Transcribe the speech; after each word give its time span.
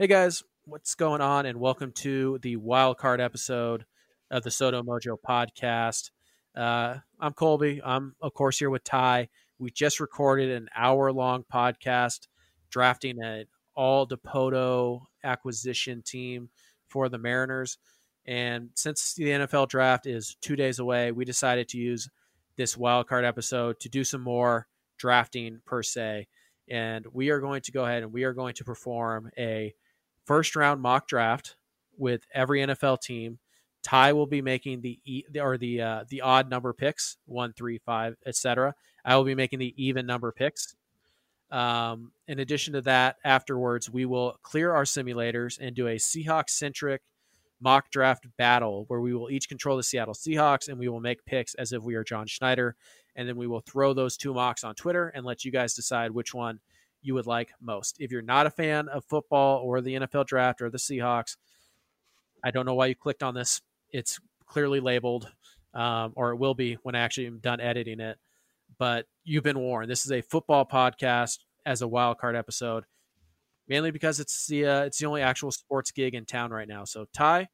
Hey 0.00 0.06
guys, 0.06 0.44
what's 0.64 0.94
going 0.94 1.20
on? 1.20 1.44
And 1.44 1.58
welcome 1.58 1.90
to 1.96 2.38
the 2.40 2.54
wild 2.54 2.98
card 2.98 3.20
episode 3.20 3.84
of 4.30 4.44
the 4.44 4.50
SoDo 4.50 4.84
Mojo 4.84 5.16
podcast. 5.28 6.12
Uh, 6.56 6.98
I'm 7.18 7.32
Colby. 7.32 7.80
I'm, 7.84 8.14
of 8.22 8.32
course, 8.32 8.60
here 8.60 8.70
with 8.70 8.84
Ty. 8.84 9.28
We 9.58 9.72
just 9.72 9.98
recorded 9.98 10.52
an 10.52 10.68
hour 10.76 11.10
long 11.10 11.44
podcast 11.52 12.28
drafting 12.70 13.20
an 13.20 13.46
all 13.74 14.06
Dipoto 14.06 15.00
acquisition 15.24 16.02
team 16.02 16.50
for 16.86 17.08
the 17.08 17.18
Mariners. 17.18 17.78
And 18.24 18.70
since 18.76 19.14
the 19.14 19.24
NFL 19.24 19.68
draft 19.68 20.06
is 20.06 20.36
two 20.40 20.54
days 20.54 20.78
away, 20.78 21.10
we 21.10 21.24
decided 21.24 21.68
to 21.70 21.76
use 21.76 22.08
this 22.56 22.76
wild 22.76 23.08
card 23.08 23.24
episode 23.24 23.80
to 23.80 23.88
do 23.88 24.04
some 24.04 24.22
more 24.22 24.68
drafting 24.96 25.58
per 25.66 25.82
se. 25.82 26.28
And 26.70 27.04
we 27.12 27.30
are 27.30 27.40
going 27.40 27.62
to 27.62 27.72
go 27.72 27.84
ahead 27.84 28.04
and 28.04 28.12
we 28.12 28.22
are 28.22 28.32
going 28.32 28.54
to 28.54 28.64
perform 28.64 29.32
a 29.36 29.74
first 30.28 30.54
round 30.54 30.80
mock 30.80 31.08
draft 31.08 31.56
with 31.96 32.24
every 32.32 32.60
NFL 32.60 33.00
team. 33.00 33.38
Ty 33.82 34.12
will 34.12 34.26
be 34.26 34.42
making 34.42 34.82
the 34.82 35.00
or 35.40 35.56
the 35.56 35.80
uh, 35.80 36.04
the 36.08 36.20
odd 36.20 36.50
number 36.50 36.72
picks 36.72 37.16
one, 37.26 37.52
three, 37.54 37.78
five, 37.78 38.16
etc. 38.26 38.74
I 39.04 39.16
will 39.16 39.24
be 39.24 39.34
making 39.34 39.58
the 39.58 39.74
even 39.82 40.06
number 40.06 40.30
picks. 40.30 40.76
Um, 41.50 42.12
in 42.26 42.40
addition 42.40 42.74
to 42.74 42.82
that, 42.82 43.16
afterwards 43.24 43.88
we 43.88 44.04
will 44.04 44.36
clear 44.42 44.72
our 44.74 44.84
simulators 44.84 45.58
and 45.58 45.74
do 45.74 45.86
a 45.86 45.96
Seahawks 45.96 46.50
centric 46.50 47.00
mock 47.60 47.90
draft 47.90 48.26
battle 48.36 48.84
where 48.88 49.00
we 49.00 49.14
will 49.14 49.30
each 49.30 49.48
control 49.48 49.76
the 49.76 49.82
Seattle 49.82 50.14
Seahawks 50.14 50.68
and 50.68 50.78
we 50.78 50.88
will 50.88 51.00
make 51.00 51.24
picks 51.24 51.54
as 51.54 51.72
if 51.72 51.82
we 51.82 51.94
are 51.94 52.04
John 52.04 52.26
Schneider, 52.26 52.76
and 53.16 53.26
then 53.26 53.36
we 53.36 53.46
will 53.46 53.60
throw 53.60 53.94
those 53.94 54.18
two 54.18 54.34
mocks 54.34 54.62
on 54.62 54.74
Twitter 54.74 55.08
and 55.08 55.24
let 55.24 55.44
you 55.44 55.50
guys 55.50 55.72
decide 55.72 56.10
which 56.10 56.34
one 56.34 56.60
you 57.08 57.14
would 57.14 57.26
like 57.26 57.52
most. 57.58 57.96
If 57.98 58.12
you're 58.12 58.20
not 58.20 58.46
a 58.46 58.50
fan 58.50 58.86
of 58.88 59.02
football 59.06 59.62
or 59.64 59.80
the 59.80 59.94
NFL 59.94 60.26
draft 60.26 60.60
or 60.60 60.68
the 60.68 60.76
Seahawks, 60.76 61.36
I 62.44 62.50
don't 62.50 62.66
know 62.66 62.74
why 62.74 62.86
you 62.86 62.94
clicked 62.94 63.22
on 63.22 63.34
this. 63.34 63.62
It's 63.90 64.20
clearly 64.46 64.78
labeled, 64.78 65.32
um, 65.72 66.12
or 66.16 66.32
it 66.32 66.36
will 66.36 66.52
be 66.52 66.74
when 66.82 66.94
I 66.94 67.00
actually 67.00 67.26
am 67.26 67.38
done 67.38 67.60
editing 67.60 67.98
it. 67.98 68.18
But 68.78 69.06
you've 69.24 69.42
been 69.42 69.58
warned. 69.58 69.90
This 69.90 70.04
is 70.04 70.12
a 70.12 70.20
football 70.20 70.66
podcast 70.66 71.38
as 71.64 71.80
a 71.80 71.88
wild 71.88 72.18
card 72.18 72.36
episode, 72.36 72.84
mainly 73.68 73.90
because 73.90 74.20
it's 74.20 74.46
the 74.46 74.66
uh, 74.66 74.82
it's 74.82 74.98
the 74.98 75.06
only 75.06 75.22
actual 75.22 75.50
sports 75.50 75.90
gig 75.90 76.14
in 76.14 76.26
town 76.26 76.50
right 76.50 76.68
now. 76.68 76.84
So 76.84 77.06
Ty, 77.14 77.48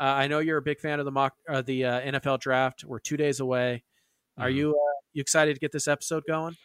uh, 0.00 0.04
I 0.04 0.26
know 0.26 0.38
you're 0.38 0.56
a 0.56 0.62
big 0.62 0.80
fan 0.80 1.00
of 1.00 1.04
the 1.04 1.12
mock 1.12 1.34
uh, 1.50 1.60
the 1.60 1.82
NFL 1.82 2.40
draft. 2.40 2.82
We're 2.82 2.98
two 2.98 3.18
days 3.18 3.40
away. 3.40 3.84
Are 4.38 4.48
mm-hmm. 4.48 4.56
you 4.56 4.70
uh, 4.70 5.00
you 5.12 5.20
excited 5.20 5.52
to 5.52 5.60
get 5.60 5.70
this 5.70 5.86
episode 5.86 6.22
going? 6.26 6.56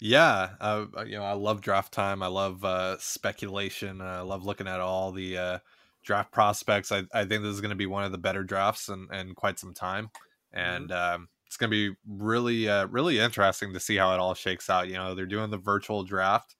Yeah, 0.00 0.50
uh, 0.60 0.86
you 1.06 1.16
know, 1.16 1.24
I 1.24 1.32
love 1.32 1.60
draft 1.60 1.92
time. 1.92 2.22
I 2.22 2.28
love 2.28 2.64
uh, 2.64 2.98
speculation. 2.98 4.00
I 4.00 4.20
love 4.20 4.44
looking 4.44 4.68
at 4.68 4.80
all 4.80 5.10
the 5.10 5.36
uh, 5.36 5.58
draft 6.04 6.30
prospects. 6.32 6.92
I, 6.92 7.02
I 7.12 7.24
think 7.24 7.42
this 7.42 7.52
is 7.52 7.60
going 7.60 7.70
to 7.70 7.76
be 7.76 7.86
one 7.86 8.04
of 8.04 8.12
the 8.12 8.18
better 8.18 8.44
drafts 8.44 8.88
in, 8.88 9.08
in 9.12 9.34
quite 9.34 9.58
some 9.58 9.74
time, 9.74 10.06
mm-hmm. 10.06 10.60
and 10.60 10.90
mm-hmm. 10.90 11.14
um, 11.14 11.28
it's 11.46 11.56
going 11.56 11.70
to 11.70 11.92
be 11.92 11.96
really, 12.06 12.68
uh, 12.68 12.86
really 12.86 13.18
interesting 13.18 13.72
to 13.72 13.80
see 13.80 13.96
how 13.96 14.12
it 14.14 14.20
all 14.20 14.34
shakes 14.34 14.70
out. 14.70 14.88
You 14.88 14.94
know, 14.94 15.14
they're 15.14 15.26
doing 15.26 15.50
the 15.50 15.58
virtual 15.58 16.04
draft. 16.04 16.54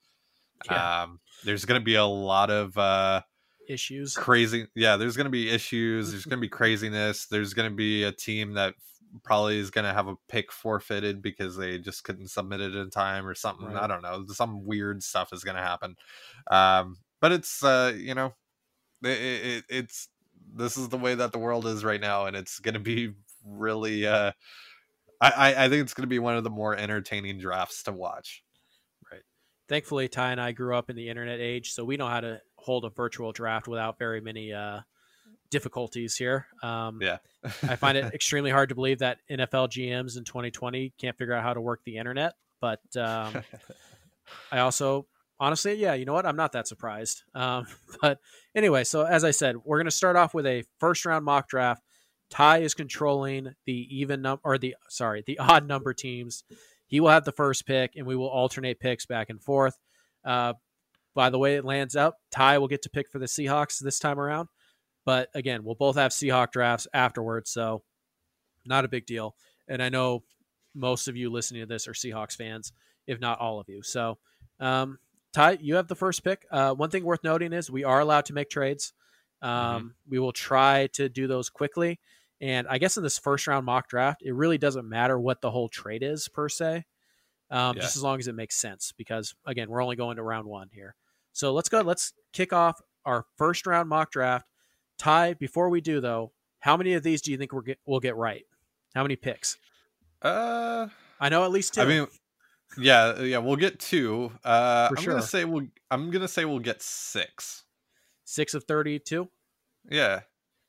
Yeah. 0.68 1.02
Um, 1.02 1.20
there's 1.44 1.64
going 1.64 1.80
to 1.80 1.84
be 1.84 1.94
a 1.94 2.04
lot 2.04 2.50
of 2.50 2.76
uh, 2.76 3.22
issues, 3.68 4.16
crazy. 4.16 4.66
Yeah, 4.74 4.96
there's 4.96 5.16
going 5.16 5.26
to 5.26 5.30
be 5.30 5.50
issues. 5.50 6.10
There's 6.10 6.24
going 6.24 6.38
to 6.38 6.40
be 6.40 6.48
craziness. 6.48 7.26
There's 7.26 7.54
going 7.54 7.70
to 7.70 7.76
be 7.76 8.02
a 8.02 8.12
team 8.12 8.54
that 8.54 8.74
probably 9.22 9.58
is 9.58 9.70
going 9.70 9.86
to 9.86 9.92
have 9.92 10.08
a 10.08 10.16
pick 10.28 10.52
forfeited 10.52 11.22
because 11.22 11.56
they 11.56 11.78
just 11.78 12.04
couldn't 12.04 12.28
submit 12.28 12.60
it 12.60 12.74
in 12.74 12.90
time 12.90 13.26
or 13.26 13.34
something. 13.34 13.68
Right. 13.68 13.82
I 13.82 13.86
don't 13.86 14.02
know. 14.02 14.24
Some 14.28 14.66
weird 14.66 15.02
stuff 15.02 15.32
is 15.32 15.44
going 15.44 15.56
to 15.56 15.62
happen. 15.62 15.96
Um, 16.50 16.98
but 17.20 17.32
it's, 17.32 17.64
uh, 17.64 17.94
you 17.96 18.14
know, 18.14 18.34
it, 19.02 19.08
it, 19.08 19.64
it's, 19.68 20.08
this 20.54 20.76
is 20.76 20.88
the 20.88 20.98
way 20.98 21.14
that 21.14 21.32
the 21.32 21.38
world 21.38 21.66
is 21.66 21.84
right 21.84 22.00
now. 22.00 22.26
And 22.26 22.36
it's 22.36 22.58
going 22.58 22.74
to 22.74 22.80
be 22.80 23.14
really, 23.44 24.06
uh, 24.06 24.32
I, 25.20 25.64
I 25.64 25.68
think 25.68 25.82
it's 25.82 25.94
going 25.94 26.04
to 26.04 26.08
be 26.08 26.18
one 26.18 26.36
of 26.36 26.44
the 26.44 26.50
more 26.50 26.76
entertaining 26.76 27.38
drafts 27.38 27.82
to 27.84 27.92
watch. 27.92 28.44
Right. 29.10 29.22
Thankfully, 29.68 30.08
Ty 30.08 30.32
and 30.32 30.40
I 30.40 30.52
grew 30.52 30.76
up 30.76 30.90
in 30.90 30.96
the 30.96 31.08
internet 31.08 31.40
age, 31.40 31.72
so 31.72 31.84
we 31.84 31.96
know 31.96 32.08
how 32.08 32.20
to 32.20 32.40
hold 32.56 32.84
a 32.84 32.90
virtual 32.90 33.32
draft 33.32 33.66
without 33.68 33.98
very 33.98 34.20
many, 34.20 34.52
uh, 34.52 34.80
difficulties 35.50 36.16
here. 36.16 36.46
Um, 36.62 36.98
yeah, 37.00 37.18
I 37.62 37.76
find 37.76 37.96
it 37.96 38.04
extremely 38.14 38.50
hard 38.50 38.68
to 38.70 38.74
believe 38.74 39.00
that 39.00 39.18
NFL 39.30 39.68
GMs 39.68 40.16
in 40.16 40.24
2020 40.24 40.92
can't 40.98 41.16
figure 41.16 41.34
out 41.34 41.42
how 41.42 41.54
to 41.54 41.60
work 41.60 41.80
the 41.84 41.96
internet. 41.96 42.34
But 42.60 42.80
um, 42.96 43.42
I 44.52 44.60
also, 44.60 45.06
honestly, 45.38 45.74
yeah, 45.74 45.94
you 45.94 46.04
know 46.04 46.12
what? 46.12 46.26
I'm 46.26 46.36
not 46.36 46.52
that 46.52 46.68
surprised. 46.68 47.22
Um, 47.34 47.66
but 48.02 48.18
anyway, 48.54 48.84
so 48.84 49.04
as 49.04 49.24
I 49.24 49.30
said, 49.30 49.56
we're 49.64 49.78
going 49.78 49.86
to 49.86 49.90
start 49.90 50.16
off 50.16 50.34
with 50.34 50.46
a 50.46 50.64
first 50.80 51.04
round 51.04 51.24
mock 51.24 51.48
draft. 51.48 51.82
Ty 52.30 52.58
is 52.58 52.74
controlling 52.74 53.54
the 53.64 53.86
even 53.90 54.20
number 54.20 54.42
or 54.44 54.58
the 54.58 54.76
sorry 54.88 55.22
the 55.26 55.38
odd 55.38 55.66
number 55.66 55.94
teams. 55.94 56.44
He 56.86 57.00
will 57.00 57.10
have 57.10 57.24
the 57.24 57.32
first 57.32 57.66
pick, 57.66 57.96
and 57.96 58.06
we 58.06 58.16
will 58.16 58.28
alternate 58.28 58.80
picks 58.80 59.04
back 59.06 59.28
and 59.28 59.42
forth. 59.42 59.78
Uh, 60.24 60.54
by 61.14 61.30
the 61.30 61.38
way, 61.38 61.56
it 61.56 61.64
lands 61.64 61.96
up. 61.96 62.16
Ty 62.30 62.58
will 62.58 62.68
get 62.68 62.82
to 62.82 62.90
pick 62.90 63.10
for 63.10 63.18
the 63.18 63.26
Seahawks 63.26 63.78
this 63.78 63.98
time 63.98 64.18
around. 64.18 64.48
But 65.08 65.30
again, 65.32 65.64
we'll 65.64 65.74
both 65.74 65.96
have 65.96 66.12
Seahawk 66.12 66.52
drafts 66.52 66.86
afterwards, 66.92 67.50
so 67.50 67.82
not 68.66 68.84
a 68.84 68.88
big 68.88 69.06
deal. 69.06 69.34
And 69.66 69.82
I 69.82 69.88
know 69.88 70.22
most 70.74 71.08
of 71.08 71.16
you 71.16 71.30
listening 71.30 71.62
to 71.62 71.66
this 71.66 71.88
are 71.88 71.94
Seahawks 71.94 72.36
fans, 72.36 72.74
if 73.06 73.18
not 73.18 73.40
all 73.40 73.58
of 73.58 73.70
you. 73.70 73.82
So, 73.82 74.18
um, 74.60 74.98
Ty, 75.32 75.60
you 75.62 75.76
have 75.76 75.88
the 75.88 75.94
first 75.94 76.22
pick. 76.22 76.44
Uh, 76.50 76.74
one 76.74 76.90
thing 76.90 77.04
worth 77.04 77.24
noting 77.24 77.54
is 77.54 77.70
we 77.70 77.84
are 77.84 78.00
allowed 78.00 78.26
to 78.26 78.34
make 78.34 78.50
trades. 78.50 78.92
Um, 79.40 79.50
mm-hmm. 79.50 79.86
We 80.10 80.18
will 80.18 80.32
try 80.32 80.88
to 80.92 81.08
do 81.08 81.26
those 81.26 81.48
quickly. 81.48 82.00
And 82.42 82.68
I 82.68 82.76
guess 82.76 82.98
in 82.98 83.02
this 83.02 83.18
first 83.18 83.46
round 83.46 83.64
mock 83.64 83.88
draft, 83.88 84.20
it 84.22 84.34
really 84.34 84.58
doesn't 84.58 84.86
matter 84.86 85.18
what 85.18 85.40
the 85.40 85.50
whole 85.50 85.70
trade 85.70 86.02
is 86.02 86.28
per 86.28 86.50
se, 86.50 86.84
um, 87.50 87.76
yeah. 87.76 87.80
just 87.80 87.96
as 87.96 88.02
long 88.02 88.18
as 88.18 88.28
it 88.28 88.34
makes 88.34 88.56
sense. 88.56 88.92
Because 88.94 89.34
again, 89.46 89.70
we're 89.70 89.82
only 89.82 89.96
going 89.96 90.16
to 90.16 90.22
round 90.22 90.46
one 90.46 90.68
here. 90.70 90.94
So 91.32 91.54
let's 91.54 91.70
go. 91.70 91.80
Let's 91.80 92.12
kick 92.34 92.52
off 92.52 92.78
our 93.06 93.24
first 93.38 93.66
round 93.66 93.88
mock 93.88 94.10
draft. 94.10 94.44
Ty, 94.98 95.34
before 95.34 95.68
we 95.68 95.80
do 95.80 96.00
though, 96.00 96.32
how 96.60 96.76
many 96.76 96.94
of 96.94 97.02
these 97.02 97.22
do 97.22 97.30
you 97.30 97.38
think 97.38 97.52
we'll 97.52 97.62
get, 97.62 97.78
we'll 97.86 98.00
get 98.00 98.16
right? 98.16 98.44
How 98.94 99.02
many 99.02 99.16
picks? 99.16 99.56
Uh, 100.20 100.88
I 101.20 101.28
know 101.28 101.44
at 101.44 101.50
least 101.50 101.74
two. 101.74 101.82
I 101.82 101.84
mean, 101.84 102.06
yeah, 102.76 103.20
yeah, 103.20 103.38
we'll 103.38 103.56
get 103.56 103.78
two. 103.78 104.32
Uh, 104.44 104.88
For 104.88 104.96
I'm 104.96 105.02
sure. 105.02 105.14
gonna 105.14 105.26
say 105.26 105.44
we'll. 105.44 105.66
I'm 105.90 106.10
gonna 106.10 106.28
say 106.28 106.44
we'll 106.44 106.58
get 106.58 106.82
six. 106.82 107.64
Six 108.24 108.54
of 108.54 108.64
thirty-two. 108.64 109.28
Yeah, 109.90 110.20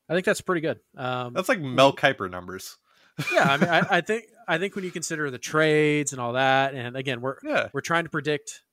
I 0.08 0.14
think 0.14 0.26
that's 0.26 0.42
pretty 0.42 0.62
good. 0.62 0.80
Um, 0.96 1.34
that's 1.34 1.50
like 1.50 1.60
Mel 1.60 1.94
Kiper 1.94 2.30
numbers. 2.30 2.78
yeah, 3.34 3.44
I 3.44 3.58
mean, 3.58 3.70
I, 3.70 3.98
I, 3.98 4.02
think 4.06 4.26
I 4.48 4.58
think 4.58 4.76
when 4.76 4.84
you 4.84 4.92
consider 4.92 5.30
the 5.30 5.38
trades 5.38 6.14
and 6.14 6.22
all 6.22 6.34
that, 6.34 6.74
and 6.74 6.96
again, 6.96 7.22
we're 7.22 7.38
yeah. 7.44 7.70
we're 7.74 7.82
trying 7.82 8.06
to 8.06 8.10
predict, 8.10 8.64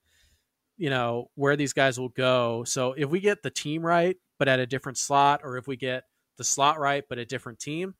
you 0.76 0.90
know, 0.90 1.30
where 1.34 1.56
these 1.56 1.72
guys 1.72 1.98
will 1.98 2.10
go. 2.10 2.64
So 2.64 2.92
if 2.92 3.10
we 3.10 3.20
get 3.20 3.42
the 3.42 3.50
team 3.50 3.84
right, 3.84 4.16
but 4.38 4.48
at 4.48 4.60
a 4.60 4.66
different 4.66 4.98
slot, 4.98 5.40
or 5.42 5.56
if 5.56 5.66
we 5.66 5.76
get 5.76 6.04
the 6.36 6.44
slot 6.44 6.78
right 6.78 7.04
but 7.08 7.18
a 7.18 7.24
different 7.24 7.58
team, 7.58 7.94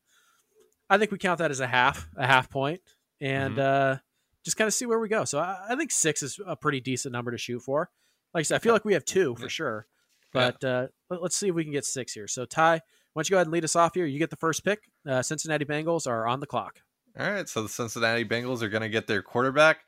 I 0.89 0.97
think 0.97 1.11
we 1.11 1.17
count 1.17 1.39
that 1.39 1.51
as 1.51 1.59
a 1.59 1.67
half, 1.67 2.07
a 2.15 2.25
half 2.25 2.49
point, 2.49 2.81
and 3.19 3.57
mm-hmm. 3.57 3.95
uh, 3.95 3.97
just 4.45 4.57
kind 4.57 4.67
of 4.67 4.73
see 4.73 4.85
where 4.85 4.99
we 4.99 5.09
go. 5.09 5.25
So 5.25 5.39
I, 5.39 5.57
I, 5.69 5.75
think 5.75 5.91
six 5.91 6.23
is 6.23 6.39
a 6.45 6.55
pretty 6.55 6.79
decent 6.79 7.11
number 7.11 7.31
to 7.31 7.37
shoot 7.37 7.59
for. 7.59 7.89
Like 8.33 8.41
I 8.41 8.43
said, 8.43 8.55
I 8.55 8.59
feel 8.59 8.73
like 8.73 8.85
we 8.85 8.93
have 8.93 9.05
two 9.05 9.35
for 9.35 9.49
sure, 9.49 9.87
but 10.31 10.57
yeah. 10.61 10.69
uh, 10.69 10.87
let, 11.09 11.21
us 11.21 11.35
see 11.35 11.49
if 11.49 11.55
we 11.55 11.63
can 11.63 11.73
get 11.73 11.85
six 11.85 12.13
here. 12.13 12.27
So 12.27 12.45
Ty, 12.45 12.73
why 12.73 12.79
don't 13.21 13.29
you 13.29 13.33
go 13.33 13.37
ahead 13.37 13.47
and 13.47 13.53
lead 13.53 13.63
us 13.63 13.75
off 13.75 13.95
here? 13.95 14.05
You 14.05 14.19
get 14.19 14.29
the 14.29 14.35
first 14.35 14.63
pick. 14.63 14.79
Uh, 15.07 15.21
Cincinnati 15.21 15.65
Bengals 15.65 16.07
are 16.07 16.27
on 16.27 16.39
the 16.39 16.45
clock. 16.45 16.81
All 17.19 17.29
right, 17.29 17.49
so 17.49 17.63
the 17.63 17.69
Cincinnati 17.69 18.23
Bengals 18.23 18.61
are 18.61 18.69
going 18.69 18.83
to 18.83 18.89
get 18.89 19.07
their 19.07 19.23
quarterback. 19.23 19.79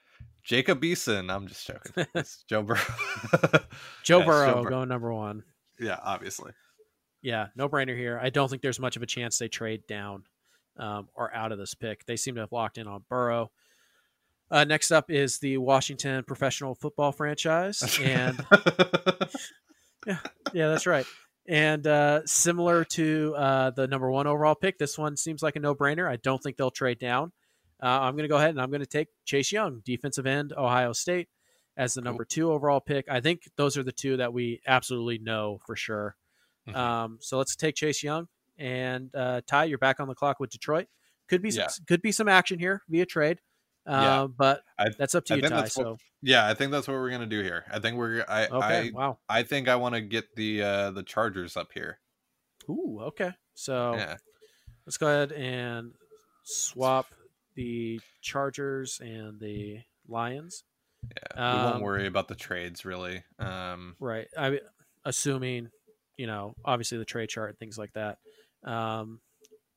Jacob 0.44 0.81
Eason. 0.81 1.31
I'm 1.31 1.48
just 1.48 1.68
joking. 1.68 2.08
It's 2.16 2.44
Joe 2.48 2.64
Burrow. 2.64 2.80
Joe 4.04 4.22
Burrow 4.26 4.54
Joe 4.54 4.64
Bur- 4.64 4.70
going 4.70 4.90
number 4.90 5.13
one. 5.13 5.44
Yeah, 5.80 5.98
obviously. 6.04 6.52
Yeah, 7.22 7.48
no 7.56 7.68
brainer 7.68 7.98
here. 7.98 8.20
I 8.22 8.30
don't 8.30 8.50
think 8.50 8.62
there's 8.62 8.80
much 8.80 8.96
of 8.96 9.04
a 9.04 9.06
chance 9.06 9.38
they 9.38 9.48
trade 9.48 9.86
down 9.88 10.24
um, 10.78 11.10
or 11.14 11.34
out 11.34 11.52
of 11.52 11.58
this 11.58 11.74
pick. 11.74 12.06
They 12.06 12.16
seem 12.16 12.36
to 12.36 12.42
have 12.42 12.52
locked 12.52 12.78
in 12.78 12.88
on 12.88 13.04
Burrow. 13.10 13.52
Uh, 14.52 14.64
next 14.64 14.92
up 14.92 15.12
is 15.12 15.40
the 15.40 15.58
Washington 15.58 16.24
professional 16.24 16.74
football 16.74 17.12
franchise, 17.12 18.00
and 18.02 18.44
yeah, 20.08 20.18
yeah, 20.54 20.68
that's 20.70 20.88
right. 20.88 21.06
And 21.48 21.86
uh, 21.86 22.25
similar 22.25 22.84
to 22.86 23.36
uh, 23.38 23.70
the 23.72 23.88
number 23.88 24.10
one 24.10 24.28
overall 24.28 24.56
pick, 24.56 24.78
this 24.78 24.98
one 24.98 25.18
seems 25.18 25.44
like 25.44 25.56
a 25.56 25.60
no-brainer. 25.60 26.10
I 26.10 26.16
don't 26.18 26.42
think 26.42 26.58
they'll 26.58 26.72
trade 26.72 27.00
down. 27.00 27.32
Uh, 27.82 27.88
I'm 27.88 28.14
going 28.14 28.24
to 28.24 28.28
go 28.30 28.38
ahead 28.38 28.52
and 28.52 28.62
I'm 28.62 28.70
going 28.70 28.82
to 28.82 28.88
take 28.88 29.08
Chase 29.25 29.52
Young, 29.52 29.82
defensive 29.86 30.25
end, 30.25 30.54
Ohio 30.56 30.94
State 30.94 31.30
as 31.80 31.94
the 31.94 32.02
number 32.02 32.26
two 32.26 32.52
overall 32.52 32.81
pick. 32.81 33.10
I 33.10 33.22
think 33.22 33.44
those 33.56 33.78
are 33.78 33.84
the 33.84 33.94
two 33.94 34.18
that 34.18 34.34
we 34.34 34.62
absolutely 34.68 35.18
know 35.18 35.60
for 35.66 35.78
sure. 35.78 36.18
Mm-hmm. 36.68 36.78
Um, 36.78 37.18
so 37.22 37.38
let's 37.38 37.56
take 37.56 37.76
Chase 37.76 38.04
Young 38.04 38.28
and 38.58 39.10
uh, 39.16 39.40
Ty. 39.48 39.64
You're 39.64 39.78
back 39.78 40.02
on 40.02 40.10
the 40.10 40.14
clock 40.14 40.42
with 40.42 40.50
Detroit. 40.50 40.88
Could 41.30 41.42
be 41.42 41.52
some, 41.52 41.62
yeah. 41.62 41.86
could 41.88 42.02
be 42.02 42.12
some 42.12 42.28
action 42.28 42.60
here 42.60 42.84
via 42.90 43.06
trade. 43.06 43.40
yeah. 43.88 44.28
but 44.28 44.62
I, 44.78 44.90
that's 44.98 45.16
up 45.16 45.24
to 45.26 45.38
you, 45.38 45.42
Ty. 45.42 45.70
So 45.70 45.98
yeah, 46.22 46.48
I 46.48 46.54
think 46.54 46.74
that's 46.74 46.86
what 46.86 46.96
we're 46.96 47.12
gonna 47.12 47.26
do 47.26 47.42
here. 47.42 47.64
I 47.72 47.80
think 47.80 47.96
we're 47.98 48.25
I 48.28 48.48
okay. 48.48 48.88
I, 48.88 48.92
wow. 48.94 49.18
I 49.30 49.44
think 49.44 49.70
I 49.70 49.78
want 49.78 49.96
to 49.96 50.02
get 50.02 50.36
the 50.36 50.62
uh 50.62 50.92
the 50.92 51.04
Chargers 51.04 51.56
up 51.56 51.72
here. 51.74 52.00
Ooh, 52.70 53.00
okay. 53.04 53.32
So 53.54 53.96
yeah. 53.96 54.18
let's 54.86 54.98
go 54.98 55.08
ahead 55.08 55.32
and 55.32 55.94
swap 56.44 57.08
the 57.56 58.02
Chargers 58.22 59.00
and 59.02 59.40
the 59.40 59.80
Lions. 60.10 60.66
Yeah, 61.04 61.36
we 61.36 61.42
um, 61.42 61.72
won't 61.72 61.84
worry 61.84 62.07
about 62.07 62.28
the 62.28 62.36
trades 62.36 62.86
really. 62.86 63.24
Um, 63.38 63.96
right. 64.00 64.28
I 64.38 64.60
assuming 65.06 65.69
you 66.18 66.28
know 66.28 66.54
obviously 66.66 66.98
the 66.98 67.06
trade 67.06 67.30
chart 67.30 67.50
and 67.50 67.60
things 67.60 67.78
like 67.78 67.94
that. 67.94 68.18
Um, 68.63 69.19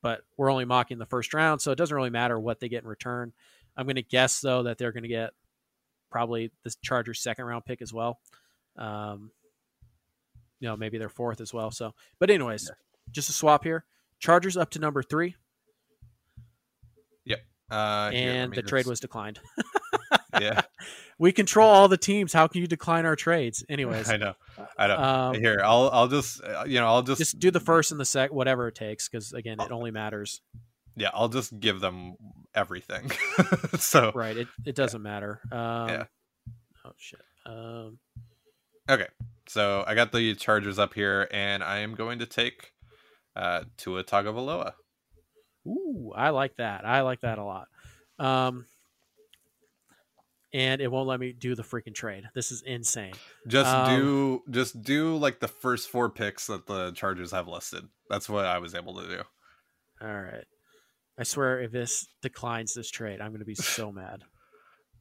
but 0.03 0.23
we're 0.37 0.51
only 0.51 0.65
mocking 0.65 0.99
the 0.99 1.07
first 1.07 1.33
round, 1.33 1.61
so 1.61 1.71
it 1.71 1.79
doesn't 1.79 1.95
really 1.95 2.11
matter 2.11 2.39
what 2.39 2.59
they 2.59 2.69
get 2.69 2.83
in 2.83 2.89
return. 2.89 3.33
I'm 3.77 3.87
going 3.87 3.97
to 3.97 4.03
guess 4.03 4.41
though 4.41 4.65
that 4.65 4.79
they're 4.79 4.93
going 4.93 5.05
to 5.05 5.09
get 5.09 5.31
probably 6.11 6.51
the 6.65 6.75
Chargers' 6.83 7.21
second 7.21 7.45
round 7.45 7.65
pick 7.65 7.81
as 7.81 7.93
well. 7.93 8.19
Um, 8.77 9.31
you 10.61 10.69
know, 10.69 10.77
maybe 10.77 10.99
their 10.99 11.09
fourth 11.09 11.41
as 11.41 11.53
well. 11.53 11.71
So, 11.71 11.95
but 12.19 12.31
anyways, 12.31 12.69
yeah. 12.69 12.75
just 13.11 13.31
a 13.31 13.33
swap 13.33 13.65
here. 13.65 13.85
Chargers 14.21 14.57
up 14.57 14.71
to 14.71 14.79
number 14.79 15.03
three. 15.03 15.35
Yep. 17.25 17.41
Uh, 17.71 18.11
and 18.13 18.53
the 18.53 18.63
just... 18.63 18.69
trade 18.69 18.87
was 18.87 19.01
declined. 19.01 19.41
yeah. 20.41 20.63
We 21.19 21.31
control 21.31 21.69
all 21.69 21.87
the 21.87 21.97
teams. 21.97 22.33
How 22.33 22.49
can 22.49 22.63
you 22.63 22.67
decline 22.67 23.07
our 23.07 23.15
trades? 23.15 23.65
Anyways, 23.69 24.11
I 24.11 24.17
know. 24.17 24.35
I 24.77 24.89
know. 24.89 24.99
Um, 24.99 25.35
Here, 25.37 25.61
I'll 25.63 25.89
I'll 25.93 26.09
just 26.09 26.43
uh, 26.43 26.65
you 26.67 26.81
know 26.81 26.87
I'll 26.87 27.03
just 27.03 27.21
just 27.21 27.39
do 27.39 27.53
the 27.53 27.61
first 27.61 27.93
and 27.93 28.01
the 28.01 28.05
sec, 28.05 28.33
whatever 28.33 28.67
it 28.67 28.75
takes, 28.75 29.09
because 29.09 29.33
again, 29.33 29.61
it 29.61 29.71
only 29.71 29.93
matters. 29.93 30.41
Yeah, 30.97 31.11
I'll 31.15 31.29
just 31.29 31.61
give 31.61 31.79
them 31.79 32.17
everything. 32.57 33.13
so 33.79 34.11
right, 34.17 34.37
it 34.37 34.49
it 34.67 34.75
doesn't 34.75 35.01
yeah. 35.01 35.11
matter. 35.11 35.41
Um, 35.53 35.89
yeah. 35.89 36.05
Oh 36.85 36.93
shit. 36.97 37.21
Um. 37.47 37.99
Okay, 38.91 39.07
so 39.47 39.85
I 39.87 39.95
got 39.95 40.11
the 40.11 40.35
Chargers 40.35 40.81
up 40.81 40.93
here, 40.93 41.29
and 41.31 41.63
I 41.63 41.79
am 41.79 41.95
going 41.95 42.19
to 42.19 42.27
take 42.27 42.73
uh, 43.37 43.63
Tua 43.77 44.03
Tagovailoa. 44.03 44.73
Ooh, 45.69 46.13
I 46.17 46.31
like 46.31 46.57
that. 46.57 46.85
I 46.85 47.03
like 47.03 47.21
that 47.21 47.39
a 47.39 47.45
lot. 47.45 47.69
Um, 48.19 48.67
and 50.53 50.81
it 50.81 50.91
won't 50.91 51.09
let 51.09 51.21
me 51.21 51.33
do 51.33 51.55
the 51.55 51.63
freaking 51.63 51.95
trade. 51.95 52.25
This 52.35 52.51
is 52.53 52.63
insane. 52.63 53.15
Just 53.47 53.71
um, 53.71 53.97
do 53.97 54.43
just 54.51 54.83
do 54.83 55.17
like 55.17 55.41
the 55.41 55.49
first 55.49 55.89
four 55.89 56.11
picks 56.11 56.47
that 56.47 56.67
the 56.67 56.93
Chargers 56.93 57.33
have 57.33 57.49
listed. 57.49 57.85
That's 58.11 58.29
what 58.29 58.45
I 58.45 58.59
was 58.59 58.75
able 58.75 58.95
to 59.01 59.09
do. 59.09 59.23
All 60.01 60.23
right. 60.23 60.45
I 61.19 61.25
swear 61.25 61.61
if 61.61 61.73
this 61.73 62.07
declines 62.23 62.75
this 62.75 62.91
trade, 62.91 63.21
I'm 63.21 63.31
going 63.31 63.41
to 63.41 63.47
be 63.47 63.55
so 63.55 63.93
mad. 63.93 64.23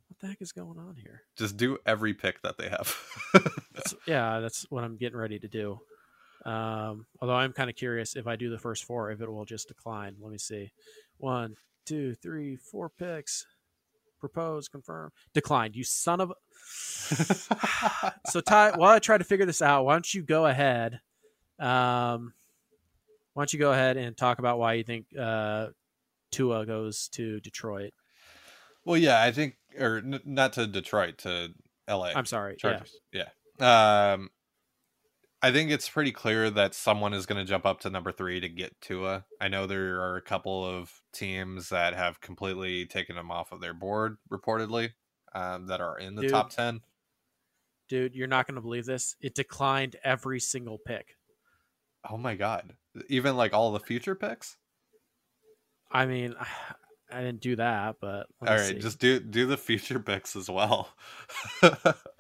What 0.08 0.20
the 0.20 0.28
heck 0.28 0.42
is 0.42 0.52
going 0.52 0.78
on 0.78 0.96
here? 0.98 1.22
Just 1.38 1.58
do 1.58 1.78
every 1.86 2.14
pick 2.14 2.42
that 2.42 2.58
they 2.58 2.70
have. 2.70 2.96
that's, 3.74 3.96
yeah, 4.06 4.40
that's 4.42 4.66
what 4.70 4.84
I'm 4.84 4.98
getting 4.98 5.18
ready 5.18 5.40
to 5.40 5.48
do. 5.48 5.80
Um, 6.46 7.06
although 7.22 7.36
I'm 7.36 7.54
kind 7.54 7.70
of 7.70 7.76
curious 7.76 8.16
if 8.16 8.28
I 8.28 8.36
do 8.36 8.50
the 8.50 8.60
first 8.60 8.84
four, 8.84 9.12
if 9.12 9.22
it 9.22 9.32
will 9.32 9.46
just 9.46 9.70
decline. 9.70 10.16
Let 10.20 10.32
me 10.32 10.38
see. 10.38 10.72
One, 11.18 11.56
two, 11.86 12.14
three, 12.16 12.58
four 12.58 12.90
picks 12.90 13.46
propose, 14.22 14.70
confirm, 14.70 15.12
declined. 15.34 15.76
You 15.76 15.84
son 15.84 16.22
of. 16.22 16.34
so 18.28 18.40
Ty, 18.40 18.78
while 18.78 18.92
I 18.92 19.00
try 19.00 19.18
to 19.18 19.24
figure 19.24 19.46
this 19.46 19.62
out, 19.62 19.84
why 19.84 19.94
don't 19.94 20.14
you 20.14 20.24
go 20.24 20.46
ahead? 20.46 21.02
Um, 21.60 22.34
why 23.34 23.42
don't 23.42 23.54
you 23.54 23.60
go 23.60 23.74
ahead 23.74 23.98
and 23.98 24.16
talk 24.16 24.40
about 24.40 24.60
why 24.60 24.74
you 24.74 24.84
think 24.84 25.08
uh, 25.20 25.68
Tua 26.32 26.66
goes 26.66 27.10
to 27.10 27.40
Detroit? 27.42 27.94
Well, 28.86 28.98
yeah, 28.98 29.22
I 29.22 29.32
think, 29.32 29.58
or 29.78 29.98
n- 29.98 30.22
not 30.26 30.54
to 30.54 30.66
Detroit, 30.66 31.20
to 31.20 31.54
L.A. 31.88 32.14
I'm 32.16 32.26
sorry, 32.26 32.56
Chargers. 32.56 33.00
Yeah. 33.12 33.26
yeah. 33.60 34.14
Um, 34.14 34.30
I 35.44 35.52
think 35.52 35.72
it's 35.72 35.90
pretty 35.90 36.12
clear 36.12 36.52
that 36.52 36.76
someone 36.76 37.14
is 37.14 37.26
going 37.26 37.44
to 37.44 37.50
jump 37.50 37.66
up 37.66 37.80
to 37.82 37.90
number 37.90 38.12
three 38.12 38.40
to 38.40 38.48
get 38.48 38.80
Tua. 38.80 39.26
I 39.40 39.48
know 39.48 39.66
there 39.66 40.00
are 40.02 40.16
a 40.16 40.22
couple 40.22 40.64
of 40.64 41.02
teams 41.14 41.70
that 41.70 41.96
have 41.96 42.22
completely 42.22 42.86
taken 42.86 43.18
him 43.18 43.32
off 43.32 43.52
of 43.52 43.60
their 43.60 43.74
board, 43.74 44.18
reportedly, 44.32 44.92
um, 45.34 45.66
that 45.68 45.82
are 45.82 45.98
in 45.98 46.16
the 46.16 46.24
dude, 46.24 46.32
top 46.32 46.52
10. 46.52 46.82
Dude, 47.90 48.16
you're 48.16 48.28
not 48.28 48.46
going 48.46 48.56
to 48.56 48.62
believe 48.62 48.86
this. 48.86 49.16
It 49.20 49.34
declined 49.34 49.96
every 50.04 50.40
single 50.40 50.78
pick. 50.78 51.18
Oh 52.08 52.18
my 52.18 52.36
God. 52.36 52.74
Even 53.10 53.36
like 53.36 53.54
all 53.54 53.72
the 53.72 53.80
future 53.80 54.16
picks? 54.16 54.58
I 55.92 56.06
mean, 56.06 56.36
I 57.14 57.20
didn't 57.20 57.42
do 57.42 57.58
that, 57.58 57.98
but 58.00 58.28
all 58.42 58.48
right, 58.48 58.68
see. 58.68 58.80
just 58.80 58.98
do 58.98 59.20
do 59.20 59.46
the 59.46 59.58
future 59.58 60.00
picks 60.00 60.34
as 60.38 60.50
well. 60.50 60.88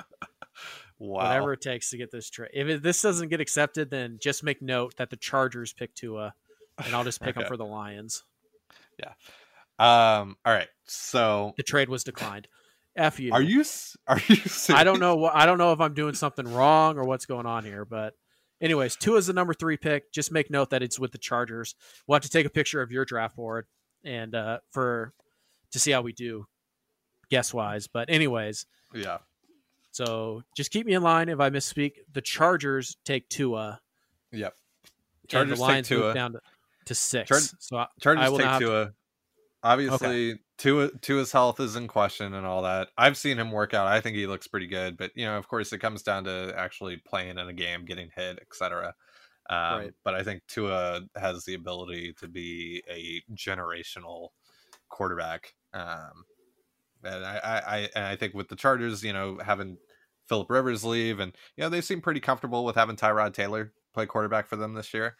Wow. 1.01 1.23
Whatever 1.23 1.53
it 1.53 1.61
takes 1.61 1.89
to 1.89 1.97
get 1.97 2.11
this 2.11 2.29
trade. 2.29 2.51
If 2.53 2.67
it, 2.67 2.83
this 2.83 3.01
doesn't 3.01 3.29
get 3.29 3.41
accepted, 3.41 3.89
then 3.89 4.19
just 4.21 4.43
make 4.43 4.61
note 4.61 4.97
that 4.97 5.09
the 5.09 5.17
Chargers 5.17 5.73
pick 5.73 5.95
Tua, 5.95 6.35
and 6.85 6.93
I'll 6.93 7.03
just 7.03 7.19
pick 7.19 7.35
okay. 7.35 7.39
them 7.39 7.47
for 7.47 7.57
the 7.57 7.65
Lions. 7.65 8.23
Yeah. 8.99 9.13
Um. 9.79 10.37
All 10.45 10.53
right. 10.53 10.67
So 10.85 11.55
the 11.57 11.63
trade 11.63 11.89
was 11.89 12.03
declined. 12.03 12.47
F 12.95 13.19
you. 13.19 13.33
Are 13.33 13.41
you? 13.41 13.61
Are 14.07 14.19
you? 14.27 14.35
Serious? 14.35 14.69
I 14.69 14.83
don't 14.83 14.99
know. 14.99 15.25
I 15.25 15.47
don't 15.47 15.57
know 15.57 15.73
if 15.73 15.81
I'm 15.81 15.95
doing 15.95 16.13
something 16.13 16.47
wrong 16.47 16.99
or 16.99 17.03
what's 17.03 17.25
going 17.25 17.47
on 17.47 17.65
here, 17.65 17.83
but. 17.83 18.13
Anyways, 18.61 18.95
Tua 18.95 19.17
is 19.17 19.25
the 19.25 19.33
number 19.33 19.55
three 19.55 19.75
pick. 19.75 20.13
Just 20.13 20.31
make 20.31 20.51
note 20.51 20.69
that 20.69 20.83
it's 20.83 20.99
with 20.99 21.11
the 21.11 21.17
Chargers. 21.17 21.73
We'll 22.05 22.17
have 22.17 22.21
to 22.21 22.29
take 22.29 22.45
a 22.45 22.49
picture 22.51 22.79
of 22.83 22.91
your 22.91 23.05
draft 23.05 23.35
board 23.35 23.65
and 24.03 24.35
uh, 24.35 24.59
for 24.69 25.15
to 25.71 25.79
see 25.79 25.89
how 25.89 26.03
we 26.03 26.13
do 26.13 26.45
guess 27.31 27.51
wise. 27.51 27.87
But 27.87 28.11
anyways, 28.11 28.67
yeah, 28.93 29.17
so 29.91 30.41
just 30.55 30.71
keep 30.71 30.85
me 30.85 30.93
in 30.93 31.03
line 31.03 31.29
if 31.29 31.39
I 31.39 31.49
misspeak. 31.49 31.93
The 32.13 32.21
Chargers 32.21 32.97
take 33.05 33.29
Tua. 33.29 33.79
Yep. 34.31 34.53
Chargers 35.27 35.57
the 35.57 35.61
Lions 35.61 35.87
take 35.87 35.97
Tua 35.97 36.13
down 36.13 36.33
to, 36.33 36.41
to 36.85 36.95
six. 36.95 37.29
Char- 37.29 37.57
so 37.59 37.77
I, 37.77 37.87
Chargers 38.01 38.25
I 38.25 38.37
take 38.37 38.59
Tua. 38.59 38.85
To... 38.85 38.93
Obviously, 39.63 40.31
okay. 40.31 40.39
Tua 40.57 40.89
Tua's 41.01 41.31
health 41.31 41.59
is 41.59 41.75
in 41.75 41.87
question 41.87 42.33
and 42.33 42.45
all 42.45 42.63
that. 42.63 42.89
I've 42.97 43.17
seen 43.17 43.37
him 43.37 43.51
work 43.51 43.73
out. 43.73 43.87
I 43.87 44.01
think 44.01 44.15
he 44.15 44.27
looks 44.27 44.47
pretty 44.47 44.67
good, 44.67 44.97
but 44.97 45.11
you 45.15 45.25
know, 45.25 45.37
of 45.37 45.47
course, 45.47 45.73
it 45.73 45.79
comes 45.79 46.03
down 46.03 46.23
to 46.23 46.53
actually 46.57 46.97
playing 46.97 47.37
in 47.37 47.49
a 47.49 47.53
game, 47.53 47.85
getting 47.85 48.09
hit, 48.15 48.39
etc. 48.41 48.93
Um, 49.49 49.57
right. 49.57 49.91
But 50.03 50.15
I 50.15 50.23
think 50.23 50.41
Tua 50.47 51.01
has 51.17 51.43
the 51.45 51.55
ability 51.55 52.13
to 52.19 52.27
be 52.27 52.81
a 52.89 53.21
generational 53.35 54.29
quarterback. 54.89 55.53
Um, 55.73 56.23
and 57.03 57.25
I, 57.25 57.39
I, 57.43 57.89
and 57.95 58.05
I 58.05 58.15
think 58.15 58.33
with 58.33 58.49
the 58.49 58.55
Chargers, 58.55 59.03
you 59.03 59.13
know, 59.13 59.39
having 59.43 59.77
Philip 60.27 60.49
Rivers 60.49 60.83
leave, 60.83 61.19
and 61.19 61.35
you 61.55 61.63
know 61.63 61.69
they 61.69 61.81
seem 61.81 62.01
pretty 62.01 62.19
comfortable 62.19 62.63
with 62.63 62.75
having 62.75 62.95
Tyrod 62.95 63.33
Taylor 63.33 63.73
play 63.93 64.05
quarterback 64.05 64.47
for 64.47 64.55
them 64.55 64.73
this 64.73 64.93
year, 64.93 65.15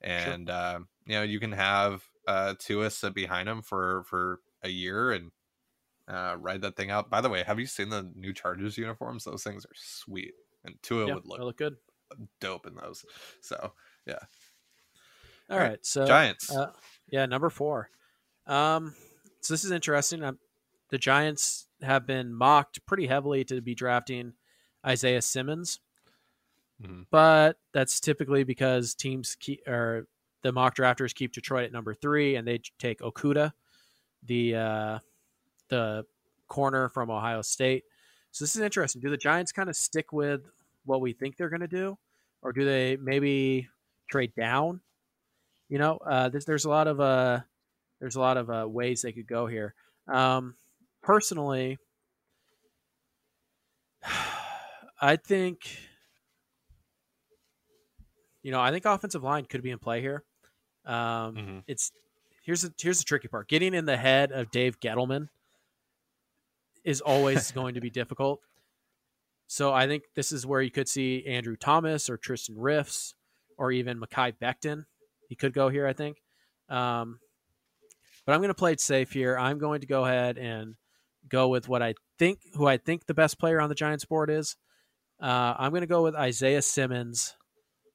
and 0.00 0.48
sure. 0.48 0.56
uh, 0.56 0.78
you 1.06 1.14
know 1.14 1.22
you 1.22 1.40
can 1.40 1.52
have 1.52 2.02
uh, 2.26 2.54
Tua 2.58 2.90
sit 2.90 3.14
behind 3.14 3.48
him 3.48 3.62
for 3.62 4.04
for 4.04 4.40
a 4.62 4.68
year 4.68 5.12
and 5.12 5.30
uh, 6.08 6.36
ride 6.38 6.62
that 6.62 6.76
thing 6.76 6.90
out. 6.90 7.10
By 7.10 7.20
the 7.20 7.28
way, 7.28 7.42
have 7.42 7.60
you 7.60 7.66
seen 7.66 7.90
the 7.90 8.10
new 8.14 8.32
Chargers 8.32 8.78
uniforms? 8.78 9.24
Those 9.24 9.42
things 9.42 9.64
are 9.64 9.74
sweet, 9.74 10.32
and 10.64 10.76
Tua 10.82 11.08
yeah, 11.08 11.14
would 11.14 11.26
look, 11.26 11.40
look 11.40 11.58
good, 11.58 11.76
dope 12.40 12.66
in 12.66 12.74
those. 12.74 13.04
So 13.42 13.72
yeah. 14.06 14.20
All 15.50 15.58
right, 15.58 15.78
so 15.82 16.06
Giants. 16.06 16.50
Uh, 16.50 16.72
yeah, 17.10 17.26
number 17.26 17.50
four. 17.50 17.90
Um, 18.46 18.94
so 19.40 19.52
this 19.52 19.64
is 19.64 19.72
interesting. 19.72 20.24
I'm, 20.24 20.38
the 20.94 20.98
Giants 20.98 21.66
have 21.82 22.06
been 22.06 22.32
mocked 22.32 22.86
pretty 22.86 23.08
heavily 23.08 23.42
to 23.46 23.60
be 23.60 23.74
drafting 23.74 24.32
Isaiah 24.86 25.22
Simmons. 25.22 25.80
Mm-hmm. 26.80 27.02
But 27.10 27.56
that's 27.72 27.98
typically 27.98 28.44
because 28.44 28.94
teams 28.94 29.34
keep 29.34 29.66
or 29.66 30.06
the 30.42 30.52
mock 30.52 30.76
drafters 30.76 31.12
keep 31.12 31.32
Detroit 31.32 31.64
at 31.64 31.72
number 31.72 31.94
three, 31.94 32.36
and 32.36 32.46
they 32.46 32.60
take 32.78 33.00
Okudah, 33.00 33.50
the 34.22 34.54
uh, 34.54 34.98
the 35.68 36.06
corner 36.46 36.88
from 36.90 37.10
Ohio 37.10 37.42
State. 37.42 37.82
So 38.30 38.44
this 38.44 38.54
is 38.54 38.62
interesting. 38.62 39.02
Do 39.02 39.10
the 39.10 39.16
Giants 39.16 39.50
kind 39.50 39.68
of 39.68 39.74
stick 39.74 40.12
with 40.12 40.42
what 40.84 41.00
we 41.00 41.12
think 41.12 41.36
they're 41.36 41.48
going 41.48 41.58
to 41.58 41.66
do, 41.66 41.98
or 42.40 42.52
do 42.52 42.64
they 42.64 42.96
maybe 42.98 43.68
trade 44.08 44.32
down? 44.36 44.80
You 45.68 45.78
know, 45.78 45.96
uh, 46.06 46.28
there's, 46.28 46.44
there's 46.44 46.66
a 46.66 46.70
lot 46.70 46.86
of 46.86 47.00
uh, 47.00 47.40
there's 47.98 48.14
a 48.14 48.20
lot 48.20 48.36
of 48.36 48.48
uh, 48.48 48.68
ways 48.68 49.02
they 49.02 49.10
could 49.10 49.26
go 49.26 49.48
here. 49.48 49.74
Um, 50.06 50.54
personally, 51.04 51.78
I 55.00 55.16
think 55.16 55.58
you 58.42 58.50
know 58.50 58.60
I 58.60 58.70
think 58.70 58.84
offensive 58.84 59.22
line 59.22 59.44
could 59.44 59.62
be 59.62 59.70
in 59.70 59.78
play 59.78 60.00
here. 60.00 60.24
Um, 60.86 60.94
mm-hmm. 60.94 61.58
It's 61.66 61.92
here's 62.44 62.62
the 62.62 62.72
here's 62.80 62.98
the 62.98 63.04
tricky 63.04 63.28
part: 63.28 63.48
getting 63.48 63.74
in 63.74 63.84
the 63.84 63.96
head 63.96 64.32
of 64.32 64.50
Dave 64.50 64.80
Gettleman 64.80 65.28
is 66.84 67.00
always 67.00 67.50
going 67.52 67.74
to 67.74 67.80
be 67.80 67.90
difficult. 67.90 68.40
So 69.46 69.72
I 69.72 69.86
think 69.86 70.04
this 70.14 70.32
is 70.32 70.46
where 70.46 70.62
you 70.62 70.70
could 70.70 70.88
see 70.88 71.24
Andrew 71.26 71.54
Thomas 71.56 72.08
or 72.08 72.16
Tristan 72.16 72.56
Riffs 72.56 73.12
or 73.58 73.70
even 73.70 74.00
Mekhi 74.00 74.32
Becton. 74.40 74.84
He 75.28 75.36
could 75.36 75.52
go 75.52 75.68
here, 75.68 75.86
I 75.86 75.92
think. 75.92 76.16
Um, 76.70 77.20
but 78.24 78.32
I'm 78.32 78.40
going 78.40 78.48
to 78.48 78.54
play 78.54 78.72
it 78.72 78.80
safe 78.80 79.12
here. 79.12 79.38
I'm 79.38 79.58
going 79.58 79.82
to 79.82 79.86
go 79.86 80.06
ahead 80.06 80.38
and 80.38 80.76
go 81.28 81.48
with 81.48 81.68
what 81.68 81.82
I 81.82 81.94
think, 82.18 82.40
who 82.54 82.66
I 82.66 82.76
think 82.76 83.06
the 83.06 83.14
best 83.14 83.38
player 83.38 83.60
on 83.60 83.68
the 83.68 83.74
Giants 83.74 84.04
board 84.04 84.30
is. 84.30 84.56
Uh, 85.20 85.54
I'm 85.58 85.70
going 85.70 85.82
to 85.82 85.86
go 85.86 86.02
with 86.02 86.14
Isaiah 86.14 86.60
Simmons, 86.62 87.34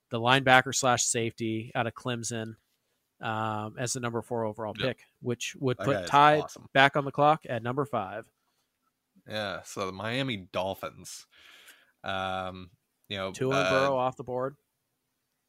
the 0.10 0.20
linebacker 0.20 0.74
slash 0.74 1.04
safety 1.04 1.72
out 1.76 1.86
of 1.86 1.94
Clemson, 1.94 2.56
um, 3.22 3.76
as 3.78 3.94
the 3.94 4.00
number 4.00 4.22
four 4.22 4.46
overall 4.46 4.74
Yep. 4.78 4.88
pick, 4.88 5.06
which 5.22 5.56
would 5.60 5.78
That 5.78 5.86
put 5.86 6.08
Ty 6.08 6.40
awesome. 6.42 6.68
back 6.74 6.96
on 6.96 7.06
the 7.06 7.12
clock 7.12 7.42
at 7.48 7.62
number 7.62 7.86
five. 7.86 8.26
Yeah, 9.28 9.62
so 9.64 9.86
the 9.86 9.92
Miami 9.92 10.48
Dolphins. 10.52 11.28
Um, 12.04 12.72
you 13.10 13.18
know, 13.18 13.32
Tua 13.32 13.58
and 13.58 13.68
uh, 13.68 13.70
Burrow 13.70 13.98
off 13.98 14.16
the 14.16 14.24
board. 14.24 14.56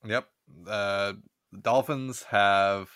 Yep. 0.05 0.27
Uh, 0.67 1.13
the 1.53 1.59
Dolphins 1.61 2.25
have 2.25 2.91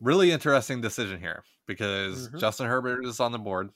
really 0.00 0.30
interesting 0.30 0.80
decision 0.80 1.18
here 1.20 1.42
because 1.68 2.28
Mhm. 2.30 2.40
Justin 2.40 2.66
Herbert 2.66 3.04
is 3.04 3.20
on 3.20 3.30
the 3.30 3.38
board. 3.38 3.72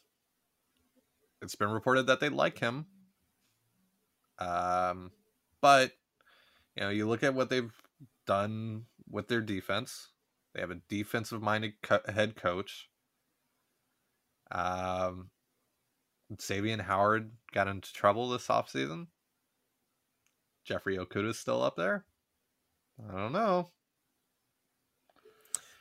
It's 1.41 1.55
been 1.55 1.71
reported 1.71 2.09
that 2.09 2.19
they 2.19 2.29
like 2.31 2.59
him. 2.59 2.87
Um, 4.39 5.13
but 5.61 5.93
you 6.75 6.83
know, 6.83 6.89
you 6.89 7.07
look 7.07 7.23
at 7.23 7.35
what 7.35 7.51
they've 7.51 7.73
done 8.27 8.87
with 9.09 9.29
their 9.29 9.43
defense. 9.43 10.09
They 10.55 10.61
have 10.61 10.71
a 10.71 10.77
defensive-minded 10.89 11.81
co- 11.83 12.01
head 12.13 12.35
coach. 12.35 12.91
Um, 14.51 15.31
Xavien 16.33 16.81
Howard 16.81 17.37
got 17.53 17.69
into 17.69 17.93
trouble 17.93 18.29
this 18.31 18.49
offseason. 18.49 19.09
Jeffrey 20.65 20.97
Okudah's 20.97 21.39
still 21.39 21.63
up 21.63 21.77
there. 21.77 22.07
I 23.07 23.17
don't 23.17 23.33
know. 23.33 23.71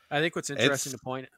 I 0.10 0.20
think 0.20 0.36
what's 0.36 0.50
interesting 0.50 0.92
It's- 0.92 1.00
to 1.00 1.04
point 1.04 1.30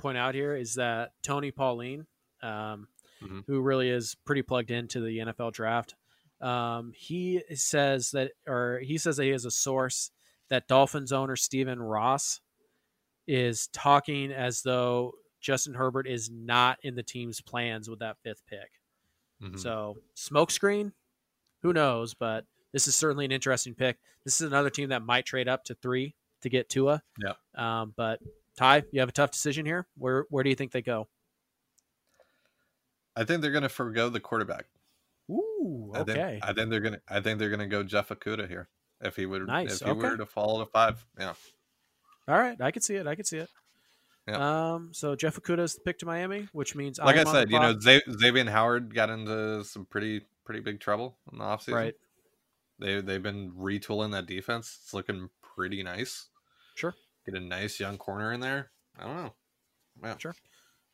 point 0.00 0.18
out 0.18 0.34
here 0.34 0.54
is 0.56 0.74
that 0.74 1.12
Tony 1.22 1.50
Pauline, 1.50 2.06
um, 2.42 2.88
Mhm. 3.22 3.44
who 3.46 3.60
really 3.60 3.90
is 3.90 4.16
pretty 4.24 4.42
plugged 4.42 4.70
into 4.70 5.00
the 5.00 5.18
NFL 5.20 5.50
draft, 5.52 5.94
um, 6.40 6.92
he 6.96 7.42
says 7.54 8.10
that, 8.12 8.32
or 8.46 8.80
he 8.82 8.96
says 8.98 9.16
that 9.18 9.24
he 9.24 9.30
has 9.30 9.44
a 9.44 9.50
source 9.50 10.10
that 10.48 10.66
Dolphins 10.66 11.12
owner 11.12 11.36
Stephen 11.36 11.80
Ross 11.80 12.40
is 13.26 13.68
talking 13.68 14.32
as 14.32 14.62
though 14.62 15.12
Justin 15.40 15.74
Herbert 15.74 16.06
is 16.06 16.30
not 16.30 16.78
in 16.82 16.94
the 16.96 17.02
team's 17.02 17.40
plans 17.40 17.88
with 17.88 17.98
that 18.00 18.16
fifth 18.22 18.44
pick. 18.46 18.80
Mhm. 19.40 19.58
So 19.58 20.02
smokescreen, 20.16 20.92
who 21.62 21.72
knows? 21.72 22.14
But 22.14 22.46
this 22.72 22.86
is 22.88 22.96
certainly 22.96 23.24
an 23.24 23.32
interesting 23.32 23.74
pick. 23.74 23.98
This 24.24 24.40
is 24.40 24.46
another 24.46 24.70
team 24.70 24.88
that 24.90 25.02
might 25.02 25.26
trade 25.26 25.48
up 25.48 25.64
to 25.64 25.74
three 25.74 26.14
to 26.42 26.48
get 26.48 26.68
Tua. 26.70 27.02
Yep. 27.18 27.38
Um, 27.54 27.92
but 27.96 28.20
Ty, 28.56 28.84
you 28.92 29.00
have 29.00 29.08
a 29.08 29.12
tough 29.12 29.30
decision 29.30 29.66
here. 29.66 29.86
Where 29.96 30.26
where 30.30 30.44
do 30.44 30.50
you 30.50 30.56
think 30.56 30.72
they 30.72 30.82
go? 30.82 31.08
I 33.16 33.24
think 33.24 33.42
they're 33.42 33.50
going 33.50 33.62
to 33.62 33.68
forego 33.68 34.08
the 34.08 34.20
quarterback. 34.20 34.66
Ooh, 35.30 35.92
I 35.94 36.00
okay. 36.00 36.12
think, 36.12 36.44
I 36.44 36.52
think 36.52 36.70
they're 36.70 36.80
going 36.80 36.94
to. 36.94 37.00
I 37.08 37.20
think 37.20 37.38
they're 37.38 37.50
going 37.50 37.60
to 37.60 37.66
go 37.66 37.82
Jeff 37.82 38.08
Okudah 38.08 38.48
here. 38.48 38.68
If 39.00 39.16
he 39.16 39.26
would, 39.26 39.46
Nice, 39.46 39.80
if 39.80 39.86
he 39.86 39.90
okay. 39.92 40.10
were 40.10 40.16
to 40.16 40.26
fall 40.26 40.58
to 40.58 40.66
five, 40.66 41.04
yeah, 41.18 41.32
All 42.28 42.38
right, 42.38 42.60
I 42.60 42.70
can 42.70 42.82
see 42.82 42.96
it. 42.96 43.06
I 43.06 43.14
can 43.14 43.24
see 43.24 43.38
it. 43.38 43.48
Yeah. 44.28 44.72
Um, 44.74 44.90
so 44.92 45.16
Jeff 45.16 45.36
Okudah 45.36 45.60
is 45.60 45.74
the 45.74 45.80
pick 45.80 45.98
to 46.00 46.06
Miami, 46.06 46.48
which 46.52 46.74
means 46.74 46.98
like 46.98 47.16
I 47.16 47.20
on 47.20 47.24
the 47.24 47.30
said, 47.32 47.50
you 47.50 47.58
know, 47.58 47.74
Xavien 47.74 48.48
Howard 48.48 48.94
got 48.94 49.10
into 49.10 49.64
some 49.64 49.86
pretty 49.86 50.22
pretty 50.44 50.60
big 50.60 50.80
trouble 50.80 51.16
in 51.32 51.38
the 51.38 51.44
offseason. 51.44 51.74
right? 51.74 51.94
They 52.78 53.00
they've 53.00 53.22
been 53.22 53.52
retooling 53.52 54.12
that 54.12 54.26
defense. 54.26 54.78
It's 54.82 54.94
looking 54.94 55.30
pretty 55.42 55.82
nice. 55.82 56.28
Get 57.30 57.40
a 57.40 57.44
nice 57.44 57.78
young 57.78 57.98
corner 57.98 58.32
in 58.32 58.40
there. 58.40 58.70
I 58.98 59.04
don't 59.04 59.16
know. 59.16 59.34
Yeah. 60.02 60.16
Sure. 60.18 60.34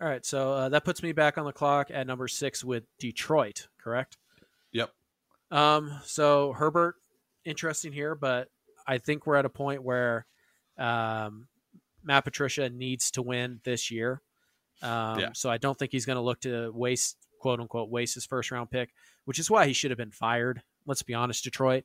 All 0.00 0.09
right, 0.09 0.25
so 0.26 0.52
uh, 0.52 0.69
that 0.69 0.85
puts 0.85 1.02
me 1.02 1.12
back 1.12 1.38
on 1.38 1.47
the 1.47 1.52
clock 1.52 1.90
at 1.90 2.07
number 2.07 2.28
six 2.28 2.62
with 2.62 2.85
Detroit. 2.99 3.69
Correct. 3.83 4.19
Yep. 4.73 4.90
Um, 5.50 6.00
so 6.05 6.52
Herbert, 6.52 6.97
interesting 7.47 7.93
here, 7.93 8.14
but 8.14 8.49
I 8.87 8.99
think 8.99 9.26
we're 9.26 9.37
at 9.37 9.47
a 9.47 9.50
point 9.50 9.83
where 9.83 10.26
um, 10.76 11.49
Matt 12.05 12.25
Patricia 12.25 12.69
needs 12.69 13.11
to 13.12 13.23
win 13.23 13.61
this 13.64 13.90
year. 13.90 14.21
Um, 14.83 15.19
Yeah. 15.19 15.31
So 15.33 15.50
I 15.50 15.57
don't 15.57 15.78
think 15.78 15.93
he's 15.93 16.05
going 16.05 16.16
to 16.16 16.23
look 16.23 16.40
to 16.43 16.71
waste, 16.75 17.16
quote 17.40 17.61
unquote, 17.61 17.88
waste 17.88 18.14
his 18.14 18.26
first 18.26 18.50
round 18.50 18.71
pick, 18.71 18.90
which 19.25 19.38
is 19.38 19.50
why 19.50 19.66
he 19.66 19.73
should 19.73 19.90
have 19.90 19.99
been 19.99 20.11
fired. 20.11 20.62
Let's 20.85 21.02
be 21.02 21.14
honest, 21.14 21.43
Detroit. 21.43 21.85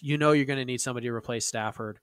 You 0.00 0.18
know 0.18 0.32
you're 0.32 0.44
going 0.44 0.58
to 0.58 0.64
need 0.64 0.80
somebody 0.80 1.08
to 1.08 1.12
replace 1.14 1.46
Stafford. 1.46 1.98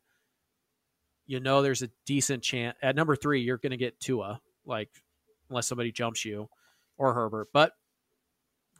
You 1.27 1.39
know 1.39 1.61
there's 1.61 1.81
a 1.83 1.89
decent 2.05 2.41
chance 2.43 2.77
at 2.81 2.95
number 2.95 3.15
three 3.15 3.41
you're 3.41 3.57
going 3.57 3.71
to 3.71 3.77
get 3.77 3.99
Tua, 3.99 4.41
like 4.65 4.89
unless 5.49 5.67
somebody 5.67 5.91
jumps 5.91 6.25
you 6.25 6.49
or 6.97 7.13
Herbert, 7.13 7.49
but 7.53 7.73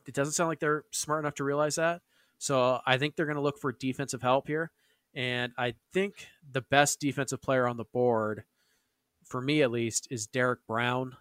it 0.07 0.13
doesn't 0.13 0.33
sound 0.33 0.47
like 0.47 0.59
they're 0.59 0.85
smart 0.91 1.23
enough 1.23 1.35
to 1.35 1.43
realize 1.43 1.75
that. 1.75 2.01
So 2.37 2.79
I 2.85 2.97
think 2.97 3.15
they're 3.15 3.25
going 3.25 3.35
to 3.35 3.41
look 3.41 3.59
for 3.59 3.71
defensive 3.71 4.21
help 4.21 4.47
here. 4.47 4.71
And 5.13 5.51
I 5.57 5.75
think 5.93 6.27
the 6.49 6.61
best 6.61 6.99
defensive 6.99 7.41
player 7.41 7.67
on 7.67 7.77
the 7.77 7.85
board, 7.85 8.43
for 9.25 9.41
me 9.41 9.61
at 9.61 9.71
least, 9.71 10.07
is 10.09 10.27
Derrick 10.27 10.59
Brown, 10.67 11.17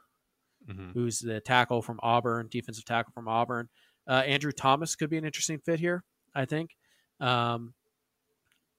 Mhm. 0.68 0.92
who's 0.92 1.20
the 1.20 1.40
tackle 1.40 1.80
from 1.82 1.98
Auburn, 2.02 2.48
defensive 2.48 2.84
tackle 2.84 3.12
from 3.12 3.28
Auburn. 3.28 3.68
Uh, 4.06 4.22
Andrew 4.26 4.52
Thomas 4.52 4.94
could 4.94 5.10
be 5.10 5.16
an 5.16 5.24
interesting 5.24 5.58
fit 5.58 5.80
here, 5.80 6.04
I 6.34 6.44
think. 6.44 6.76
Um, 7.18 7.74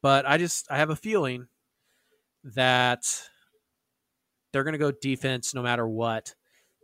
but 0.01 0.25
I 0.25 0.37
just 0.37 0.69
I 0.71 0.77
have 0.77 0.89
a 0.89 0.95
feeling 0.95 1.47
that 2.43 3.03
they're 4.53 4.63
going 4.63 4.73
to 4.73 4.77
go 4.79 4.91
defense 4.91 5.53
no 5.53 5.61
matter 5.61 5.87
what. 5.87 6.33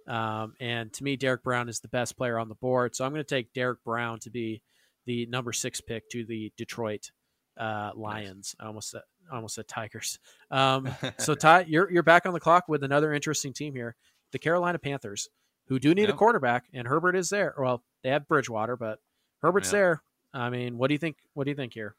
Um, 0.07 0.53
and 0.59 0.91
to 0.93 1.03
me, 1.03 1.15
Derrick 1.15 1.43
Brown 1.43 1.69
is 1.69 1.79
the 1.79 1.87
best 1.87 2.17
player 2.17 2.37
on 2.37 2.49
the 2.49 2.55
board, 2.55 2.95
so 2.95 3.05
I'm 3.05 3.11
going 3.13 3.23
to 3.23 3.35
take 3.35 3.53
Derrick 3.53 3.83
Brown 3.85 4.19
to 4.19 4.29
be 4.29 4.61
the 5.05 5.25
number 5.27 5.53
six 5.53 5.79
pick 5.81 6.09
to 6.09 6.25
the 6.25 6.51
Detroit 6.57 7.11
uh, 7.57 7.91
Lions. 7.95 8.55
I 8.59 8.65
almost 8.65 8.89
said 8.91 9.01
almost 9.31 9.55
said 9.55 9.67
Tigers. 9.67 10.19
Um, 10.51 10.89
so 11.17 11.33
Ty, 11.33 11.65
you're 11.67 11.89
you're 11.91 12.03
back 12.03 12.25
on 12.27 12.33
the 12.33 12.39
clock 12.39 12.65
with 12.67 12.83
another 12.83 13.11
interesting 13.13 13.53
team 13.53 13.73
here, 13.73 13.95
the 14.31 14.37
Carolina 14.39 14.77
Panthers, 14.77 15.29
who 15.67 15.79
do 15.79 15.95
need 15.95 16.03
a 16.03 16.07
Yep. 16.09 16.17
quarterback, 16.17 16.65
and 16.73 16.87
Herbert 16.87 17.15
is 17.15 17.29
there. 17.29 17.55
Well, 17.57 17.83
they 18.03 18.09
have 18.09 18.27
Bridgewater, 18.27 18.75
but 18.77 18.99
Herbert's 19.41 19.69
Yeah. 19.69 19.79
there. 19.79 20.03
I 20.33 20.49
mean, 20.51 20.77
what 20.77 20.89
do 20.89 20.93
you 20.93 20.99
think? 20.99 21.17
What 21.33 21.45
do 21.45 21.51
you 21.51 21.55
think 21.55 21.73
here? 21.73 21.95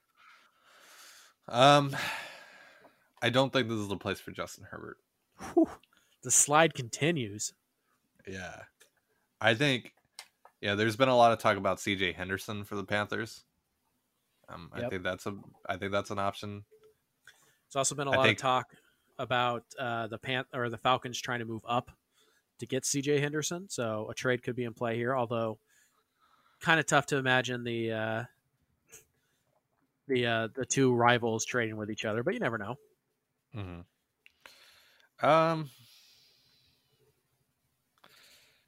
Um, 1.48 1.96
I 3.24 3.30
don't 3.30 3.50
think 3.52 3.68
this 3.68 3.78
is 3.78 3.88
the 3.88 3.96
place 3.96 4.20
for 4.20 4.32
Justin 4.32 4.64
Herbert. 4.70 4.98
Whew, 5.54 5.66
the 6.22 6.30
slide 6.30 6.74
continues. 6.74 7.54
Yeah. 8.28 8.62
I 9.40 9.54
think 9.54 9.94
yeah, 10.60 10.74
there's 10.74 10.96
been 10.96 11.08
a 11.08 11.16
lot 11.16 11.32
of 11.32 11.38
talk 11.38 11.56
about 11.56 11.78
CJ 11.78 12.14
Henderson 12.14 12.64
for 12.64 12.74
the 12.76 12.84
Panthers. 12.84 13.44
Um, 14.48 14.70
I 14.74 14.80
Yep. 14.82 14.90
think 14.90 15.02
that's 15.04 15.24
a 15.26 15.34
I 15.66 15.76
think 15.78 15.90
that's 15.90 16.10
an 16.10 16.18
option. 16.18 16.64
There's 17.68 17.76
also 17.76 17.94
been 17.94 18.08
a 18.08 18.12
I 18.12 18.16
lot 18.16 18.26
think- 18.26 18.38
of 18.38 18.42
talk 18.42 18.66
about 19.18 19.64
uh, 19.78 20.06
the 20.08 20.18
Pan 20.18 20.44
or 20.52 20.68
the 20.68 20.76
Falcons 20.76 21.18
trying 21.20 21.38
to 21.38 21.44
move 21.46 21.62
up 21.66 21.90
to 22.58 22.66
get 22.66 22.82
CJ 22.84 23.20
Henderson. 23.20 23.70
So 23.70 24.08
a 24.10 24.14
trade 24.14 24.42
could 24.42 24.54
be 24.56 24.64
in 24.64 24.74
play 24.74 24.96
here, 24.96 25.16
although 25.16 25.58
kind 26.60 26.78
of 26.78 26.84
tough 26.86 27.06
to 27.06 27.16
imagine 27.16 27.64
the 27.64 27.90
uh, 27.92 28.24
the 30.08 30.26
uh, 30.26 30.48
the 30.54 30.66
two 30.66 30.92
rivals 30.94 31.44
trading 31.46 31.76
with 31.78 31.90
each 31.90 32.04
other. 32.04 32.22
But 32.22 32.34
you 32.34 32.40
never 32.40 32.58
know. 32.58 32.76
Mm-hmm. 33.54 33.80
Um 35.20 35.70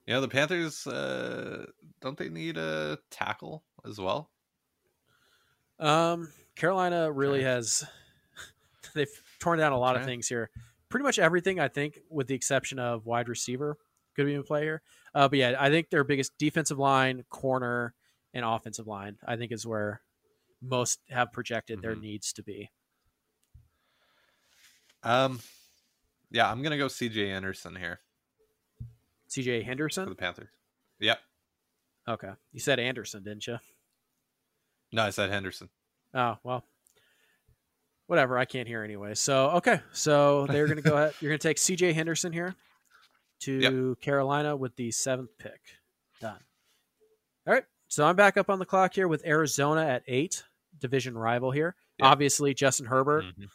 you 0.07 0.14
know, 0.14 0.21
the 0.21 0.28
Panthers 0.28 0.87
uh 0.87 1.66
don't 2.00 2.16
they 2.19 2.28
need 2.28 2.57
a 2.57 2.99
tackle 3.11 3.64
as 3.85 3.99
well? 3.99 4.33
Um, 5.78 6.33
Carolina 6.55 7.11
really 7.12 7.43
Okay. 7.43 7.43
has 7.43 7.85
they've 8.95 9.23
torn 9.40 9.59
down 9.59 9.73
a 9.73 9.78
lot 9.78 9.97
of 9.97 10.05
things 10.05 10.28
here. 10.28 10.50
Pretty 10.88 11.05
much 11.05 11.19
everything, 11.19 11.61
I 11.61 11.69
think, 11.69 12.00
with 12.09 12.28
the 12.28 12.35
exception 12.35 12.78
of 12.78 13.07
wide 13.07 13.28
receiver, 13.28 13.76
could 14.14 14.26
be 14.26 14.35
in 14.35 14.43
play 14.43 14.62
here. 14.62 14.83
Uh, 15.14 15.28
but 15.28 15.38
yeah, 15.38 15.57
I 15.59 15.69
think 15.71 15.90
their 15.90 16.05
biggest 16.05 16.38
defensive 16.38 16.78
line, 16.78 17.25
corner, 17.28 17.95
and 18.33 18.45
offensive 18.45 18.87
line, 18.87 19.19
I 19.26 19.37
think, 19.37 19.52
is 19.52 19.66
where 19.66 20.02
most 20.62 21.00
have 21.11 21.33
projected 21.33 21.83
their 21.83 21.95
Mhm. 21.95 21.97
needs 21.97 22.33
to 22.35 22.43
be. 22.43 22.71
Um 25.06 25.40
yeah, 26.30 26.50
I'm 26.50 26.62
gonna 26.62 26.78
go 26.78 26.86
CJ 26.86 27.28
Anderson 27.28 27.76
here 27.76 28.00
CJ 29.30 29.64
Henderson 29.64 30.04
for 30.04 30.10
the 30.10 30.16
Panthers. 30.16 30.48
Yep. 31.00 31.18
Okay, 32.08 32.30
you 32.52 32.60
said 32.60 32.78
Anderson, 32.78 33.22
didn't 33.25 33.46
you? 33.46 33.58
No, 34.92 35.02
I 35.02 35.10
said 35.10 35.30
Henderson. 35.30 35.68
Oh 36.14 36.36
well, 36.44 36.64
whatever. 38.06 38.38
I 38.38 38.44
can't 38.44 38.68
hear 38.68 38.82
anyway. 38.82 39.14
So 39.14 39.50
okay, 39.50 39.80
so 39.92 40.46
they're 40.46 40.66
gonna 40.68 40.82
go 40.82 40.94
ahead. 40.96 41.14
You're 41.20 41.30
gonna 41.30 41.38
take 41.38 41.58
C.J. 41.58 41.92
Henderson 41.92 42.32
here 42.32 42.54
to 43.40 43.96
Carolina 44.00 44.56
with 44.56 44.76
the 44.76 44.90
seventh 44.90 45.30
pick. 45.38 45.60
Done. 46.20 46.38
All 47.46 47.52
right. 47.54 47.64
So 47.88 48.04
I'm 48.06 48.16
back 48.16 48.36
up 48.36 48.48
on 48.50 48.58
the 48.58 48.64
clock 48.64 48.94
here 48.94 49.08
with 49.08 49.25
Arizona 49.26 49.84
at 49.86 50.02
eight, 50.08 50.44
division 50.80 51.16
rival 51.18 51.50
here. 51.50 51.75
Yeah. 51.98 52.06
Obviously, 52.06 52.54
Justin 52.54 52.86
Herbert 52.86 53.25
Mhm. 53.25 53.48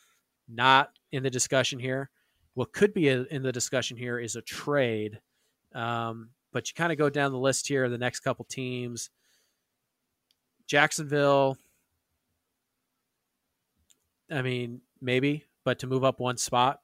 not 0.47 0.91
in 1.11 1.23
the 1.23 1.29
discussion 1.29 1.79
here. 1.79 2.09
What 2.53 2.73
could 2.73 2.93
be 2.93 3.09
a, 3.09 3.23
in 3.23 3.43
the 3.43 3.51
discussion 3.51 3.97
here 3.97 4.19
is 4.19 4.35
a 4.35 4.41
trade 4.41 5.19
Um, 5.73 6.29
but 6.51 6.69
you 6.69 6.73
kind 6.75 6.91
of 6.91 6.97
go 6.97 7.09
down 7.09 7.31
the 7.31 7.39
list 7.39 7.67
here, 7.67 7.87
the 7.89 7.97
next 7.97 8.21
couple 8.21 8.45
teams. 8.45 9.09
Jacksonville, 10.67 11.57
I 14.29 14.41
mean, 14.41 14.81
maybe, 15.01 15.45
but 15.63 15.79
to 15.79 15.87
move 15.87 16.03
up 16.03 16.19
one 16.19 16.37
spot 16.37 16.79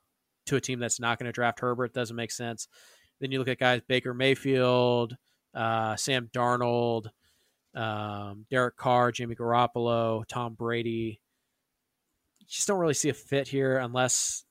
to 0.48 0.56
a 0.56 0.62
team 0.62 0.80
that's 0.80 1.00
not 1.00 1.20
going 1.20 1.28
to 1.28 1.32
draft 1.32 1.60
Herbert 1.60 1.94
doesn't 1.94 2.16
make 2.16 2.32
sense. 2.32 2.68
Then 3.20 3.32
you 3.32 3.40
look 3.40 3.48
at 3.48 3.60
guys 3.60 3.82
Baker 3.88 4.14
Mayfield, 4.14 5.16
uh, 5.54 5.96
Sam 5.96 6.30
Darnold, 6.34 7.08
um, 7.76 8.46
Derek 8.50 8.78
Carr, 8.78 9.12
Jimmy 9.12 9.36
Garoppolo, 9.36 10.26
Tom 10.28 10.54
Brady. 10.54 11.20
Just 12.48 12.68
don't 12.68 12.80
really 12.80 12.94
see 12.94 13.10
a 13.10 13.14
fit 13.14 13.48
here 13.48 13.78
unless, 13.78 14.46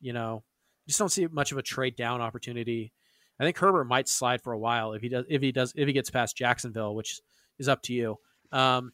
you 0.00 0.12
know, 0.12 0.42
just 0.86 0.98
don't 0.98 1.10
see 1.10 1.26
much 1.26 1.52
of 1.52 1.58
a 1.58 1.62
trade 1.62 1.96
down 1.96 2.20
opportunity. 2.20 2.92
I 3.38 3.44
think 3.44 3.58
Herbert 3.58 3.84
might 3.84 4.08
slide 4.08 4.42
for 4.42 4.52
a 4.52 4.58
while 4.58 4.92
if 4.92 5.02
he 5.02 5.08
does 5.08 5.24
if 5.28 5.42
he 5.42 5.52
does 5.52 5.72
if 5.76 5.86
he 5.86 5.92
gets 5.92 6.10
past 6.10 6.36
Jacksonville, 6.36 6.94
which 6.94 7.20
is 7.58 7.68
up 7.68 7.82
to 7.82 7.92
you. 7.92 8.18
Um, 8.52 8.92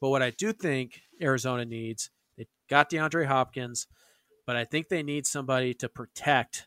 but 0.00 0.10
what 0.10 0.22
I 0.22 0.30
do 0.30 0.52
think 0.52 1.02
Arizona 1.20 1.64
needs, 1.64 2.10
they 2.36 2.48
got 2.68 2.90
DeAndre 2.90 3.26
Hopkins, 3.26 3.86
but 4.46 4.56
I 4.56 4.64
think 4.64 4.88
they 4.88 5.04
need 5.04 5.26
somebody 5.26 5.74
to 5.74 5.88
protect 5.88 6.66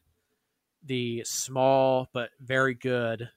the 0.86 1.24
small 1.26 2.08
but 2.14 2.30
very 2.40 2.76
good 2.76 3.30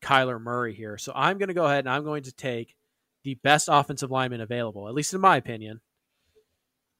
Kyler 0.00 0.40
Murray 0.40 0.74
here. 0.74 0.96
So 0.96 1.12
I'm 1.14 1.36
going 1.36 1.48
to 1.48 1.54
go 1.54 1.66
ahead 1.66 1.80
and 1.80 1.90
I'm 1.90 2.04
going 2.04 2.22
to 2.22 2.32
take 2.32 2.76
the 3.24 3.34
best 3.34 3.68
offensive 3.70 4.10
lineman 4.10 4.40
available, 4.40 4.88
at 4.88 4.94
least 4.94 5.12
in 5.12 5.20
my 5.20 5.36
opinion. 5.36 5.80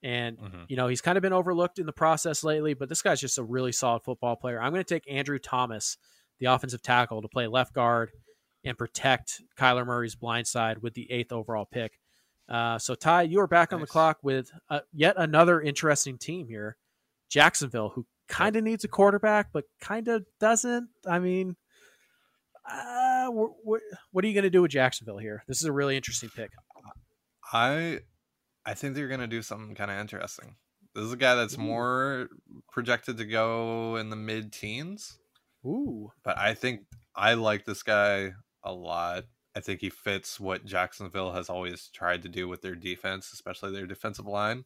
And, 0.07 0.39
mm-hmm. 0.39 0.63
you 0.69 0.77
know, 0.77 0.87
he's 0.87 1.01
kind 1.01 1.19
of 1.19 1.23
been 1.23 1.33
overlooked 1.33 1.81
in 1.81 1.87
the 1.87 1.93
process 1.93 2.45
lately, 2.45 2.75
but 2.75 2.89
this 2.89 3.03
guy's 3.03 3.21
just 3.21 3.39
a 3.39 3.43
really 3.43 3.73
solid 3.73 4.05
football 4.05 4.37
player. 4.37 4.63
I'm 4.63 4.71
going 4.73 4.85
to 4.85 4.95
take 4.95 5.03
Andrew 5.11 5.41
Thomas, 5.41 5.99
the 6.39 6.47
offensive 6.47 6.81
tackle, 6.81 7.23
to 7.23 7.29
play 7.29 7.49
left 7.49 7.75
guard 7.75 8.13
and 8.65 8.79
protect 8.79 9.43
Kyler 9.59 9.85
Murray's 9.85 10.15
blind 10.15 10.47
side 10.47 10.79
with 10.79 10.95
the 10.95 11.11
eighth 11.11 11.33
overall 11.33 11.65
pick. 11.65 11.99
Uh, 12.49 12.79
so, 12.79 12.95
Ty, 12.95 13.23
you 13.23 13.41
are 13.41 13.49
back 13.49 13.73
nice. 13.73 13.75
on 13.75 13.81
the 13.81 13.89
clock 13.89 14.19
with 14.23 14.53
uh, 14.71 14.79
yet 14.93 15.17
another 15.19 15.61
interesting 15.61 16.19
team 16.19 16.47
here 16.47 16.77
Jacksonville, 17.29 17.89
who 17.89 18.07
kind 18.29 18.55
of 18.55 18.63
needs 18.63 18.85
a 18.85 18.89
quarterback, 18.89 19.49
but 19.53 19.65
kind 19.81 20.07
of 20.07 20.25
doesn't. 20.39 20.89
I 21.05 21.19
mean, 21.19 21.57
uh, 22.71 23.27
what, 23.27 23.81
what 24.13 24.25
are 24.25 24.29
you 24.29 24.35
going 24.35 24.45
to 24.45 24.51
do 24.51 24.63
with 24.63 24.71
Jacksonville 24.71 25.19
here? 25.19 25.43
This 25.49 25.59
is 25.59 25.65
a 25.65 25.73
really 25.73 25.97
interesting 25.97 26.29
pick. 26.29 26.51
I 27.53 28.03
I 28.67 28.75
think 28.75 28.95
they're 28.95 29.09
going 29.09 29.21
to 29.21 29.27
do 29.27 29.43
something 29.43 29.75
kind 29.75 29.91
of 29.91 29.99
interesting. 29.99 30.57
This 30.95 31.05
is 31.05 31.13
a 31.13 31.17
guy 31.17 31.37
that's 31.37 31.57
Ooh. 31.57 31.63
more 31.63 32.29
projected 32.73 33.17
to 33.19 33.25
go 33.25 33.97
in 33.97 34.11
the 34.11 34.17
mid 34.17 34.53
teens. 34.53 35.19
Ooh. 35.65 36.13
But 36.25 36.37
I 36.37 36.55
think 36.55 36.81
I 37.15 37.35
like 37.35 37.65
this 37.65 37.83
guy 37.83 38.33
a 38.65 38.73
lot. 38.73 39.25
I 39.55 39.61
think 39.61 39.81
he 39.81 39.89
fits 39.89 40.41
what 40.41 40.67
Jacksonville 40.67 41.33
has 41.33 41.49
always 41.49 41.89
tried 41.89 42.23
to 42.23 42.29
do 42.29 42.49
with 42.49 42.61
their 42.61 42.75
defense, 42.75 43.33
especially 43.33 43.73
their 43.73 43.87
defensive 43.87 44.27
line. 44.27 44.65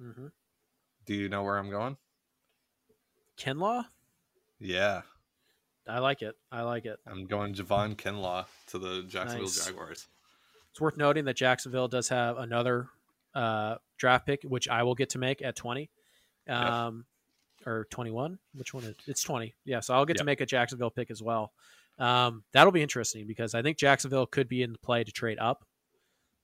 Mm-hmm. 0.00 0.28
Do 1.04 1.14
you 1.14 1.28
know 1.28 1.42
where 1.42 1.58
I'm 1.58 1.68
going? 1.68 1.96
Kinlaw? 3.38 3.84
Yeah. 4.58 5.02
I 5.88 5.98
like 5.98 6.22
it. 6.22 6.36
I 6.50 6.62
like 6.62 6.84
it. 6.86 6.98
I'm 7.06 7.26
going 7.26 7.54
Javon 7.54 7.96
Kinlaw 7.96 8.46
to 8.68 8.78
the 8.78 9.02
Jacksonville 9.02 9.46
nice. 9.46 9.66
Jaguars. 9.66 10.08
It's 10.70 10.80
worth 10.80 10.96
noting 10.96 11.24
that 11.24 11.36
Jacksonville 11.36 11.88
does 11.88 12.08
have 12.08 12.38
another 12.38 12.88
uh, 13.34 13.76
draft 13.98 14.26
pick, 14.26 14.42
which 14.42 14.68
I 14.68 14.82
will 14.82 14.94
get 14.94 15.10
to 15.10 15.18
make 15.18 15.42
at 15.42 15.56
20. 15.56 15.90
Um, 16.48 17.04
yep. 17.58 17.68
Or 17.68 17.86
21. 17.90 18.38
Which 18.54 18.74
one 18.74 18.84
is 18.84 18.96
It's 19.06 19.22
20. 19.22 19.54
Yeah, 19.64 19.80
so 19.80 19.94
I'll 19.94 20.04
get 20.04 20.16
yep. 20.16 20.22
to 20.22 20.24
make 20.24 20.40
a 20.40 20.46
Jacksonville 20.46 20.90
pick 20.90 21.10
as 21.10 21.22
well. 21.22 21.52
Um, 21.98 22.42
that'll 22.52 22.72
be 22.72 22.82
interesting 22.82 23.26
because 23.26 23.54
I 23.54 23.62
think 23.62 23.78
Jacksonville 23.78 24.26
could 24.26 24.48
be 24.48 24.62
in 24.62 24.76
play 24.82 25.04
to 25.04 25.12
trade 25.12 25.38
up 25.38 25.64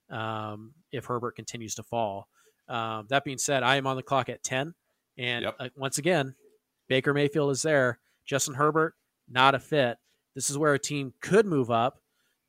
um, 0.09 0.73
if 0.91 1.05
Herbert 1.05 1.35
continues 1.35 1.75
to 1.75 1.83
fall. 1.83 2.27
Um, 2.67 3.07
that 3.09 3.23
being 3.23 3.37
said, 3.37 3.63
I 3.63 3.75
am 3.75 3.87
on 3.87 3.95
the 3.95 4.03
clock 4.03 4.29
at 4.29 4.43
10. 4.43 4.73
And 5.17 5.43
yep. 5.43 5.55
uh, 5.59 5.69
once 5.75 5.97
again, 5.97 6.35
Baker 6.87 7.13
Mayfield 7.13 7.51
is 7.51 7.61
there. 7.61 7.99
Justin 8.25 8.53
Herbert, 8.53 8.93
not 9.27 9.55
a 9.55 9.59
fit. 9.59 9.97
This 10.35 10.49
is 10.49 10.57
where 10.57 10.73
a 10.73 10.79
team 10.79 11.13
could 11.19 11.45
move 11.45 11.71
up. 11.71 11.99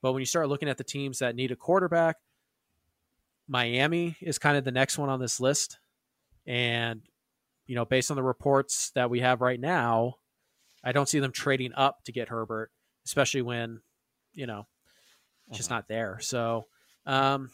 But 0.02 0.12
when 0.12 0.20
you 0.20 0.26
start 0.26 0.48
looking 0.48 0.68
at 0.68 0.78
the 0.78 0.84
teams 0.84 1.18
that 1.18 1.34
need 1.34 1.50
a 1.50 1.56
quarterback, 1.56 2.16
Miami 3.50 4.16
is 4.20 4.38
kind 4.38 4.56
of 4.56 4.64
the 4.64 4.70
next 4.70 4.96
one 4.96 5.08
on 5.08 5.18
this 5.18 5.40
list. 5.40 5.78
And, 6.46 7.02
you 7.66 7.74
know, 7.74 7.84
based 7.84 8.10
on 8.10 8.16
the 8.16 8.22
reports 8.22 8.92
that 8.94 9.10
we 9.10 9.20
have 9.20 9.40
right 9.40 9.58
now, 9.58 10.14
I 10.84 10.92
don't 10.92 11.08
see 11.08 11.18
them 11.18 11.32
trading 11.32 11.72
up 11.74 12.04
to 12.04 12.12
get 12.12 12.28
Herbert, 12.28 12.70
especially 13.04 13.42
when, 13.42 13.80
you 14.32 14.46
know, 14.46 14.68
it's 15.48 15.58
just 15.58 15.70
uh-huh. 15.70 15.78
not 15.78 15.88
there. 15.88 16.18
So, 16.22 16.66
um, 17.06 17.50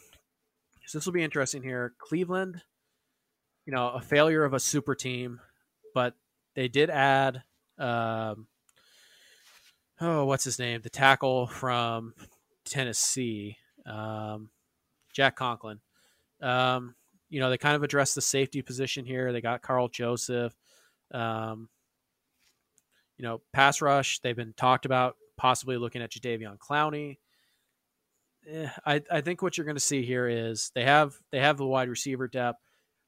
so 0.85 0.99
this 0.99 1.05
will 1.07 1.13
be 1.13 1.23
interesting 1.23 1.63
here. 1.63 1.95
Cleveland, 1.97 2.61
you 3.65 3.73
know, 3.73 3.89
a 3.89 4.01
failure 4.01 4.45
of 4.45 4.53
a 4.53 4.59
super 4.59 4.93
team, 4.93 5.39
but 5.95 6.13
they 6.53 6.67
did 6.67 6.91
add, 6.91 7.41
um, 7.79 8.45
oh, 9.99 10.25
what's 10.25 10.43
his 10.43 10.59
name? 10.59 10.81
The 10.83 10.91
tackle 10.91 11.47
from 11.47 12.13
Tennessee, 12.65 13.57
um, 13.87 14.51
Jack 15.11 15.35
Conklin. 15.35 15.79
Um, 16.41 16.95
you 17.29 17.39
know, 17.39 17.49
they 17.49 17.57
kind 17.57 17.75
of 17.75 17.83
addressed 17.83 18.15
the 18.15 18.21
safety 18.21 18.61
position 18.61 19.05
here. 19.05 19.31
They 19.33 19.41
got 19.41 19.61
Karl 19.61 19.89
Joseph. 19.89 20.53
Um, 21.11 21.69
you 23.17 23.23
know, 23.23 23.41
pass 23.53 23.81
rush. 23.81 24.19
They've 24.19 24.35
been 24.35 24.53
talked 24.53 24.85
about 24.85 25.15
possibly 25.37 25.77
looking 25.77 26.01
at 26.01 26.11
Jadeveon 26.11 26.57
Clowney 26.57 27.17
eh, 28.49 28.69
I, 28.85 29.01
I 29.11 29.21
think 29.21 29.41
what 29.41 29.57
you're 29.57 29.65
going 29.65 29.75
to 29.75 29.81
see 29.81 30.03
here 30.03 30.27
is 30.27 30.71
they 30.75 30.83
have 30.83 31.15
they 31.31 31.39
have 31.39 31.57
the 31.57 31.65
wide 31.65 31.89
receiver 31.89 32.27
depth. 32.27 32.59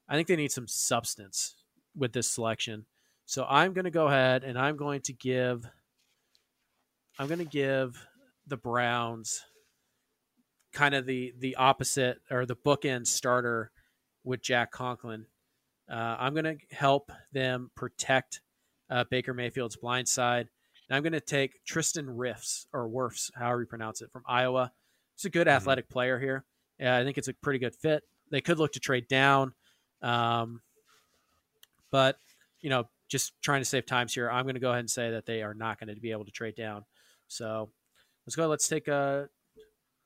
I 0.08 0.14
think 0.14 0.28
they 0.28 0.36
need 0.36 0.52
some 0.52 0.68
substance 0.68 1.56
with 1.96 2.12
this 2.12 2.28
selection. 2.28 2.86
So 3.26 3.46
I'm 3.48 3.72
going 3.72 3.84
to 3.84 3.90
go 3.90 4.08
ahead 4.08 4.44
and 4.44 4.58
I'm 4.58 4.76
going 4.76 5.02
to 5.02 5.12
give 5.12 5.66
I'm 7.18 7.28
going 7.28 7.38
to 7.38 7.44
give 7.44 8.04
the 8.46 8.56
Browns 8.56 9.42
kind 10.72 10.94
of 10.94 11.06
the 11.06 11.32
the 11.38 11.56
opposite 11.56 12.20
or 12.30 12.46
the 12.46 12.56
bookend 12.56 13.06
starter 13.06 13.70
with 14.24 14.42
Jack 14.42 14.70
Conklin. 14.70 15.26
Uh, 15.90 16.16
I'm 16.18 16.34
going 16.34 16.44
to 16.44 16.56
help 16.74 17.10
them 17.32 17.70
protect 17.74 18.40
uh, 18.90 19.04
Baker 19.10 19.34
Mayfield's 19.34 19.76
blind 19.76 20.08
side. 20.08 20.48
And 20.88 20.96
I'm 20.96 21.02
going 21.02 21.12
to 21.12 21.20
take 21.20 21.64
Tristan 21.64 22.06
Riffs 22.06 22.66
or 22.72 22.88
Wirfs, 22.88 23.30
however 23.34 23.62
you 23.62 23.66
pronounce 23.66 24.02
it, 24.02 24.10
from 24.12 24.22
Iowa. 24.26 24.72
He's 25.16 25.24
a 25.24 25.30
good 25.30 25.46
mm-hmm. 25.46 25.56
athletic 25.56 25.88
player 25.88 26.18
here. 26.18 26.44
Yeah, 26.78 26.96
I 26.96 27.04
think 27.04 27.18
it's 27.18 27.28
a 27.28 27.34
pretty 27.34 27.58
good 27.58 27.74
fit. 27.74 28.02
They 28.30 28.40
could 28.40 28.58
look 28.58 28.72
to 28.72 28.80
trade 28.80 29.08
down, 29.08 29.52
um, 30.02 30.60
but 31.90 32.16
you 32.60 32.70
know, 32.70 32.84
just 33.08 33.32
trying 33.42 33.60
to 33.60 33.64
save 33.64 33.86
times 33.86 34.14
here. 34.14 34.30
I'm 34.30 34.44
going 34.44 34.54
to 34.54 34.60
go 34.60 34.70
ahead 34.70 34.80
and 34.80 34.90
say 34.90 35.10
that 35.10 35.26
they 35.26 35.42
are 35.42 35.54
not 35.54 35.80
going 35.80 35.92
to 35.92 36.00
be 36.00 36.12
able 36.12 36.24
to 36.24 36.30
trade 36.30 36.54
down. 36.54 36.84
So 37.26 37.70
let's 38.26 38.36
go. 38.36 38.46
Let's 38.46 38.68
take 38.68 38.88
a 38.88 39.28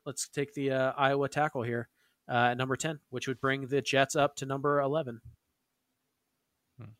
let's 0.07 0.29
take 0.29 0.55
the 0.55 0.71
uh, 0.71 0.93
Iowa 0.97 1.29
tackle 1.29 1.62
here 1.62 1.88
uh, 2.29 2.49
at 2.51 2.57
number 2.57 2.77
ten, 2.77 3.01
which 3.11 3.29
would 3.29 3.40
bring 3.40 3.67
the 3.67 3.83
Jets 3.83 4.17
up 4.17 4.37
to 4.37 4.47
number 4.47 4.81
eleven. 4.81 5.21
Hmm. 6.79 6.90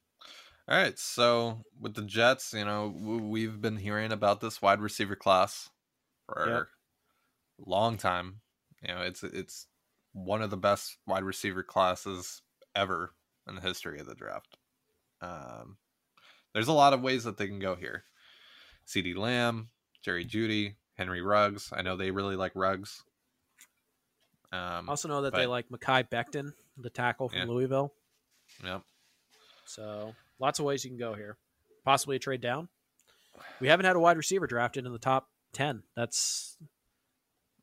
All 0.69 0.79
right. 0.79 0.99
So 0.99 1.63
with 1.81 1.95
the 1.95 2.03
Jets, 2.03 2.53
you 2.53 2.65
know, 2.65 2.89
we've 2.89 3.61
been 3.61 3.77
hearing 3.77 4.13
about 4.13 4.41
this 4.41 4.61
wide 4.63 4.81
receiver 4.81 5.17
class 5.17 5.71
for 6.27 6.49
yep 6.49 6.67
long 7.59 7.97
time. 7.97 8.41
You 8.83 8.95
know, 8.95 9.03
it's 9.03 9.23
it's 9.23 9.67
one 10.13 10.43
of 10.43 10.51
the 10.51 10.57
best 10.57 10.99
wide 11.07 11.25
receiver 11.25 11.63
classes 11.63 12.43
ever 12.75 13.15
in 13.49 13.55
the 13.55 13.61
history 13.61 13.99
of 14.01 14.07
the 14.07 14.15
draft. 14.15 14.57
Um, 15.21 15.79
there's 16.53 16.69
a 16.69 16.73
lot 16.73 16.93
of 16.93 17.03
ways 17.03 17.25
that 17.25 17.37
they 17.37 17.47
can 17.47 17.59
go 17.59 17.75
here. 17.75 18.05
CeeDee 18.87 19.17
Lamb, 19.17 19.71
Jerry 20.03 20.25
Jeudy, 20.25 20.77
Henry 20.95 21.23
Ruggs. 21.23 21.71
I 21.73 21.83
know 21.83 21.97
they 21.97 22.11
really 22.11 22.37
like 22.37 22.53
Ruggs. 22.55 23.03
Um, 24.53 24.89
also 24.89 25.09
know 25.09 25.23
that 25.23 25.33
but, 25.33 25.39
they 25.39 25.47
like 25.47 25.69
Mekhi 25.69 26.09
Becton, 26.09 26.53
the 26.79 26.91
tackle 26.91 27.29
from 27.29 27.39
yeah. 27.41 27.47
Louisville. 27.47 27.93
Yep. 28.65 28.83
So 29.67 30.15
lots 30.39 30.59
of 30.59 30.65
ways 30.65 30.85
you 30.85 30.91
can 30.91 30.99
go 30.99 31.15
here. 31.15 31.37
Possibly 31.85 32.17
a 32.17 32.19
trade 32.21 32.41
down. 32.41 32.69
We 33.61 33.69
haven't 33.69 33.87
had 33.87 33.97
a 33.97 34.01
wide 34.01 34.17
receiver 34.17 34.47
drafted 34.47 34.87
in 34.87 34.93
the 34.93 34.99
top 34.99 35.29
ten. 35.53 35.83
That's 35.97 36.57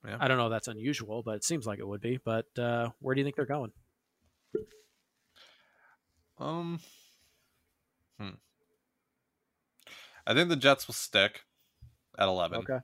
yeah. 0.05 0.17
I 0.19 0.27
don't 0.27 0.37
know. 0.37 0.49
That's 0.49 0.67
unusual, 0.67 1.23
but 1.23 1.35
it 1.35 1.43
seems 1.43 1.65
like 1.65 1.79
it 1.79 1.87
would 1.87 2.01
be. 2.01 2.19
But 2.23 2.47
uh, 2.57 2.89
where 2.99 3.15
do 3.15 3.21
you 3.21 3.25
think 3.25 3.37
they're 3.37 3.45
going? 3.45 3.71
Um, 6.39 6.79
hmm. 8.19 8.29
I 10.27 10.33
think 10.33 10.49
the 10.49 10.55
Jets 10.55 10.87
will 10.87 10.93
stick 10.93 11.41
at 12.17 12.27
eleven. 12.27 12.59
Okay. 12.59 12.79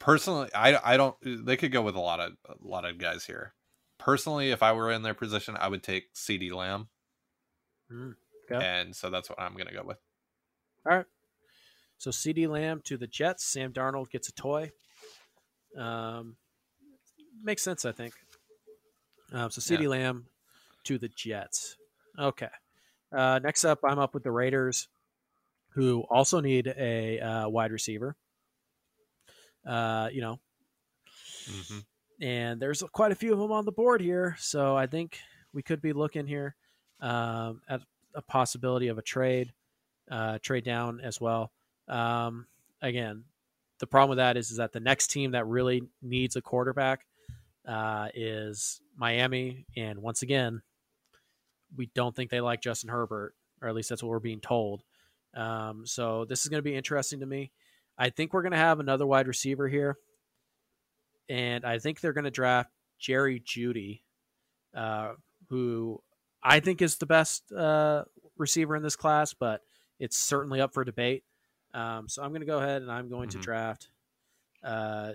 Personally, 0.00 0.48
I 0.54 0.76
I 0.82 0.96
don't. 0.96 1.14
They 1.22 1.56
could 1.56 1.70
go 1.72 1.82
with 1.82 1.94
a 1.94 2.00
lot 2.00 2.18
of 2.18 2.32
a 2.46 2.54
lot 2.66 2.84
of 2.84 2.98
guys 2.98 3.24
here. 3.24 3.54
Personally, 3.98 4.50
if 4.50 4.62
I 4.62 4.72
were 4.72 4.90
in 4.90 5.02
their 5.02 5.14
position, 5.14 5.56
I 5.60 5.68
would 5.68 5.82
take 5.82 6.14
CeeDee 6.14 6.52
Lamb. 6.52 6.88
Mm, 7.92 8.14
okay. 8.50 8.64
And 8.64 8.96
so 8.96 9.10
that's 9.10 9.28
what 9.28 9.38
I'm 9.38 9.52
going 9.52 9.66
to 9.66 9.74
go 9.74 9.82
with. 9.84 9.98
All 10.90 10.96
right. 10.96 11.06
So 11.98 12.10
CeeDee 12.10 12.48
Lamb 12.48 12.80
to 12.84 12.96
the 12.96 13.06
Jets. 13.06 13.44
Sam 13.44 13.74
Darnold 13.74 14.10
gets 14.10 14.28
a 14.30 14.32
toy. 14.32 14.70
Um, 15.76 16.36
makes 17.42 17.62
sense, 17.62 17.84
I 17.84 17.92
think. 17.92 18.14
Um, 19.34 19.50
so 19.50 19.60
CeeDee 19.60 19.82
Yeah. 19.82 19.88
Lamb 19.88 20.26
to 20.84 20.96
the 20.96 21.08
Jets. 21.08 21.76
Okay. 22.18 22.48
Uh, 23.12 23.38
next 23.42 23.66
up, 23.66 23.80
I'm 23.84 23.98
up 23.98 24.14
with 24.14 24.22
the 24.22 24.32
Raiders, 24.32 24.88
who 25.74 26.04
also 26.08 26.40
need 26.40 26.68
a 26.68 27.20
uh, 27.20 27.48
wide 27.50 27.70
receiver. 27.70 28.16
Uh, 29.66 30.08
you 30.12 30.20
know, 30.20 30.40
hmm 31.48 31.78
and 32.20 32.60
there's 32.60 32.82
quite 32.92 33.12
a 33.12 33.14
few 33.16 33.32
of 33.32 33.38
them 33.38 33.50
on 33.50 33.64
the 33.64 33.72
board 33.72 34.00
here. 34.00 34.36
So 34.38 34.76
I 34.76 34.86
think 34.86 35.18
we 35.52 35.62
could 35.62 35.80
be 35.80 35.92
looking 35.92 36.26
here 36.26 36.54
um, 37.00 37.62
at 37.68 37.80
a 38.14 38.22
possibility 38.22 38.88
of 38.88 38.98
a 38.98 39.02
trade, 39.02 39.52
uh, 40.10 40.38
trade 40.42 40.64
down 40.64 41.00
as 41.00 41.20
well. 41.20 41.50
Um, 41.88 42.46
again, 42.82 43.24
the 43.78 43.86
problem 43.86 44.10
with 44.10 44.18
that 44.18 44.36
is, 44.36 44.50
is 44.50 44.58
that 44.58 44.72
the 44.72 44.80
next 44.80 45.08
team 45.08 45.30
that 45.32 45.46
really 45.46 45.82
needs 46.02 46.36
a 46.36 46.42
quarterback 46.42 47.06
uh, 47.66 48.08
is 48.14 48.80
Miami, 48.96 49.64
and 49.76 50.00
once 50.00 50.22
again, 50.22 50.60
we 51.76 51.86
don't 51.94 52.14
think 52.14 52.30
they 52.30 52.40
like 52.40 52.60
Justin 52.60 52.90
Herbert, 52.90 53.34
or 53.62 53.68
at 53.68 53.74
least 53.74 53.88
that's 53.88 54.02
what 54.02 54.10
we're 54.10 54.18
being 54.18 54.40
told. 54.40 54.82
Um, 55.34 55.86
so 55.86 56.26
this 56.26 56.42
is 56.42 56.48
going 56.48 56.58
to 56.58 56.68
be 56.68 56.74
interesting 56.74 57.20
to 57.20 57.26
me. 57.26 57.52
I 58.00 58.08
think 58.10 58.32
we're 58.32 58.42
going 58.42 58.52
to 58.52 58.58
have 58.58 58.80
another 58.80 59.06
wide 59.06 59.28
receiver 59.28 59.68
here 59.68 59.96
and 61.28 61.64
I 61.64 61.78
think 61.78 62.00
they're 62.00 62.12
going 62.14 62.24
to 62.24 62.30
draft 62.30 62.70
Jerry 62.98 63.40
Jeudy, 63.40 64.00
uh, 64.74 65.12
who 65.50 66.02
I 66.42 66.58
think 66.60 66.82
is 66.82 66.96
the 66.96 67.06
best 67.06 67.52
uh, 67.52 68.04
receiver 68.36 68.74
in 68.74 68.82
this 68.82 68.96
class, 68.96 69.32
but 69.34 69.60
it's 70.00 70.16
certainly 70.16 70.60
up 70.60 70.72
for 70.74 70.82
debate. 70.84 71.22
Um, 71.74 72.08
so 72.08 72.22
I'm 72.22 72.30
going 72.30 72.40
to 72.40 72.46
go 72.46 72.58
ahead 72.58 72.82
and 72.82 72.90
I'm 72.90 73.08
going 73.08 73.28
Mhm. 73.28 73.32
to 73.32 73.38
draft 73.38 73.88
uh, 74.64 75.12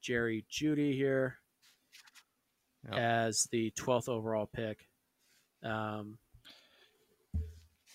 Jerry 0.00 0.44
Jeudy 0.50 0.92
here 0.94 1.38
Yep. 2.84 2.98
as 2.98 3.44
the 3.52 3.70
12th 3.72 4.08
overall 4.08 4.46
pick. 4.46 4.86
Um, 5.62 6.18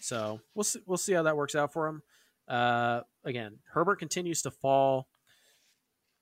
so 0.01 0.41
we'll 0.53 0.63
see, 0.63 0.81
we'll 0.85 0.97
see 0.97 1.13
how 1.13 1.23
that 1.23 1.37
works 1.37 1.55
out 1.55 1.71
for 1.73 1.87
him. 1.87 2.03
Uh, 2.47 3.01
again, 3.25 3.57
Herbert 3.73 3.97
continues 3.97 4.41
to 4.43 4.51
fall. 4.51 5.07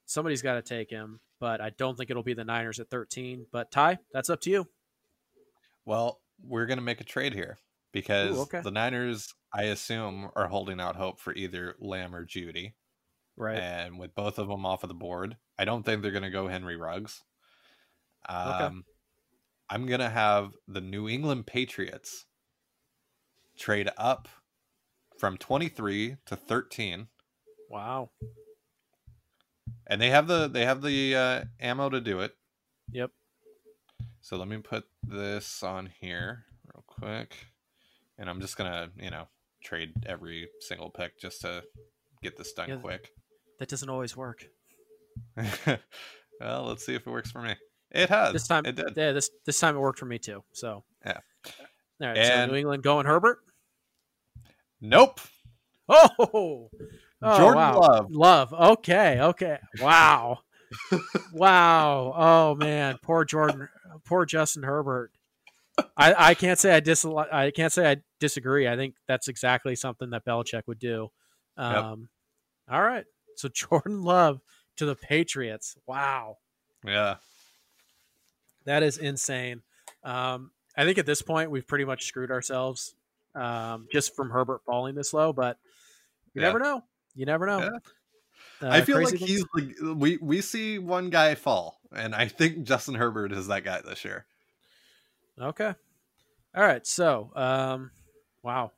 Somebody's 0.05 0.41
got 0.41 0.55
to 0.55 0.61
take 0.61 0.89
him, 0.89 1.19
but 1.39 1.61
I 1.61 1.69
don't 1.71 1.97
think 1.97 2.09
it'll 2.09 2.23
be 2.23 2.33
the 2.33 2.43
Niners 2.43 2.79
at 2.79 2.89
13. 2.89 3.45
But 3.51 3.71
Ty, 3.71 3.99
that's 4.11 4.29
up 4.29 4.41
to 4.41 4.49
you. 4.49 4.67
Well, 5.85 6.19
we're 6.41 6.65
gonna 6.65 6.81
make 6.81 7.01
a 7.01 7.05
trade 7.05 7.33
here 7.33 7.57
because 7.91 8.37
Ooh, 8.37 8.41
okay. 8.41 8.61
the 8.61 8.71
Niners, 8.71 9.33
I 9.53 9.63
assume, 9.63 10.29
are 10.35 10.47
holding 10.47 10.81
out 10.81 10.95
hope 10.95 11.19
for 11.19 11.33
either 11.33 11.75
Lamb 11.79 12.15
or 12.15 12.25
Jeudy. 12.25 12.73
Right. 13.37 13.57
And 13.57 13.97
with 13.97 14.13
both 14.13 14.37
of 14.39 14.47
them 14.47 14.65
off 14.65 14.83
of 14.83 14.89
the 14.89 14.93
board, 14.93 15.37
I 15.57 15.65
don't 15.65 15.83
think 15.83 16.01
they're 16.01 16.11
going 16.11 16.23
to 16.23 16.29
go 16.29 16.47
Henry 16.47 16.75
Ruggs. 16.75 17.23
Um, 18.27 18.85
I'm 19.69 19.85
going 19.87 19.99
to 19.99 20.09
have 20.09 20.51
the 20.67 20.81
New 20.81 21.09
England 21.09 21.47
Patriots 21.47 22.25
trade 23.57 23.89
up 23.97 24.27
from 25.17 25.37
23 25.37 26.17
to 26.25 26.35
13, 26.35 27.07
Wow. 27.69 28.09
and 29.87 30.01
they 30.01 30.09
have 30.09 30.27
the 30.27 30.47
they 30.47 30.65
have 30.65 30.81
the 30.81 31.15
uh, 31.15 31.43
ammo 31.59 31.89
to 31.89 32.01
do 32.01 32.19
it. 32.19 32.35
Yep. 32.91 33.11
So 34.21 34.37
let 34.37 34.47
me 34.47 34.57
put 34.57 34.85
this 35.03 35.63
on 35.63 35.89
here 35.99 36.45
real 36.73 36.83
quick, 36.87 37.47
and 38.17 38.29
I'm 38.29 38.41
just 38.41 38.57
gonna 38.57 38.89
you 38.97 39.09
know 39.11 39.27
trade 39.63 39.93
every 40.05 40.49
single 40.59 40.89
pick 40.89 41.19
just 41.19 41.41
to 41.41 41.63
get 42.21 42.37
this 42.37 42.53
done 42.53 42.69
Yeah. 42.69 42.75
quick. 42.77 43.11
That 43.59 43.69
doesn't 43.69 43.89
always 43.89 44.15
work. 44.17 44.45
well, 46.39 46.63
let's 46.65 46.85
see 46.85 46.95
if 46.95 47.05
it 47.05 47.09
works 47.09 47.31
for 47.31 47.41
me. 47.41 47.55
It 47.91 48.09
has. 48.09 48.33
This 48.33 48.47
time, 48.47 48.65
it 48.65 48.75
did. 48.75 48.93
yeah, 48.95 49.11
this 49.11 49.29
this 49.45 49.59
time 49.59 49.75
it 49.75 49.79
worked 49.79 49.99
for 49.99 50.05
me 50.05 50.17
too. 50.19 50.43
So 50.53 50.83
Yeah. 51.05 51.19
All 52.01 52.07
right. 52.07 52.17
And- 52.17 52.49
so 52.49 52.53
New 52.53 52.57
England 52.59 52.83
going 52.83 53.05
Herbert. 53.05 53.39
Nope. 54.83 55.21
Oh, 55.87 56.09
oh 57.21 57.37
Jordan 57.37 57.55
wow. 57.55 57.79
Love. 57.79 58.11
Love. 58.11 58.53
Okay. 58.53 59.19
Okay. 59.21 59.57
Wow. 59.81 60.39
wow. 61.33 62.13
Oh 62.15 62.55
man, 62.55 62.97
poor 63.01 63.23
Jordan. 63.23 63.69
Poor 64.05 64.25
Justin 64.25 64.63
Herbert. 64.63 65.11
I, 65.97 66.13
I 66.13 66.33
can't 66.33 66.59
say 66.59 66.75
I 66.75 66.81
dis 66.81 67.05
I 67.05 67.51
can't 67.51 67.71
say 67.71 67.89
I 67.89 67.97
disagree. 68.19 68.67
I 68.67 68.75
think 68.75 68.95
that's 69.07 69.29
exactly 69.29 69.75
something 69.75 70.09
that 70.09 70.25
Belichick 70.25 70.63
would 70.67 70.79
do. 70.79 71.09
Um, 71.57 72.09
All 72.69 72.81
right. 72.81 73.05
So 73.37 73.47
Jordan 73.53 74.03
Love 74.03 74.41
to 74.77 74.85
the 74.85 74.95
Patriots. 74.95 75.77
Wow. 75.87 76.37
Yeah. 76.85 77.15
That 78.65 78.83
is 78.83 78.97
insane. 78.97 79.61
Um, 80.03 80.51
I 80.75 80.83
think 80.83 80.97
at 80.97 81.05
this 81.05 81.21
point 81.21 81.51
we've 81.51 81.67
pretty 81.67 81.85
much 81.85 82.05
screwed 82.05 82.31
ourselves 82.31 82.95
um, 83.35 83.87
just 83.91 84.15
from 84.15 84.29
Herbert 84.29 84.61
falling 84.65 84.95
this 84.95 85.13
low, 85.13 85.33
but 85.33 85.57
you 86.33 86.41
Yeah. 86.41 86.47
never 86.47 86.59
know. 86.59 86.83
You 87.15 87.25
never 87.25 87.45
know. 87.45 87.59
Yeah. 87.59 87.69
Uh, 88.61 88.71
I 88.71 88.81
feel 88.81 88.97
like 88.97 89.09
things- 89.09 89.21
he's 89.21 89.45
the 89.53 89.93
we 89.97 90.17
we 90.17 90.41
see 90.41 90.79
one 90.79 91.09
guy 91.09 91.35
fall, 91.35 91.79
and 91.91 92.13
I 92.15 92.27
think 92.27 92.63
Justin 92.63 92.95
Herbert 92.95 93.31
is 93.31 93.47
that 93.47 93.63
guy 93.63 93.81
this 93.81 94.03
year. 94.05 94.25
Okay. 95.39 95.73
All 96.55 96.63
right. 96.63 96.85
So, 96.85 97.31
um, 97.35 97.91
wow, 98.43 98.71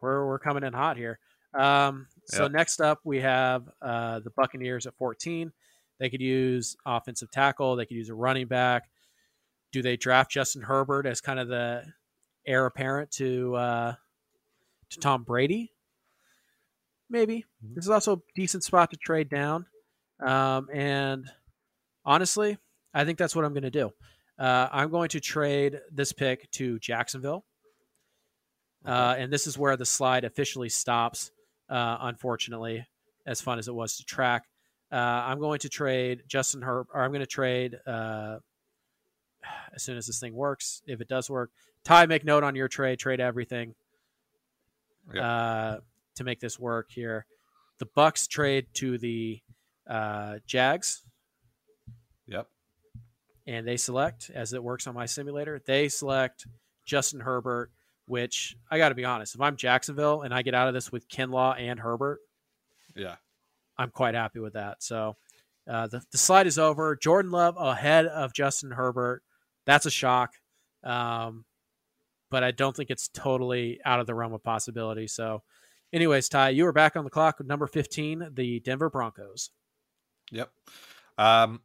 we're 0.00 0.26
we're 0.26 0.38
coming 0.38 0.62
in 0.64 0.72
hot 0.72 0.96
here. 0.96 1.18
Um, 1.54 2.06
so 2.26 2.44
Yep. 2.44 2.52
next 2.52 2.80
up 2.80 3.00
we 3.04 3.20
have 3.20 3.68
uh, 3.82 4.20
the 4.20 4.30
Buccaneers 4.30 4.86
at 4.86 4.94
14. 4.96 5.52
They 5.98 6.10
could 6.10 6.20
use 6.20 6.76
offensive 6.84 7.30
tackle. 7.30 7.76
They 7.76 7.86
could 7.86 7.96
use 7.96 8.08
a 8.08 8.14
running 8.14 8.46
back. 8.48 8.88
Do 9.72 9.82
they 9.82 9.96
draft 9.96 10.30
Justin 10.30 10.62
Herbert 10.62 11.06
as 11.06 11.20
kind 11.20 11.38
of 11.38 11.48
the 11.48 11.84
heir 12.46 12.66
apparent 12.66 13.10
to 13.12 13.54
uh, 13.54 13.94
to 14.90 15.00
Tom 15.00 15.22
Brady? 15.24 15.72
Maybe. 17.10 17.44
Mhm. 17.64 17.74
This 17.74 17.84
is 17.84 17.90
also 17.90 18.16
a 18.16 18.20
decent 18.34 18.64
spot 18.64 18.90
to 18.90 18.96
trade 18.96 19.28
down. 19.28 19.66
Um, 20.20 20.68
and 20.72 21.30
honestly, 22.04 22.58
I 22.92 23.04
think 23.04 23.18
that's 23.18 23.34
what 23.36 23.44
I'm 23.44 23.52
going 23.52 23.64
to 23.64 23.70
do. 23.70 23.92
Uh, 24.38 24.68
I'm 24.72 24.90
going 24.90 25.08
to 25.10 25.20
trade 25.20 25.80
this 25.92 26.12
pick 26.12 26.50
to 26.52 26.78
Jacksonville. 26.78 27.44
Uh, 28.84 29.14
and 29.18 29.32
this 29.32 29.46
is 29.46 29.56
where 29.56 29.76
the 29.76 29.86
slide 29.86 30.24
officially 30.24 30.68
stops, 30.68 31.30
uh, 31.70 31.98
unfortunately, 32.00 32.86
as 33.26 33.40
fun 33.40 33.58
as 33.58 33.68
it 33.68 33.74
was 33.74 33.96
to 33.96 34.04
track. 34.04 34.44
Uh, 34.92 34.96
I'm 34.96 35.40
going 35.40 35.60
to 35.60 35.68
trade 35.68 36.22
Justin 36.26 36.62
Herb, 36.62 36.88
or 36.92 37.02
I'm 37.02 37.10
going 37.10 37.20
to 37.20 37.26
trade 37.26 37.78
uh, 37.86 38.38
as 39.74 39.82
soon 39.82 39.96
as 39.96 40.06
this 40.06 40.20
thing 40.20 40.34
works, 40.34 40.82
if 40.86 41.00
it 41.00 41.08
does 41.08 41.30
work. 41.30 41.50
Ty, 41.84 42.06
make 42.06 42.24
note 42.24 42.42
on 42.44 42.54
your 42.54 42.68
trade, 42.68 42.98
trade 42.98 43.20
everything 43.20 43.74
Yep. 45.12 45.22
uh, 45.22 45.76
to 46.16 46.24
make 46.24 46.40
this 46.40 46.58
work 46.58 46.86
here. 46.90 47.26
The 47.78 47.86
Bucks 47.94 48.26
trade 48.26 48.66
to 48.74 48.96
the 48.98 49.40
uh, 49.88 50.38
Jags 50.46 51.02
Yep. 52.26 52.48
and 53.46 53.68
they 53.68 53.76
select, 53.76 54.30
as 54.34 54.54
it 54.54 54.62
works 54.62 54.86
on 54.86 54.94
my 54.94 55.04
simulator, 55.06 55.60
they 55.66 55.88
select 55.88 56.46
Justin 56.86 57.20
Herbert, 57.20 57.70
which 58.06 58.56
I 58.70 58.78
got 58.78 58.88
to 58.90 58.94
be 58.94 59.04
honest, 59.04 59.34
if 59.34 59.40
I'm 59.42 59.56
Jacksonville 59.56 60.22
and 60.22 60.32
I 60.32 60.40
get 60.42 60.54
out 60.54 60.68
of 60.68 60.74
this 60.74 60.90
with 60.90 61.08
Kinlaw 61.08 61.58
and 61.60 61.78
Herbert, 61.80 62.20
Yeah. 62.96 63.16
I'm 63.76 63.90
quite 63.90 64.14
happy 64.14 64.38
with 64.38 64.52
that. 64.54 64.82
So 64.82 65.16
uh, 65.68 65.88
the, 65.88 66.00
the 66.12 66.18
slide 66.18 66.46
is 66.46 66.58
over. 66.58 66.94
Jordan 66.96 67.32
Love 67.32 67.56
ahead 67.58 68.06
of 68.06 68.32
Justin 68.32 68.70
Herbert. 68.70 69.22
That's 69.66 69.84
a 69.84 69.90
shock. 69.90 70.34
Um, 70.84 71.44
but 72.34 72.42
I 72.42 72.50
don't 72.50 72.74
think 72.74 72.90
it's 72.90 73.06
totally 73.06 73.78
out 73.84 74.00
of 74.00 74.08
the 74.08 74.14
realm 74.16 74.32
of 74.32 74.42
possibility. 74.42 75.06
So, 75.06 75.44
anyways, 75.92 76.28
Ty, 76.28 76.48
you 76.48 76.64
were 76.64 76.72
back 76.72 76.96
on 76.96 77.04
the 77.04 77.10
clock 77.10 77.38
with 77.38 77.46
number 77.46 77.68
15, 77.68 78.30
the 78.32 78.58
Denver 78.58 78.90
Broncos. 78.90 79.50
Yep. 80.32 80.50
Um, 81.16 81.60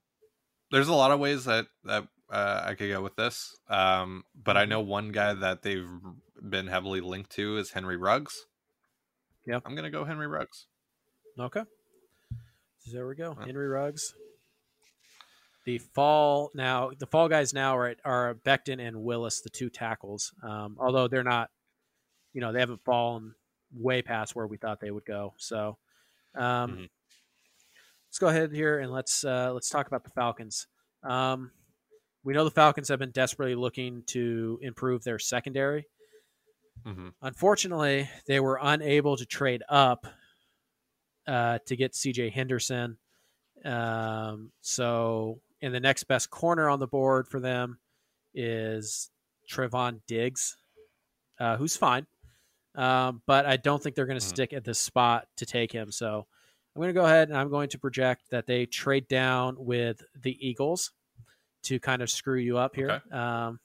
there's 0.69 0.87
a 0.87 0.93
lot 0.93 1.09
of 1.09 1.19
ways 1.19 1.45
that 1.45 1.65
that 1.85 2.07
uh, 2.29 2.61
I 2.65 2.75
could 2.75 2.91
go 2.91 3.01
with 3.01 3.15
this. 3.15 3.57
Um, 3.67 4.25
but 4.35 4.57
I 4.57 4.65
know 4.65 4.79
one 4.79 5.11
guy 5.11 5.33
that 5.33 5.63
they've 5.63 5.89
been 6.39 6.67
heavily 6.67 7.01
linked 7.01 7.31
to 7.31 7.57
is 7.57 7.71
Henry 7.71 7.97
Ruggs. 7.97 8.45
Yep. 9.47 9.63
I'm 9.65 9.73
gonna 9.73 9.89
go 9.89 10.05
Henry 10.05 10.27
Ruggs. 10.27 10.67
Okay. 11.39 11.63
So 12.81 12.91
there 12.91 13.07
we 13.07 13.15
go. 13.15 13.35
Yeah. 13.39 13.47
Henry 13.47 13.67
Ruggs. 13.67 14.13
The 15.69 15.77
fall 15.77 16.49
now, 16.55 16.89
the 16.97 17.05
fall 17.05 17.29
guys 17.29 17.53
now 17.53 17.77
are 17.77 17.93
are 18.03 18.33
Becton 18.33 18.79
and 18.79 19.03
Willis, 19.03 19.41
the 19.41 19.51
two 19.51 19.69
tackles. 19.69 20.33
Um, 20.41 20.75
although 20.79 21.07
they're 21.07 21.23
not, 21.23 21.51
you 22.33 22.41
know, 22.41 22.51
they 22.51 22.59
haven't 22.59 22.83
fallen 22.83 23.35
way 23.71 24.01
past 24.01 24.35
where 24.35 24.47
we 24.47 24.57
thought 24.57 24.79
they 24.79 24.89
would 24.89 25.05
go. 25.05 25.35
So, 25.37 25.77
um, 26.33 26.71
Mhm. 26.71 26.89
let's 28.07 28.17
go 28.17 28.29
ahead 28.29 28.51
here 28.51 28.79
and 28.79 28.91
let's 28.91 29.23
uh, 29.23 29.53
let's 29.53 29.69
talk 29.69 29.85
about 29.85 30.03
the 30.03 30.09
Falcons. 30.09 30.65
Um, 31.03 31.51
we 32.23 32.33
know 32.33 32.45
the 32.45 32.49
Falcons 32.49 32.87
have 32.87 32.97
been 32.97 33.11
desperately 33.11 33.53
looking 33.53 34.01
to 34.07 34.57
improve 34.63 35.03
their 35.03 35.19
secondary. 35.19 35.85
hmm 36.83 37.09
Unfortunately, 37.21 38.09
they 38.25 38.39
were 38.39 38.57
unable 38.59 39.17
to 39.17 39.25
trade 39.27 39.61
up 39.69 40.07
uh, 41.27 41.59
to 41.67 41.75
get 41.75 41.93
CJ 41.93 42.31
Henderson. 42.31 42.97
Um, 43.63 44.51
so, 44.61 45.41
and 45.61 45.73
the 45.73 45.79
next 45.79 46.03
best 46.03 46.29
corner 46.29 46.69
on 46.69 46.79
the 46.79 46.87
board 46.87 47.27
for 47.27 47.39
them 47.39 47.79
is 48.33 49.09
Trevon 49.49 50.01
Diggs, 50.07 50.57
uh, 51.39 51.57
who's 51.57 51.75
fine. 51.75 52.05
Um, 52.75 53.21
but 53.25 53.45
I 53.45 53.57
don't 53.57 53.81
think 53.81 53.95
they're 53.95 54.05
going 54.05 54.19
to 54.19 54.25
mm-hmm. 54.25 54.35
stick 54.35 54.53
at 54.53 54.63
this 54.63 54.79
spot 54.79 55.27
to 55.37 55.45
take 55.45 55.71
him. 55.71 55.91
So 55.91 56.25
I'm 56.75 56.79
going 56.81 56.93
to 56.93 56.99
go 56.99 57.05
ahead 57.05 57.29
and 57.29 57.37
I'm 57.37 57.49
going 57.49 57.69
to 57.69 57.79
project 57.79 58.29
that 58.31 58.45
they 58.45 58.65
trade 58.65 59.07
down 59.07 59.55
with 59.57 60.01
the 60.21 60.37
Eagles 60.47 60.91
to 61.63 61.79
kind 61.79 62.01
of 62.01 62.09
screw 62.09 62.37
you 62.37 62.57
up 62.57 62.75
here. 62.75 63.01
Okay. 63.05 63.15
Um, 63.15 63.59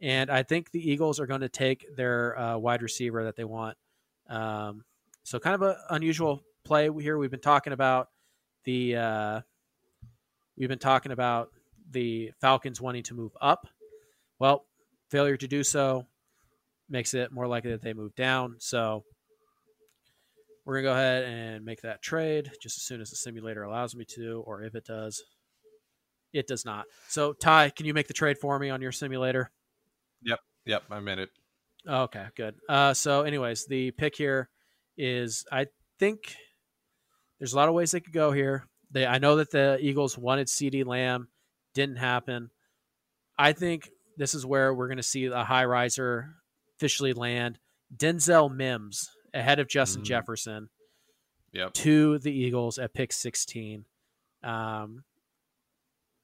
and 0.00 0.30
I 0.30 0.42
think 0.42 0.70
the 0.70 0.90
Eagles 0.90 1.20
are 1.20 1.26
going 1.26 1.42
to 1.42 1.48
take 1.48 1.96
their 1.96 2.38
uh, 2.38 2.58
wide 2.58 2.82
receiver 2.82 3.24
that 3.24 3.36
they 3.36 3.44
want. 3.44 3.76
Um, 4.28 4.84
so 5.22 5.38
kind 5.38 5.54
of 5.54 5.62
an 5.62 5.76
unusual 5.90 6.42
play 6.64 6.90
here. 7.00 7.16
We've 7.18 7.30
been 7.30 7.40
talking 7.40 7.72
about 7.72 8.08
the 8.64 8.96
uh, 8.96 9.40
we've 10.56 10.68
been 10.68 10.78
talking 10.78 11.12
about 11.12 11.50
the 11.90 12.32
Falcons 12.40 12.80
wanting 12.80 13.02
to 13.04 13.14
move 13.14 13.32
up. 13.40 13.66
Well, 14.38 14.64
failure 15.10 15.36
to 15.36 15.48
do 15.48 15.62
so 15.62 16.06
makes 16.88 17.14
it 17.14 17.32
more 17.32 17.46
likely 17.46 17.70
that 17.70 17.82
they 17.82 17.94
move 17.94 18.14
down. 18.14 18.56
So 18.58 19.04
we're 20.64 20.76
gonna 20.76 20.88
go 20.88 20.92
ahead 20.92 21.24
and 21.24 21.64
make 21.64 21.82
that 21.82 22.02
trade 22.02 22.50
just 22.60 22.78
as 22.78 22.84
soon 22.84 23.00
as 23.00 23.10
the 23.10 23.16
simulator 23.16 23.62
allows 23.62 23.94
me 23.94 24.04
to, 24.16 24.42
or 24.46 24.62
if 24.62 24.74
it 24.74 24.84
does. 24.84 25.22
It 26.32 26.46
does 26.46 26.64
not. 26.64 26.86
So 27.08 27.32
Ty, 27.32 27.70
can 27.70 27.86
you 27.86 27.94
make 27.94 28.08
the 28.08 28.14
trade 28.14 28.38
for 28.38 28.58
me 28.58 28.70
on 28.70 28.82
your 28.82 28.92
simulator? 28.92 29.50
Yep. 30.22 30.40
Yep. 30.66 30.82
I 30.90 31.00
made 31.00 31.18
it. 31.18 31.30
Okay, 31.86 32.26
good. 32.34 32.54
Uh, 32.68 32.94
so, 32.94 33.22
anyways, 33.22 33.66
the 33.66 33.90
pick 33.90 34.16
here 34.16 34.48
is 34.96 35.44
I 35.52 35.66
think 35.98 36.34
there's 37.38 37.52
a 37.52 37.56
lot 37.56 37.68
of 37.68 37.74
ways 37.74 37.90
they 37.90 38.00
could 38.00 38.14
go 38.14 38.32
here. 38.32 38.64
They 38.94 39.04
I 39.06 39.18
know 39.18 39.36
that 39.36 39.50
the 39.50 39.76
Eagles 39.80 40.16
wanted 40.16 40.46
CeeDee 40.46 40.86
Lamb, 40.86 41.28
didn't 41.74 41.96
happen. 41.96 42.48
I 43.36 43.52
think 43.52 43.90
this 44.16 44.34
is 44.34 44.46
where 44.46 44.72
we're 44.72 44.86
going 44.86 44.96
to 44.96 45.02
see 45.02 45.26
a 45.26 45.44
high 45.44 45.64
riser 45.64 46.36
officially 46.76 47.12
land. 47.12 47.58
Denzel 47.94 48.54
Mims 48.54 49.10
ahead 49.34 49.58
of 49.58 49.68
Justin 49.68 50.02
mm. 50.02 50.06
Jefferson. 50.06 50.70
Yep. 51.52 51.74
To 51.74 52.18
the 52.18 52.32
Eagles 52.32 52.78
at 52.78 52.94
pick 52.94 53.12
16. 53.12 53.84
Um, 54.42 55.04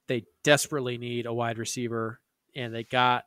they 0.07 0.25
desperately 0.43 0.97
need 0.97 1.25
a 1.25 1.33
wide 1.33 1.57
receiver, 1.57 2.19
and 2.53 2.73
they 2.73 2.83
got 2.83 3.25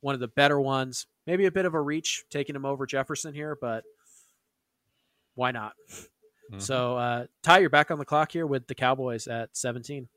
one 0.00 0.14
of 0.14 0.20
the 0.20 0.28
better 0.28 0.60
ones. 0.60 1.06
Maybe 1.26 1.46
a 1.46 1.50
bit 1.50 1.64
of 1.64 1.74
a 1.74 1.80
reach 1.80 2.24
taking 2.30 2.54
him 2.54 2.66
over 2.66 2.86
Jefferson 2.86 3.32
here, 3.32 3.56
but 3.58 3.84
why 5.34 5.50
not? 5.50 5.72
Mm-hmm. 6.50 6.60
So, 6.60 6.96
uh, 6.96 7.26
Ty, 7.42 7.58
you're 7.58 7.70
back 7.70 7.90
on 7.90 7.98
the 7.98 8.04
clock 8.04 8.32
here 8.32 8.46
with 8.46 8.66
the 8.66 8.74
Cowboys 8.74 9.26
at 9.26 9.56
17. 9.56 10.08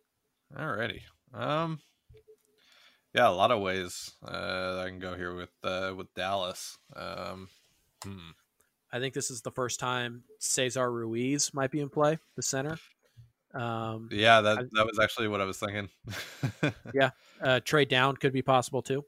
Alrighty. 0.56 1.02
Um, 1.34 1.80
yeah, 3.14 3.28
a 3.28 3.32
lot 3.32 3.52
of 3.52 3.62
ways 3.62 4.12
uh, 4.26 4.84
I 4.84 4.90
can 4.90 5.00
go 5.00 5.16
here 5.16 5.36
with 5.36 5.50
uh, 5.64 5.94
with 5.96 6.14
Dallas. 6.14 6.78
Um, 6.96 7.50
hmm. 8.04 8.32
I 8.92 9.00
think 9.00 9.14
this 9.14 9.30
is 9.30 9.42
the 9.42 9.52
first 9.52 9.80
time 9.80 10.24
Cesar 10.40 10.92
Ruiz 10.92 11.54
might 11.54 11.72
be 11.72 11.80
in 11.80 11.90
play, 11.90 12.18
the 12.36 12.42
center. 12.42 12.78
Um, 13.54 14.10
yeah, 14.12 14.42
that 14.42 14.70
that 14.74 14.86
was 14.86 15.00
actually 15.00 15.28
what 15.28 15.42
I 15.42 15.46
was 15.46 15.58
thinking. 15.58 15.90
yeah, 16.94 17.12
uh, 17.42 17.60
trade 17.62 17.90
down 17.90 18.16
could 18.16 18.34
be 18.34 18.42
possible 18.42 18.82
too. 18.82 19.04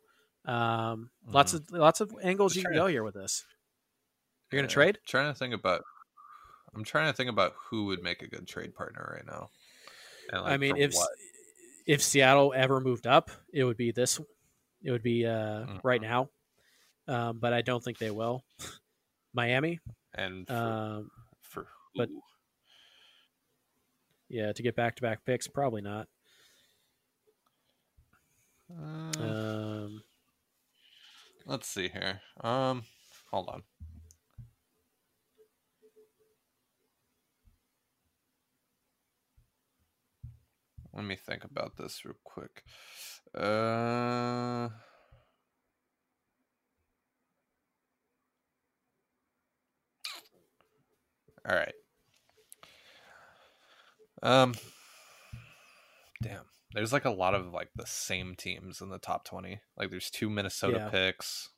Um, 0.45 1.09
mm. 1.27 1.33
Lots 1.33 1.53
of 1.53 1.69
lots 1.71 2.01
of 2.01 2.11
angles 2.23 2.55
you 2.55 2.63
can 2.63 2.73
go 2.73 2.87
here 2.87 3.03
with 3.03 3.13
this. 3.13 3.45
You're 4.51 4.61
gonna 4.61 4.67
trade? 4.67 4.99
trying 5.05 5.31
to 5.31 5.37
think 5.37 5.53
about. 5.53 5.83
I'm 6.75 6.83
trying 6.83 7.07
to 7.07 7.13
think 7.13 7.29
about 7.29 7.53
who 7.69 7.85
would 7.85 8.01
make 8.01 8.21
a 8.21 8.27
good 8.27 8.47
trade 8.47 8.73
partner 8.73 9.13
right 9.15 9.25
now. 9.25 9.49
Like 10.31 10.53
I 10.53 10.57
mean, 10.57 10.77
if 10.77 10.93
what? 10.93 11.09
if 11.85 12.01
Seattle 12.01 12.53
ever 12.55 12.79
moved 12.79 13.07
up, 13.07 13.31
it 13.53 13.63
would 13.63 13.77
be 13.77 13.91
this. 13.91 14.19
It 14.83 14.91
would 14.91 15.03
be 15.03 15.25
uh, 15.25 15.29
mm-hmm. 15.29 15.77
right 15.83 16.01
now, 16.01 16.29
um, 17.07 17.39
but 17.39 17.53
I 17.53 17.61
don't 17.61 17.83
think 17.83 17.97
they 17.97 18.11
will. 18.11 18.43
Miami 19.33 19.79
and 20.15 20.47
for, 20.47 20.53
um, 20.53 21.11
for 21.41 21.67
but 21.95 22.09
yeah, 24.29 24.53
to 24.53 24.63
get 24.63 24.75
back 24.75 24.95
to 24.95 25.01
back 25.01 25.25
picks, 25.25 25.47
probably 25.47 25.81
not. 25.81 26.07
Uh, 28.71 29.19
um, 29.21 30.03
let's 31.45 31.67
see 31.67 31.89
here. 31.89 32.21
Um, 32.41 32.83
hold 33.29 33.49
on. 33.49 33.63
Let 40.93 41.05
me 41.05 41.15
think 41.15 41.43
about 41.43 41.77
this 41.77 42.03
real 42.03 42.15
quick. 42.23 42.63
Uh, 43.37 44.69
all 51.47 51.55
right. 51.55 51.73
Um, 54.21 54.53
damn. 56.21 56.45
There's 56.73 56.93
like 56.93 57.05
a 57.05 57.09
lot 57.09 57.33
of 57.33 57.47
like 57.53 57.69
the 57.75 57.85
same 57.85 58.35
teams 58.35 58.81
in 58.81 58.89
the 58.89 58.99
top 58.99 59.25
20. 59.25 59.59
Like 59.77 59.89
there's 59.89 60.09
two 60.09 60.29
Minnesota 60.29 60.77
yeah. 60.77 60.89
picks. 60.89 61.49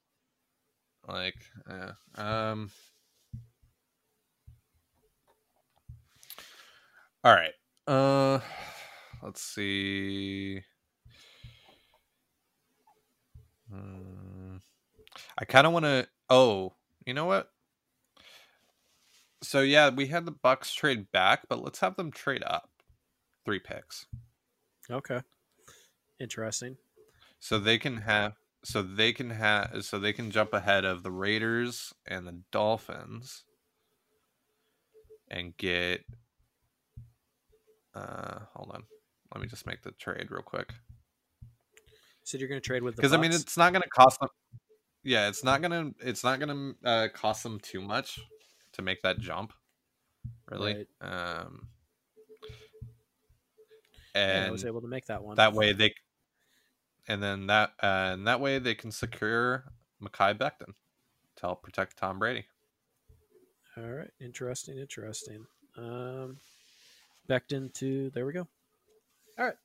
Like, 1.08 1.36
yeah. 1.70 1.92
Um, 2.16 2.72
all 7.24 7.34
right. 7.34 7.54
Uh, 7.88 8.40
let's 9.24 9.42
see. 9.42 10.62
Hmm. 13.72 14.58
I 15.38 15.46
kind 15.46 15.66
of 15.66 15.74
want 15.74 15.86
to. 15.86 16.08
Oh, 16.30 16.74
you 17.06 17.14
know 17.14 17.26
what? 17.26 17.50
So 19.42 19.62
yeah, 19.62 19.90
we 19.90 20.08
had 20.08 20.26
the 20.26 20.32
Bucks 20.32 20.74
trade 20.74 21.12
back, 21.12 21.48
but 21.50 21.62
let's 21.62 21.80
have 21.80 21.96
them 21.96 22.12
trade 22.12 22.44
up 22.46 22.70
three 23.46 23.60
picks. 23.60 24.06
Okay. 24.90 25.22
Interesting. 26.20 26.78
So 27.40 27.60
they 27.60 27.78
can 27.78 27.98
have 27.98 28.34
so 28.64 28.82
they 28.82 29.12
can 29.12 29.30
have 29.32 29.84
so 29.84 30.00
they 30.00 30.14
can 30.14 30.32
jump 30.32 30.54
ahead 30.54 30.86
of 30.86 31.04
the 31.04 31.12
Raiders 31.12 31.94
and 32.08 32.26
the 32.26 32.40
Dolphins 32.52 33.44
and 35.30 35.56
get 35.58 36.06
uh 37.94 38.40
hold 38.54 38.72
on. 38.74 38.84
Let 39.34 39.42
me 39.42 39.48
just 39.48 39.66
make 39.66 39.82
the 39.82 39.92
trade 39.92 40.28
real 40.30 40.44
quick. 40.44 40.74
So 42.24 42.38
you're 42.38 42.48
going 42.48 42.62
to 42.62 42.66
trade 42.66 42.84
with 42.84 42.96
because 42.96 43.14
I 43.14 43.18
mean 43.18 43.32
it's 43.32 43.58
not 43.58 43.74
going 43.74 43.82
to 43.82 43.90
cost 43.90 44.20
them. 44.20 44.30
Yeah, 45.04 45.28
it's 45.28 45.44
not 45.44 45.62
gonna 45.62 45.92
it's 46.00 46.24
not 46.24 46.40
gonna 46.40 46.74
uh, 46.86 47.08
cost 47.14 47.44
them 47.44 47.60
too 47.60 47.82
much 47.82 48.20
to 48.74 48.82
make 48.82 49.02
that 49.02 49.20
jump. 49.20 49.52
Really, 50.50 50.86
right. 51.02 51.42
um, 51.42 51.68
and 54.16 54.44
yeah, 54.44 54.48
I 54.48 54.52
was 54.52 54.64
able 54.64 54.82
to 54.82 54.88
make 54.88 55.08
that 55.08 55.22
one. 55.22 55.36
That 55.36 55.54
way 55.54 55.74
they, 55.74 55.94
and 57.08 57.22
then 57.22 57.48
that 57.48 57.72
uh, 57.82 58.12
and 58.14 58.28
that 58.28 58.40
way 58.40 58.60
they 58.60 58.76
can 58.76 58.92
secure 58.92 59.66
Mekhi 60.02 60.38
Becton 60.38 60.74
to 61.36 61.42
help 61.42 61.64
protect 61.64 61.98
Tom 61.98 62.20
Brady. 62.20 62.46
All 63.76 63.84
right, 63.84 64.12
interesting, 64.22 64.78
interesting. 64.78 65.46
Um, 65.78 66.38
Becton 67.30 67.74
to 67.74 68.10
there 68.12 68.26
we 68.26 68.32
go. 68.32 68.48
All 69.38 69.46
right. 69.46 69.56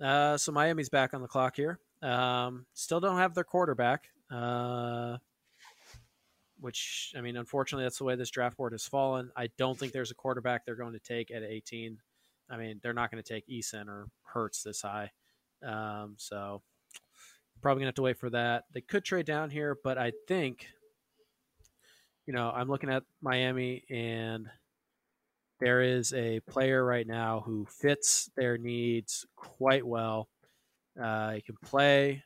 Uh, 0.00 0.36
so 0.38 0.52
Miami's 0.52 0.88
back 0.88 1.14
on 1.14 1.22
the 1.22 1.28
clock 1.28 1.56
here. 1.56 1.80
Um, 2.02 2.66
still 2.74 3.00
don't 3.00 3.18
have 3.18 3.34
their 3.34 3.44
quarterback. 3.44 4.08
Uh, 4.30 5.18
which 6.60 7.12
I 7.16 7.20
mean, 7.20 7.36
unfortunately, 7.36 7.84
that's 7.84 7.98
the 7.98 8.04
way 8.04 8.16
this 8.16 8.30
draft 8.30 8.56
board 8.56 8.72
has 8.72 8.86
fallen. 8.86 9.30
I 9.36 9.48
don't 9.58 9.78
think 9.78 9.92
there's 9.92 10.10
a 10.10 10.14
quarterback 10.14 10.64
they're 10.64 10.74
going 10.74 10.92
to 10.92 10.98
take 10.98 11.30
at 11.30 11.42
18. 11.42 11.98
I 12.50 12.56
mean, 12.56 12.80
they're 12.82 12.92
not 12.92 13.10
going 13.10 13.22
to 13.22 13.34
take 13.34 13.48
Eason 13.48 13.88
or 13.88 14.08
Hurts 14.22 14.62
this 14.62 14.82
high. 14.82 15.10
Um, 15.62 16.14
so 16.18 16.62
probably 17.60 17.80
gonna 17.80 17.88
have 17.88 17.94
to 17.96 18.02
wait 18.02 18.18
for 18.18 18.30
that. 18.30 18.64
They 18.72 18.80
could 18.80 19.04
trade 19.04 19.26
down 19.26 19.50
here, 19.50 19.76
but 19.82 19.98
I 19.98 20.12
think, 20.26 20.68
you 22.26 22.32
know, 22.32 22.50
I'm 22.54 22.68
looking 22.68 22.90
at 22.90 23.02
Miami 23.20 23.84
and 23.90 24.48
there 25.60 25.82
is 25.82 26.12
a 26.14 26.40
player 26.40 26.84
right 26.84 27.06
now 27.06 27.42
who 27.44 27.66
fits 27.66 28.30
their 28.36 28.58
needs 28.58 29.26
quite 29.36 29.86
well. 29.86 30.28
Uh, 31.00 31.32
he 31.32 31.40
can 31.42 31.56
play 31.64 32.22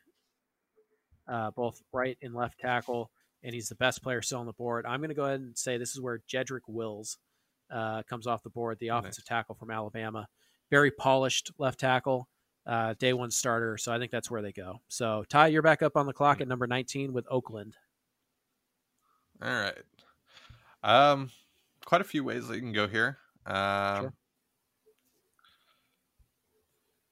uh, 1.29 1.51
both 1.51 1.81
right 1.93 2.19
and 2.23 2.35
left 2.35 2.59
tackle, 2.59 3.11
and 3.43 3.55
he's 3.55 3.69
the 3.69 3.75
best 3.75 4.03
player 4.03 4.23
still 4.23 4.41
on 4.41 4.47
the 4.47 4.53
board. 4.53 4.85
I'm 4.87 5.01
going 5.01 5.09
to 5.09 5.15
go 5.15 5.25
ahead 5.25 5.41
and 5.41 5.57
say 5.57 5.79
this 5.79 5.93
is 5.93 6.01
where 6.01 6.21
Jedrick 6.31 6.63
Wills 6.69 7.19
uh, 7.71 8.03
comes 8.03 8.27
off 8.27 8.43
the 8.43 8.51
board, 8.51 8.79
the 8.79 8.89
offensive 8.89 9.25
nice. 9.25 9.39
tackle 9.39 9.55
from 9.55 9.71
Alabama. 9.71 10.29
Very 10.71 10.91
polished 10.91 11.53
left 11.59 11.81
tackle, 11.81 12.29
uh, 12.67 12.95
day 12.99 13.13
one 13.13 13.31
starter. 13.31 13.77
So 13.79 13.93
I 13.93 13.99
think 13.99 14.11
that's 14.11 14.31
where 14.31 14.43
they 14.43 14.53
go. 14.53 14.81
So, 14.89 15.25
Ty, 15.29 15.49
you're 15.49 15.63
back 15.63 15.83
up 15.83 15.97
on 15.97 16.07
the 16.07 16.13
clock 16.13 16.41
at 16.41 16.49
number 16.49 16.67
19 16.67 17.13
with 17.13 17.27
Oakland. 17.31 17.77
All 19.43 19.51
right. 19.51 19.79
Um, 20.83 21.31
quite 21.85 22.01
a 22.01 22.05
few 22.05 22.25
ways 22.25 22.49
that 22.49 22.55
you 22.55 22.61
can 22.61 22.73
go 22.73 22.89
here. 22.89 23.19
Um, 23.47 23.55
Sure. 24.03 24.13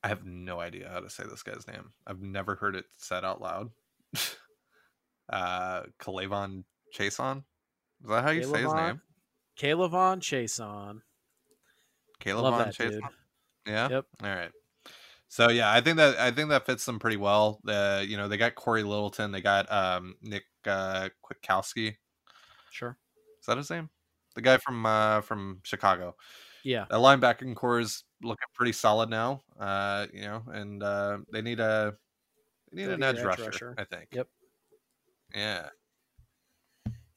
I 0.02 0.08
have 0.08 0.24
no 0.24 0.60
idea 0.60 0.88
how 0.90 1.00
to 1.00 1.10
say 1.10 1.24
this 1.28 1.42
guy's 1.42 1.66
name. 1.66 1.92
I've 2.06 2.22
never 2.22 2.54
heard 2.54 2.74
it 2.74 2.86
said 2.96 3.22
out 3.22 3.42
loud. 3.42 3.70
uh, 5.28 5.82
K'Lavon 6.00 6.64
Chaisson. 6.96 7.44
Is 8.02 8.08
that 8.08 8.24
how 8.24 8.30
you 8.30 8.44
say 8.44 8.62
his 8.62 8.72
name? 8.72 9.02
K'Lavon 9.58 10.20
Chaisson. 10.20 11.02
Caleb 12.20 12.44
Love 12.44 12.54
Von 12.54 12.66
that 12.66 12.74
Chase. 12.74 12.90
dude. 12.92 13.02
Yeah. 13.66 13.88
Yep. 13.88 14.06
All 14.22 14.28
right. 14.28 14.52
So 15.28 15.48
yeah, 15.48 15.72
I 15.72 15.80
think 15.80 15.96
that 15.96 16.18
I 16.18 16.30
think 16.30 16.50
that 16.50 16.66
fits 16.66 16.84
them 16.84 16.98
pretty 16.98 17.16
well. 17.16 17.60
Uh, 17.66 18.02
you 18.06 18.16
know, 18.16 18.28
they 18.28 18.36
got 18.36 18.54
Cory 18.54 18.82
Littleton, 18.82 19.32
they 19.32 19.40
got 19.40 19.70
um 19.72 20.16
Nick 20.22 20.44
uh 20.66 21.08
Kwiatkowski. 21.24 21.96
Sure. 22.70 22.96
Is 23.40 23.46
that 23.46 23.56
his 23.56 23.70
name? 23.70 23.90
The 24.40 24.44
guy 24.44 24.56
from 24.56 24.86
uh 24.86 25.20
from 25.20 25.60
Chicago. 25.64 26.16
Yeah. 26.64 26.86
That 26.88 26.96
linebacking 26.96 27.54
core 27.56 27.78
is 27.78 28.04
looking 28.22 28.46
pretty 28.54 28.72
solid 28.72 29.10
now. 29.10 29.42
Uh, 29.58 30.06
you 30.14 30.22
know, 30.22 30.42
and 30.50 30.82
uh 30.82 31.18
they 31.30 31.42
need 31.42 31.60
a 31.60 31.94
they 32.72 32.78
need 32.78 32.86
They'll 32.86 32.94
an 32.94 33.00
need 33.00 33.06
edge, 33.06 33.18
edge 33.18 33.24
rusher, 33.24 33.44
rusher. 33.44 33.74
I 33.76 33.84
think. 33.84 34.08
Yep. 34.12 34.28
Yeah. 35.34 35.68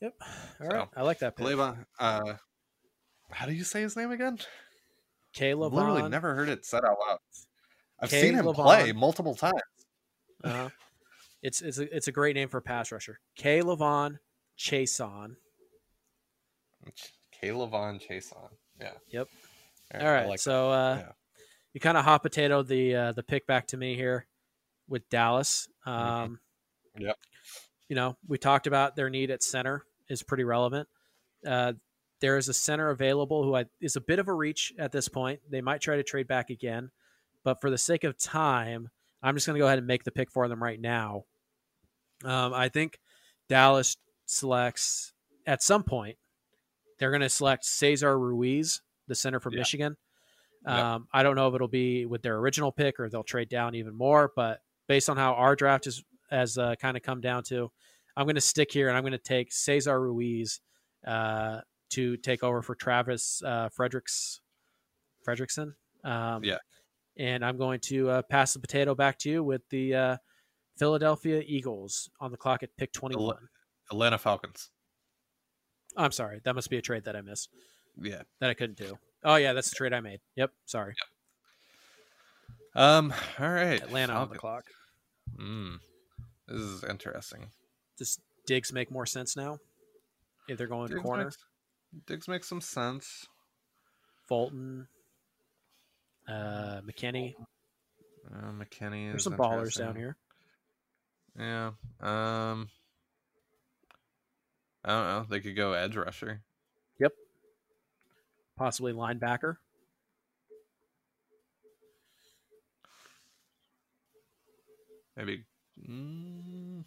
Yep. 0.01 0.13
All 0.19 0.69
So, 0.69 0.75
right. 0.75 0.87
I 0.97 1.01
like 1.03 1.19
that 1.19 1.37
pick. 1.37 1.47
Uh 1.97 2.33
how 3.31 3.45
do 3.45 3.53
you 3.53 3.63
say 3.63 3.81
his 3.81 3.95
name 3.95 4.11
again? 4.11 4.37
K'Lavon. 5.33 5.67
I've 5.67 5.73
literally 5.73 6.09
never 6.09 6.35
heard 6.35 6.49
it 6.49 6.65
said 6.65 6.83
out 6.83 6.97
loud. 7.07 7.19
I've 8.01 8.09
seen 8.09 8.33
him 8.33 8.53
play 8.53 8.91
multiple 8.91 9.33
times. 9.33 9.61
Uh-huh. 10.43 10.67
It's 11.41 11.61
it's 11.61 11.77
a, 11.77 11.95
it's 11.95 12.09
a 12.09 12.11
great 12.11 12.35
name 12.35 12.49
for 12.49 12.57
a 12.57 12.61
pass 12.61 12.91
rusher. 12.91 13.21
K'Lavon 13.39 14.19
Chaisson. 14.59 15.37
K'Lavon 17.41 18.01
Chaisson. 18.01 18.49
Yeah. 18.79 18.91
Yep. 19.09 19.27
All 19.95 20.01
All 20.01 20.11
right. 20.11 20.27
Like 20.27 20.39
so 20.39 20.71
uh, 20.71 20.97
Yeah. 20.99 21.11
you 21.73 21.79
kind 21.79 21.97
of 21.97 22.05
hot 22.05 22.23
potato 22.23 22.63
the 22.63 22.95
uh, 22.95 23.11
the 23.11 23.23
pick 23.23 23.45
back 23.47 23.67
to 23.67 23.77
me 23.77 23.95
here 23.95 24.25
with 24.87 25.07
Dallas. 25.09 25.67
Um, 25.85 26.39
Mm-hmm. 26.95 27.05
Yep. 27.05 27.17
You 27.89 27.95
know, 27.95 28.17
we 28.27 28.37
talked 28.37 28.67
about 28.67 28.95
their 28.95 29.09
need 29.09 29.31
at 29.31 29.41
center 29.41 29.83
is 30.09 30.21
pretty 30.21 30.43
relevant. 30.43 30.87
Uh, 31.45 31.73
there 32.21 32.37
is 32.37 32.47
a 32.49 32.53
center 32.53 32.89
available 32.91 33.43
who 33.43 33.55
I, 33.55 33.65
is 33.81 33.95
a 33.95 34.01
bit 34.01 34.19
of 34.19 34.27
a 34.27 34.33
reach 34.33 34.71
at 34.77 34.91
this 34.91 35.07
point. 35.09 35.39
They 35.49 35.61
might 35.61 35.81
try 35.81 35.95
to 35.95 36.03
trade 36.03 36.27
back 36.27 36.49
again, 36.51 36.91
but 37.43 37.59
for 37.61 37.69
the 37.71 37.77
sake 37.77 38.03
of 38.03 38.17
time, 38.17 38.89
I'm 39.23 39.35
just 39.35 39.47
going 39.47 39.55
to 39.55 39.59
go 39.59 39.65
ahead 39.65 39.79
and 39.79 39.87
make 39.87 40.03
the 40.03 40.11
pick 40.11 40.29
for 40.31 40.47
them 40.47 40.61
right 40.61 40.79
now. 40.79 41.25
Um, 42.23 42.53
I 42.53 42.69
think 42.69 42.99
Dallas 43.49 43.97
selects 44.27 45.13
at 45.45 45.63
some 45.63 45.83
point. 45.83 46.17
They're 47.03 47.11
going 47.11 47.19
to 47.19 47.27
select 47.27 47.65
Cesar 47.65 48.17
Ruiz, 48.17 48.81
the 49.09 49.15
center 49.15 49.41
from 49.41 49.51
Yeah. 49.51 49.59
Michigan. 49.59 49.97
Um, 50.65 51.09
I 51.11 51.21
don't 51.21 51.35
know 51.35 51.49
if 51.49 51.53
it'll 51.53 51.67
be 51.67 52.05
with 52.05 52.21
their 52.21 52.37
original 52.37 52.71
pick 52.71 52.97
or 52.97 53.09
they'll 53.09 53.23
trade 53.25 53.49
down 53.49 53.75
even 53.75 53.93
more, 53.93 54.31
but 54.37 54.61
based 54.87 55.09
on 55.09 55.17
how 55.17 55.33
our 55.33 55.53
draft 55.53 55.85
is 55.85 56.01
has 56.29 56.57
uh, 56.57 56.75
kind 56.75 56.95
of 56.95 57.03
come 57.03 57.19
down 57.19 57.43
to, 57.43 57.69
I'm 58.15 58.25
going 58.25 58.35
to 58.35 58.41
stick 58.41 58.71
here 58.71 58.87
and 58.87 58.95
I'm 58.95 59.03
going 59.03 59.11
to 59.11 59.17
take 59.17 59.51
Cesar 59.51 59.99
Ruiz 59.99 60.61
uh, 61.05 61.59
to 61.89 62.15
take 62.15 62.41
over 62.41 62.61
for 62.61 62.73
Travis 62.73 63.43
uh, 63.45 63.67
Fredericks 63.67 64.39
Fredrickson. 65.27 65.73
Um, 66.05 66.41
Yeah. 66.45 66.59
and 67.17 67.43
I'm 67.43 67.57
going 67.57 67.81
to 67.81 68.09
uh, 68.09 68.21
pass 68.21 68.53
the 68.53 68.59
potato 68.61 68.95
back 68.95 69.19
to 69.19 69.29
you 69.29 69.43
with 69.43 69.67
the 69.71 69.93
uh, 69.93 70.17
Philadelphia 70.77 71.43
Eagles 71.45 72.09
on 72.21 72.31
the 72.31 72.37
clock 72.37 72.63
at 72.63 72.69
pick 72.77 72.93
21. 72.93 73.35
Atlanta 73.91 74.17
Falcons. 74.17 74.69
I'm 75.95 76.11
sorry, 76.11 76.41
that 76.43 76.55
must 76.55 76.69
be 76.69 76.77
a 76.77 76.81
trade 76.81 77.05
that 77.05 77.15
I 77.15 77.21
missed 77.21 77.49
Yeah. 78.01 78.23
that 78.39 78.49
I 78.49 78.53
couldn't 78.53 78.77
do. 78.77 78.97
Oh 79.23 79.35
yeah, 79.35 79.53
that's 79.53 79.69
the 79.69 79.75
trade 79.75 79.93
I 79.93 79.99
made. 80.01 80.19
Yep, 80.35 80.51
sorry. 80.65 80.95
Um. 82.75 83.13
All 83.39 83.49
right. 83.49 83.81
Atlanta 83.81 84.13
on 84.13 84.29
the 84.29 84.35
clock. 84.35 84.63
Mm. 85.37 85.77
This 86.47 86.59
is 86.59 86.83
interesting. 86.83 87.51
Does 87.97 88.19
Diggs 88.47 88.73
make 88.73 88.91
more 88.91 89.05
sense 89.05 89.37
now? 89.37 89.59
If 90.49 90.57
they're 90.57 90.67
going 90.67 90.87
Diggs 90.87 91.01
corner, 91.01 91.25
makes, 91.25 91.37
Diggs 92.07 92.27
makes 92.27 92.49
some 92.49 92.61
sense. 92.61 93.27
Fulton, 94.27 94.87
uh, 96.27 96.81
McKinney. 96.81 97.35
Uh, 98.33 98.51
McKinney. 98.51 99.07
Is. 99.07 99.11
There's 99.11 99.23
some 99.23 99.37
ballers 99.37 99.77
down 99.77 99.95
here. 99.95 100.17
Yeah. 101.39 101.71
Um. 102.01 102.69
I 104.85 104.89
don't 104.89 105.07
know. 105.07 105.25
They 105.29 105.39
could 105.39 105.55
go 105.55 105.73
edge 105.73 105.95
rusher. 105.95 106.41
Yep. 106.99 107.13
Possibly 108.57 108.93
linebacker. 108.93 109.57
Maybe. 115.15 115.43
Mm, 115.89 116.83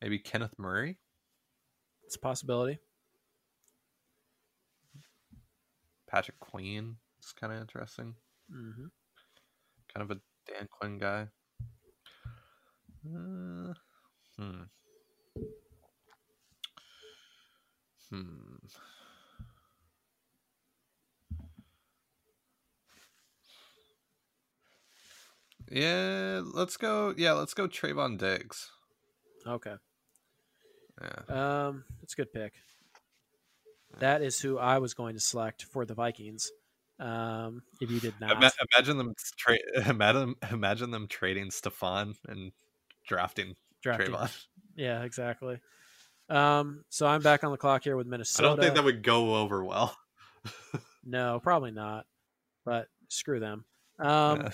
maybe 0.00 0.18
Kenneth 0.18 0.58
Murray. 0.58 0.98
It's 2.04 2.16
a 2.16 2.18
possibility. 2.18 2.78
Patrick 6.08 6.38
Queen. 6.38 6.96
It's 7.18 7.32
kind 7.32 7.52
of 7.52 7.60
interesting. 7.60 8.14
hmm 8.50 8.86
Kind 9.94 10.10
of 10.10 10.16
a 10.16 10.20
Dan 10.46 10.68
Quinn 10.70 10.98
guy. 10.98 11.28
Uh, 13.06 13.74
hmm. 14.38 14.62
Hmm. 18.12 18.56
Yeah, 25.70 26.42
let's 26.44 26.76
go. 26.76 27.14
Yeah, 27.16 27.32
let's 27.32 27.54
go 27.54 27.66
Trevon 27.66 28.18
Diggs. 28.18 28.70
Okay. 29.46 29.76
Yeah. 31.00 31.66
Um, 31.66 31.84
it's 32.02 32.12
a 32.12 32.16
good 32.16 32.32
pick. 32.32 32.52
That 34.00 34.20
is 34.20 34.38
who 34.40 34.58
I 34.58 34.78
was 34.78 34.92
going 34.92 35.14
to 35.14 35.20
select 35.20 35.64
for 35.64 35.86
the 35.86 35.94
Vikings. 35.94 36.50
Um, 37.00 37.62
if 37.80 37.90
you 37.90 37.98
did 38.00 38.14
not, 38.20 38.36
Ima- 38.36 38.52
imagine 38.72 38.98
them 38.98 39.14
tra- 39.38 39.88
imagine 39.88 40.34
imagine 40.50 40.90
them 40.90 41.08
trading 41.08 41.46
Stefon 41.48 42.14
and 42.28 42.52
drafting 43.06 43.54
drafting. 43.82 44.14
Trevon. 44.14 44.46
Yeah, 44.76 45.02
exactly. 45.02 45.58
Um, 46.32 46.84
so 46.88 47.06
I'm 47.06 47.20
back 47.22 47.44
on 47.44 47.50
the 47.52 47.58
clock 47.58 47.84
here 47.84 47.96
with 47.96 48.06
Minnesota. 48.06 48.48
I 48.48 48.50
don't 48.50 48.60
think 48.60 48.74
that 48.74 48.84
would 48.84 49.02
go 49.02 49.36
over 49.36 49.64
well. 49.64 49.96
No, 51.04 51.40
probably 51.42 51.72
not. 51.72 52.06
But 52.64 52.88
screw 53.08 53.38
them. 53.40 53.64
Um, 53.98 54.40
Yeah. 54.42 54.50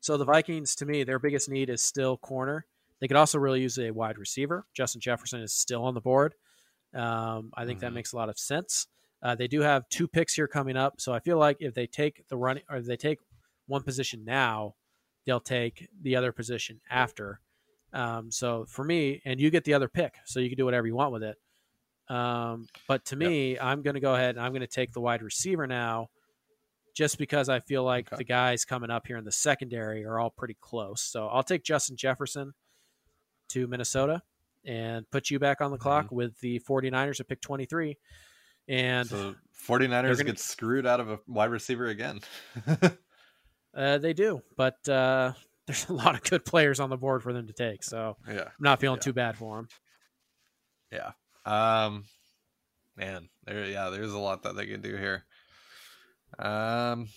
So 0.00 0.16
the 0.16 0.24
Vikings, 0.24 0.74
to 0.76 0.86
me, 0.86 1.04
their 1.04 1.20
biggest 1.20 1.48
need 1.48 1.70
is 1.70 1.80
still 1.80 2.16
corner. 2.16 2.66
They 3.00 3.06
could 3.06 3.16
also 3.16 3.38
really 3.38 3.60
use 3.60 3.78
a 3.78 3.92
wide 3.92 4.18
receiver. 4.18 4.66
Justin 4.74 5.00
Jefferson 5.00 5.40
is 5.40 5.52
still 5.52 5.84
on 5.84 5.94
the 5.94 6.00
board. 6.00 6.34
Um, 6.92 7.52
I 7.56 7.64
think 7.64 7.78
that 7.80 7.92
Mhm. 7.92 7.94
makes 7.94 8.12
a 8.12 8.16
lot 8.16 8.28
of 8.28 8.36
sense. 8.38 8.88
Uh, 9.22 9.36
they 9.36 9.46
do 9.46 9.60
have 9.60 9.88
two 9.90 10.08
picks 10.08 10.34
here 10.34 10.48
coming 10.48 10.76
up, 10.76 11.00
so 11.00 11.12
I 11.12 11.20
feel 11.20 11.38
like 11.38 11.56
if 11.60 11.74
they 11.74 11.86
take 11.86 12.26
the 12.28 12.36
running 12.36 12.64
or 12.68 12.78
if 12.78 12.86
they 12.86 12.96
take 12.96 13.20
one 13.66 13.84
position 13.84 14.24
now, 14.24 14.74
they'll 15.24 15.38
take 15.40 15.88
the 16.00 16.16
other 16.16 16.32
position 16.32 16.80
after. 16.90 17.40
Um, 17.92 18.30
so 18.30 18.64
for 18.68 18.84
me, 18.84 19.20
and 19.24 19.40
you 19.40 19.50
get 19.50 19.64
the 19.64 19.74
other 19.74 19.88
pick, 19.88 20.14
so 20.24 20.40
you 20.40 20.48
can 20.48 20.56
do 20.56 20.64
whatever 20.64 20.86
you 20.86 20.94
want 20.94 21.12
with 21.12 21.22
it. 21.22 21.36
Um, 22.08 22.66
but 22.88 23.04
to 23.06 23.16
Yep. 23.16 23.28
me, 23.28 23.58
I'm 23.58 23.82
going 23.82 23.94
to 23.94 24.00
go 24.00 24.14
ahead 24.14 24.36
and 24.36 24.44
I'm 24.44 24.52
going 24.52 24.60
to 24.62 24.66
take 24.66 24.92
the 24.92 25.00
wide 25.00 25.22
receiver 25.22 25.66
now, 25.66 26.08
just 26.94 27.16
because 27.18 27.48
I 27.48 27.60
feel 27.60 27.84
like 27.84 28.08
Okay. 28.08 28.16
the 28.18 28.24
guys 28.24 28.64
coming 28.64 28.90
up 28.90 29.06
here 29.06 29.16
in 29.16 29.24
the 29.24 29.32
secondary 29.32 30.04
are 30.04 30.18
all 30.18 30.30
pretty 30.30 30.56
close. 30.60 31.00
So 31.02 31.28
I'll 31.28 31.42
take 31.42 31.62
Justin 31.64 31.96
Jefferson 31.96 32.52
to 33.50 33.66
Minnesota 33.66 34.22
and 34.64 35.08
put 35.10 35.30
you 35.30 35.38
back 35.38 35.60
on 35.60 35.70
the 35.70 35.78
clock 35.78 36.10
with 36.12 36.38
the 36.40 36.60
49ers 36.60 37.20
at 37.20 37.28
pick 37.28 37.40
23. 37.40 37.96
And 38.68 39.08
So 39.08 39.34
49ers 39.66 40.18
gonna- 40.18 40.24
get 40.24 40.38
screwed 40.38 40.86
out 40.86 41.00
of 41.00 41.10
a 41.10 41.18
wide 41.26 41.50
receiver 41.50 41.86
again. 41.86 42.20
uh, 43.74 43.98
they 43.98 44.12
do, 44.12 44.42
but 44.56 44.86
uh, 44.88 45.32
there's 45.72 45.88
a 45.88 45.92
lot 45.94 46.14
of 46.14 46.22
good 46.22 46.44
players 46.44 46.80
on 46.80 46.90
the 46.90 46.96
board 46.98 47.22
for 47.22 47.32
them 47.32 47.46
to 47.46 47.52
take. 47.52 47.82
So 47.82 48.16
yeah. 48.28 48.42
I'm 48.44 48.52
not 48.60 48.80
feeling 48.80 48.98
Yeah. 48.98 49.02
too 49.04 49.12
bad 49.14 49.36
for 49.36 49.56
them. 49.56 49.68
Yeah. 50.90 51.12
Um 51.46 52.04
man, 52.96 53.28
there 53.44 53.64
yeah, 53.64 53.88
there's 53.88 54.12
a 54.12 54.18
lot 54.18 54.42
that 54.42 54.54
they 54.54 54.66
can 54.66 54.82
do 54.82 54.94
here. 54.96 55.24
Um 56.38 57.08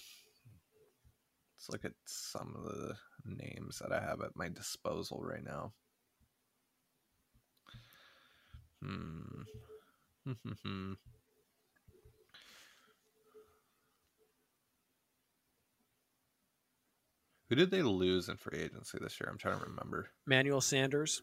let's 1.57 1.69
look 1.69 1.83
at 1.85 1.93
some 2.05 2.55
of 2.55 2.63
the 2.63 2.95
names 3.25 3.79
that 3.79 3.91
I 3.91 3.99
have 4.01 4.21
at 4.21 4.35
my 4.35 4.47
disposal 4.47 5.21
right 5.21 5.43
now. 5.43 5.73
Hmm. 8.81 9.43
Who 17.49 17.55
did 17.55 17.69
they 17.69 17.83
lose 17.83 18.29
in 18.29 18.37
free 18.37 18.59
agency 18.59 18.97
this 18.99 19.19
year? 19.19 19.29
I'm 19.31 19.37
trying 19.37 19.59
to 19.59 19.65
remember. 19.65 20.09
Manuel 20.25 20.61
Sanders. 20.61 21.21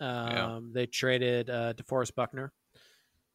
Um, 0.00 0.72
They 0.72 0.86
traded 0.86 1.50
uh, 1.50 1.74
DeForest 1.74 2.14
Buckner. 2.14 2.52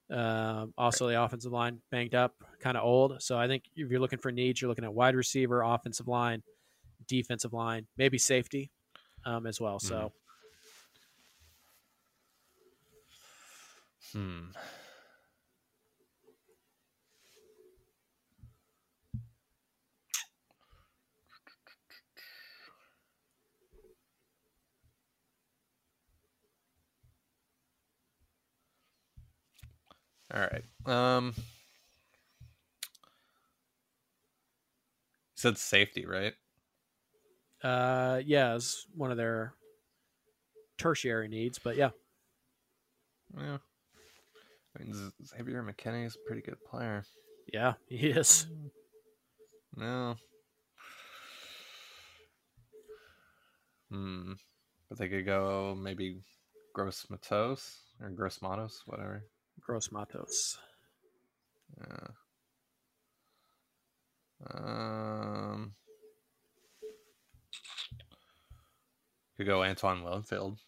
Um, 0.10 0.74
also, 0.78 1.08
the 1.08 1.22
offensive 1.22 1.52
line 1.52 1.82
banged 1.92 2.16
up, 2.16 2.34
kind 2.60 2.78
of 2.78 2.84
old. 2.84 3.22
So 3.22 3.38
I 3.38 3.48
think 3.48 3.64
if 3.76 3.90
you're 3.90 4.00
looking 4.00 4.20
for 4.20 4.32
needs, 4.32 4.62
you're 4.62 4.70
looking 4.70 4.86
at 4.86 4.94
wide 4.94 5.16
receiver, 5.16 5.62
offensive 5.62 6.08
line, 6.08 6.44
defensive 7.08 7.54
line, 7.54 7.88
maybe 7.98 8.18
safety 8.18 8.72
um, 9.26 9.46
as 9.46 9.62
well. 9.62 9.80
So. 9.80 10.12
Hmm. 14.14 14.46
All 30.36 30.42
right. 30.42 30.64
Um 30.86 31.34
said 35.36 35.58
safety, 35.58 36.06
right? 36.06 36.34
Uh 37.64 38.22
yeah, 38.26 38.56
it's 38.56 38.86
one 38.96 39.12
of 39.12 39.18
their 39.18 39.54
tertiary 40.78 41.28
needs, 41.28 41.60
but 41.60 41.78
yeah. 41.78 41.92
Yeah. 43.38 43.58
I 44.78 44.84
mean, 44.84 45.12
Xavier 45.26 45.64
McKinney 45.64 46.06
is 46.06 46.16
a 46.16 46.28
pretty 46.28 46.42
good 46.42 46.64
player. 46.66 47.06
Yeah, 47.52 47.74
he 47.88 48.08
is. 48.08 48.48
No. 49.76 50.16
Hmm. 53.90 54.34
But 54.90 54.98
they 54.98 55.08
could 55.08 55.26
go 55.26 55.76
maybe 55.78 56.22
Gross 56.74 57.06
Matos 57.10 57.78
or 58.02 58.10
Gross 58.10 58.42
Matos, 58.42 58.84
whatever. 58.86 59.24
Gross 59.62 59.92
Matos. 59.92 60.58
Yeah. 61.78 62.08
Um. 64.54 65.74
Could 69.38 69.48
go 69.48 69.64
Antoine 69.64 70.04
Winfield. 70.04 70.60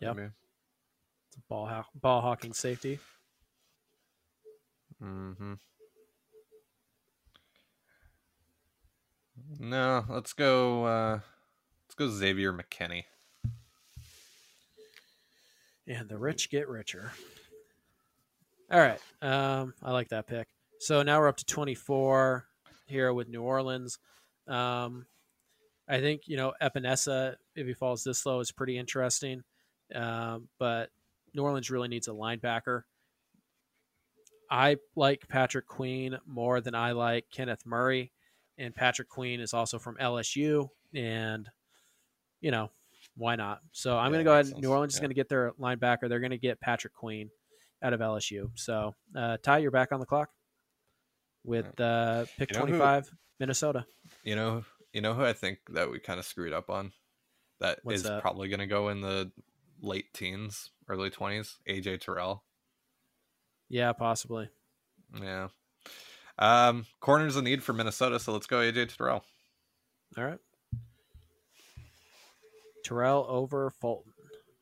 Yep. 0.00 0.18
It's 0.18 1.36
a 1.38 1.40
ball 1.48 1.84
ball 1.94 2.20
hawking 2.20 2.52
safety. 2.52 2.98
Mm-hmm. 5.02 5.54
No, 9.58 10.04
let's 10.08 10.32
go. 10.32 10.84
Uh, 10.84 11.20
let's 11.86 11.94
go 11.96 12.08
Xavier 12.08 12.52
McKinney. 12.52 13.04
And 15.86 16.08
the 16.08 16.18
rich 16.18 16.50
get 16.50 16.68
richer. 16.68 17.12
All 18.70 18.80
right, 18.80 19.00
um, 19.22 19.74
I 19.82 19.92
like 19.92 20.08
that 20.08 20.26
pick. 20.26 20.48
So 20.80 21.02
now 21.02 21.20
we're 21.20 21.28
up 21.28 21.36
to 21.36 21.44
24 21.44 22.46
here 22.86 23.12
with 23.12 23.28
New 23.28 23.42
Orleans. 23.42 23.98
Um, 24.48 25.06
I 25.88 26.00
think 26.00 26.22
you 26.26 26.36
know 26.36 26.52
Epenesa, 26.60 27.36
if 27.54 27.66
he 27.66 27.74
falls 27.74 28.02
this 28.02 28.26
low, 28.26 28.40
is 28.40 28.50
pretty 28.50 28.76
interesting. 28.76 29.44
Um, 29.94 30.48
but 30.58 30.90
New 31.32 31.42
Orleans 31.42 31.70
really 31.70 31.88
needs 31.88 32.08
a 32.08 32.12
linebacker. 32.12 32.82
I 34.50 34.76
like 34.96 35.28
Patrick 35.28 35.66
Queen 35.66 36.18
more 36.26 36.60
than 36.60 36.74
I 36.74 36.92
like 36.92 37.26
Kenneth 37.30 37.66
Murray, 37.66 38.12
and 38.58 38.74
Patrick 38.74 39.08
Queen 39.08 39.40
is 39.40 39.54
also 39.54 39.78
from 39.78 39.96
LSU, 39.96 40.68
and 40.94 41.48
you 42.40 42.50
know 42.50 42.70
why 43.16 43.36
not? 43.36 43.60
So 43.72 43.96
I'm 43.96 44.10
Yeah, 44.10 44.10
going 44.12 44.20
to 44.20 44.24
go 44.24 44.32
ahead. 44.32 44.46
makes 44.46 44.58
New. 44.62 44.70
Orleans 44.70 44.94
is 44.94 45.00
going 45.00 45.10
to 45.10 45.14
get 45.14 45.28
their 45.28 45.52
linebacker. 45.52 46.08
They're 46.08 46.20
going 46.20 46.30
to 46.30 46.38
get 46.38 46.60
Patrick 46.60 46.94
Queen 46.94 47.30
out 47.82 47.92
of 47.92 48.00
LSU. 48.00 48.50
So 48.54 48.94
uh, 49.14 49.36
Ty, 49.42 49.58
you're 49.58 49.70
back 49.70 49.92
on 49.92 50.00
the 50.00 50.06
clock 50.06 50.30
with 51.44 51.78
uh, 51.80 52.24
pick 52.38 52.50
You 52.52 52.58
know 52.58 52.66
who- 52.66 52.78
25, 52.78 53.10
Minnesota. 53.40 53.86
You 54.24 54.36
know, 54.36 54.64
you 54.92 55.00
know 55.00 55.14
who 55.14 55.22
I 55.24 55.32
think 55.32 55.58
that 55.70 55.90
we 55.90 55.98
kind 55.98 56.18
of 56.18 56.24
screwed 56.24 56.52
up 56.52 56.70
on. 56.70 56.92
That 57.60 57.78
is 57.78 57.84
What's 57.84 58.02
that? 58.02 58.22
probably 58.22 58.48
going 58.48 58.60
to 58.60 58.66
go 58.66 58.88
in 58.90 59.00
the 59.00 59.30
late 59.80 60.12
teens, 60.14 60.70
early 60.88 61.10
twenties. 61.10 61.56
AJ 61.68 62.00
Terrell. 62.00 62.42
Yeah, 63.68 63.92
possibly. 63.92 64.48
Yeah. 65.20 65.48
Um, 66.38 66.84
corners 67.00 67.36
a 67.36 67.42
need 67.42 67.62
for 67.62 67.72
Minnesota, 67.72 68.18
so 68.20 68.32
let's 68.32 68.46
go 68.46 68.58
AJ 68.58 68.94
Terrell. 68.96 69.24
All 70.18 70.24
right. 70.24 70.38
Terrell 72.84 73.26
over 73.28 73.70
Fulton. 73.70 74.12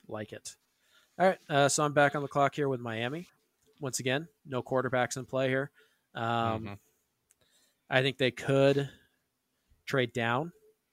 Like 0.09 0.33
it. 0.33 0.57
All 1.19 1.27
right. 1.27 1.39
Uh, 1.49 1.69
so 1.69 1.85
I'm 1.85 1.93
back 1.93 2.15
on 2.15 2.23
the 2.23 2.29
clock 2.29 2.55
here 2.55 2.69
with 2.69 2.81
Miami. 2.81 3.29
Once 3.81 4.01
again, 4.01 4.27
no 4.47 4.63
quarterbacks 4.63 5.17
in 5.17 5.25
play 5.27 5.49
here. 5.49 5.71
Um, 6.15 6.65
Mhm. 6.65 6.79
I 7.91 8.03
think 8.03 8.19
they 8.19 8.31
could 8.31 8.91
trade 9.87 10.13
down 10.13 10.53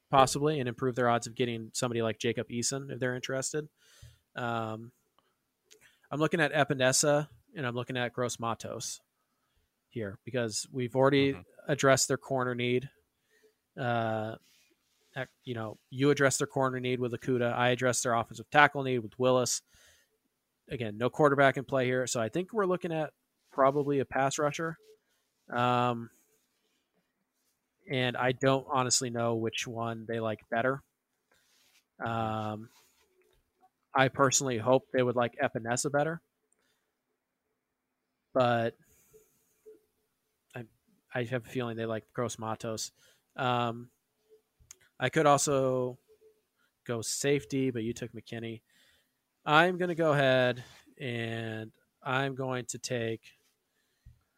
possibly 0.09 0.59
and 0.59 0.67
improve 0.67 0.95
their 0.95 1.09
odds 1.09 1.26
of 1.26 1.36
getting 1.36 1.72
somebody 1.74 2.01
like 2.01 2.19
Jacob 2.19 2.49
Eason 2.49 2.91
if 2.91 2.99
they're 2.99 3.15
interested. 3.15 3.69
Um, 4.36 4.91
I'm 6.11 6.19
looking 6.19 6.41
at 6.41 6.51
Epenesa 6.51 7.30
and 7.55 7.65
I'm 7.65 7.76
looking 7.76 7.97
at 7.97 8.13
Gross 8.13 8.39
Matos 8.39 8.99
here 9.89 10.19
because 10.26 10.67
we've 10.72 10.95
already 10.95 11.34
Mhm. 11.34 11.45
addressed 11.67 12.07
their 12.09 12.17
corner 12.17 12.53
need. 12.53 12.89
Uh, 13.78 14.36
ec- 15.15 15.30
you 15.45 15.53
know, 15.55 15.80
you 15.89 16.09
addressed 16.11 16.39
their 16.39 16.47
corner 16.47 16.80
need 16.80 16.99
with 16.99 17.13
Okudah. 17.13 17.53
I 17.53 17.69
addressed 17.69 18.03
their 18.03 18.13
offensive 18.13 18.49
tackle 18.49 18.84
need 18.84 18.99
with 18.99 19.17
Willis. 19.17 19.61
Again, 20.72 20.97
no 20.97 21.09
quarterback 21.09 21.57
in 21.57 21.65
play 21.65 21.86
here, 21.86 22.07
so 22.07 22.22
I 22.22 22.30
think 22.30 22.53
we're 22.53 22.65
looking 22.65 22.93
at 22.93 23.11
probably 23.51 23.99
a 23.99 24.05
pass 24.05 24.39
rusher. 24.39 24.78
Um, 25.51 26.09
and 27.91 28.15
I 28.15 28.32
don't 28.32 28.65
honestly 28.72 29.09
know 29.09 29.36
which 29.36 29.67
one 29.67 30.05
they 30.07 30.22
like 30.22 30.39
better. 30.49 30.82
Um, 32.03 32.69
I 33.93 34.07
personally 34.07 34.57
hope 34.57 34.88
they 34.93 35.03
would 35.03 35.17
like 35.17 35.36
Epenesa 35.43 35.91
better, 35.91 36.22
but 38.34 38.76
I 40.55 40.63
I 41.13 41.24
have 41.26 41.45
a 41.45 41.49
feeling 41.49 41.76
they 41.76 41.86
like 41.86 42.05
Gross 42.13 42.39
Matos. 42.39 42.93
Um, 43.36 43.89
I 44.97 45.09
could 45.09 45.26
also 45.26 45.97
go 46.86 47.01
safety, 47.01 47.72
but 47.72 47.84
you 47.84 47.91
took 47.93 48.13
McKinney. 48.13 48.61
I'm 49.46 49.78
going 49.78 49.89
to 49.89 49.96
go 49.96 50.12
ahead 50.12 50.64
and 51.00 51.72
I'm 52.04 52.36
going 52.36 52.66
to 52.66 52.78
take 52.78 53.22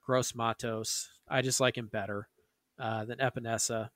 Gross 0.06 0.36
Matos. 0.36 1.10
I 1.28 1.42
just 1.42 1.60
like 1.60 1.78
him 1.78 1.88
better 1.88 2.28
uh, 2.80 3.06
than 3.06 3.18
Epenesa. 3.20 3.90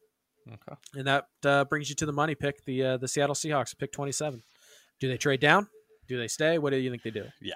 Okay. 0.47 0.79
And 0.95 1.07
that 1.07 1.27
uh, 1.45 1.65
brings 1.65 1.89
you 1.89 1.95
to 1.95 2.05
the 2.05 2.13
money 2.13 2.35
pick, 2.35 2.63
the 2.65 2.83
uh, 2.83 2.97
the 2.97 3.07
Seattle 3.07 3.35
Seahawks, 3.35 3.77
pick 3.77 3.91
27. 3.91 4.41
Do 4.99 5.07
they 5.07 5.17
trade 5.17 5.41
down? 5.41 5.67
Do 6.07 6.17
they 6.17 6.27
stay? 6.27 6.57
What 6.57 6.71
do 6.71 6.77
you 6.77 6.89
think 6.89 7.03
they 7.03 7.11
do? 7.11 7.25
Yeah. 7.41 7.55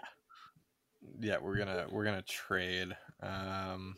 Yeah, 1.19 1.37
we're 1.41 1.57
gonna 1.57 1.87
we're 1.89 2.03
gonna 2.03 2.21
trade. 2.21 2.95
Um 3.21 3.95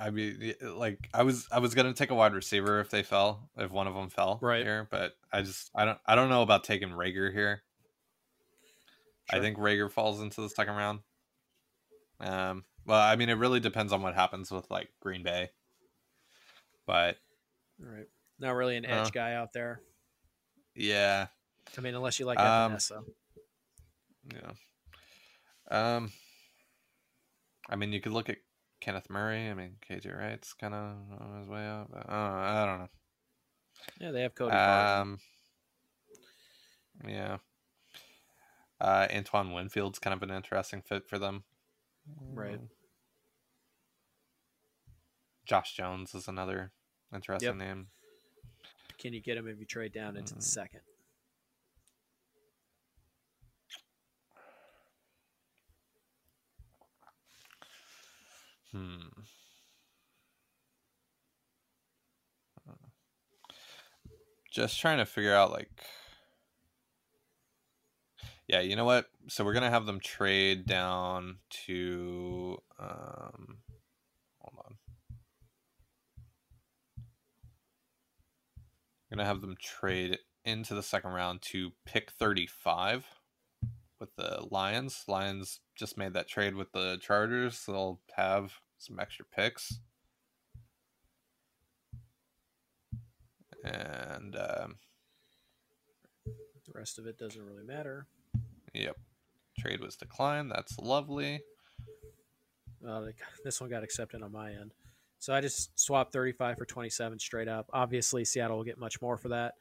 I, 0.00 0.10
mean, 0.10 0.54
like 0.62 1.08
I 1.12 1.22
was 1.22 1.48
I 1.50 1.58
was 1.58 1.74
gonna 1.74 1.92
take 1.92 2.10
a 2.10 2.14
wide 2.14 2.34
receiver 2.34 2.80
if 2.80 2.90
they 2.90 3.02
fell, 3.02 3.50
if 3.56 3.70
one 3.70 3.86
of 3.86 3.94
them 3.94 4.10
fell 4.10 4.38
Right. 4.40 4.64
here, 4.64 4.86
but 4.90 5.16
I 5.32 5.42
just 5.42 5.70
I 5.74 5.84
don't 5.84 5.98
I 6.06 6.14
don't 6.14 6.28
know 6.28 6.42
about 6.42 6.64
taking 6.64 6.90
Reagor 6.90 7.32
here. 7.32 7.62
I 9.30 9.40
think 9.40 9.58
Reagor 9.58 9.90
falls 9.90 10.20
into 10.20 10.40
the 10.40 10.48
second 10.48 10.76
round. 10.76 11.00
Um, 12.20 12.64
well, 12.84 13.00
I 13.00 13.16
mean, 13.16 13.28
it 13.28 13.34
really 13.38 13.58
depends 13.58 13.92
on 13.92 14.02
what 14.02 14.14
happens 14.14 14.52
with 14.52 14.70
like 14.70 14.88
Green 15.00 15.24
Bay, 15.24 15.50
but 16.86 17.16
right, 17.80 18.06
Not 18.38 18.52
really 18.54 18.76
an 18.76 18.84
edge 18.86 19.08
Uh, 19.08 19.10
guy 19.10 19.34
out 19.34 19.52
there. 19.52 19.80
yeah, 20.76 21.26
I 21.76 21.80
mean, 21.80 21.94
unless 21.96 22.20
you 22.20 22.26
like 22.26 22.38
um, 22.38 22.72
Epenesa. 22.72 23.02
Yeah. 24.32 24.52
Um. 25.96 26.12
I 27.68 27.74
mean, 27.74 27.92
you 27.92 28.00
could 28.00 28.12
look 28.12 28.28
at 28.28 28.38
Kenneth 28.86 29.10
Murray. 29.10 29.50
I 29.50 29.54
mean, 29.54 29.72
KJ 29.90 30.16
Wright's 30.16 30.52
kind 30.54 30.72
of 30.72 30.80
on 31.20 31.40
his 31.40 31.48
way 31.48 31.66
up. 31.68 31.88
but, 31.92 32.08
uh, 32.08 32.12
I 32.14 32.64
don't 32.64 32.78
know. 32.78 32.88
Yeah, 34.00 34.10
they 34.12 34.22
have 34.22 34.34
Cody. 34.36 34.52
Barton. 34.52 35.00
Um. 35.02 35.18
Yeah. 37.06 37.38
Uh, 38.80 39.08
Antoine 39.12 39.52
Winfield's 39.52 39.98
kind 39.98 40.14
of 40.14 40.22
an 40.22 40.30
interesting 40.34 40.82
fit 40.82 41.08
for 41.08 41.18
them. 41.18 41.42
Right. 42.32 42.60
Josh 45.44 45.74
Jones 45.74 46.14
is 46.14 46.28
another 46.28 46.70
interesting 47.12 47.58
Yep. 47.58 47.68
name. 47.68 47.86
Can 48.98 49.12
you 49.12 49.20
get 49.20 49.36
him 49.36 49.48
if 49.48 49.58
you 49.58 49.66
trade 49.66 49.92
down 49.92 50.16
into 50.16 50.34
Mm. 50.34 50.36
the 50.38 50.42
second? 50.42 50.80
Hmm. 58.76 59.22
Just 64.50 64.78
trying 64.78 64.98
to 64.98 65.06
figure 65.06 65.34
out 65.34 65.50
like 65.50 65.70
Yeah, 68.48 68.60
you 68.60 68.76
know 68.76 68.84
what? 68.84 69.06
So 69.28 69.44
we're 69.44 69.54
gonna 69.54 69.70
have 69.70 69.86
them 69.86 70.00
trade 70.00 70.66
down 70.66 71.38
to 71.66 72.58
um 72.78 73.58
hold 74.38 74.64
on. 74.64 74.76
I'm 79.10 79.18
gonna 79.18 79.26
have 79.26 79.40
them 79.40 79.56
trade 79.60 80.18
into 80.44 80.74
the 80.74 80.82
second 80.82 81.12
round 81.12 81.42
to 81.42 81.72
pick 81.86 82.10
35 82.10 83.06
with 83.98 84.14
the 84.16 84.46
Lions. 84.50 85.04
Lions 85.08 85.60
just 85.74 85.98
made 85.98 86.12
that 86.14 86.28
trade 86.28 86.54
with 86.54 86.72
the 86.72 86.98
Chargers, 87.00 87.58
so 87.58 87.72
they'll 87.72 88.00
have 88.16 88.60
some 88.78 88.98
extra 88.98 89.24
picks. 89.24 89.80
And 93.64 94.36
um, 94.36 94.76
the 96.24 96.72
rest 96.74 96.98
of 96.98 97.06
it 97.06 97.18
doesn't 97.18 97.44
really 97.44 97.64
matter. 97.64 98.06
Yep. 98.74 98.96
Trade 99.58 99.80
was 99.80 99.96
declined. 99.96 100.52
That's 100.54 100.78
lovely. 100.78 101.40
Well, 102.80 103.08
this 103.44 103.60
one 103.60 103.70
got 103.70 103.82
accepted 103.82 104.22
on 104.22 104.32
my 104.32 104.50
end. 104.50 104.72
So 105.18 105.34
I 105.34 105.40
just 105.40 105.78
swapped 105.78 106.12
35 106.12 106.58
for 106.58 106.66
27 106.66 107.18
straight 107.18 107.48
up. 107.48 107.68
Obviously, 107.72 108.24
Seattle 108.24 108.58
will 108.58 108.64
get 108.64 108.78
much 108.78 109.00
more 109.00 109.16
for 109.16 109.28
that. 109.28 109.54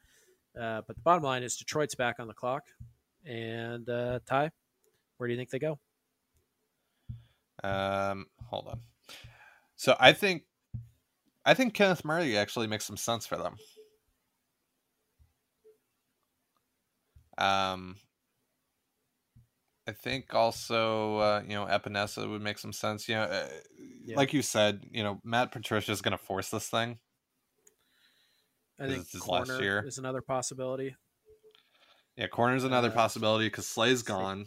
Uh, 0.60 0.82
but 0.86 0.96
the 0.96 1.02
bottom 1.02 1.24
line 1.24 1.44
is 1.44 1.56
Detroit's 1.56 1.96
back 1.96 2.20
on 2.20 2.28
the 2.28 2.34
clock. 2.34 2.64
And 3.26 3.90
uh, 3.90 4.20
Ty, 4.26 4.52
where 5.18 5.28
do 5.28 5.34
you 5.34 5.40
think 5.40 5.50
they 5.50 5.60
go? 5.60 5.80
Um, 7.64 8.28
hold 8.44 8.68
on. 8.68 8.80
So 9.76 9.96
I 10.00 10.14
think, 10.14 10.44
I 11.46 11.54
think 11.54 11.74
Kenneth 11.74 12.06
Murray 12.06 12.38
actually 12.38 12.68
makes 12.68 12.86
some 12.86 12.98
sense 12.98 13.26
for 13.26 13.38
them. 13.38 13.56
Um, 17.38 17.98
I 19.88 19.92
think 19.92 20.34
also, 20.34 21.18
uh, 21.18 21.44
you 21.48 21.54
know, 21.54 21.66
Epenesa 21.66 22.30
would 22.30 22.42
make 22.42 22.58
some 22.58 22.74
sense. 22.74 23.08
You 23.08 23.16
know, 23.16 23.24
uh, 23.24 23.48
yeah. 24.06 24.16
like 24.16 24.34
you 24.34 24.42
said, 24.42 24.86
you 24.92 25.04
know, 25.04 25.20
Matt 25.24 25.52
Patricia 25.52 25.92
is 25.92 26.02
going 26.02 26.18
to 26.18 26.24
force 26.24 26.50
this 26.50 26.70
thing. 26.70 26.98
I 28.80 28.88
think 28.88 29.06
corner 29.20 29.86
is 29.86 29.98
another 29.98 30.22
possibility. 30.22 30.96
Yeah, 32.18 32.28
corner 32.28 32.56
is 32.56 32.64
another 32.64 32.90
uh, 32.90 32.94
possibility 32.94 33.48
because 33.48 33.68
Slay's 33.68 34.04
gone. 34.04 34.46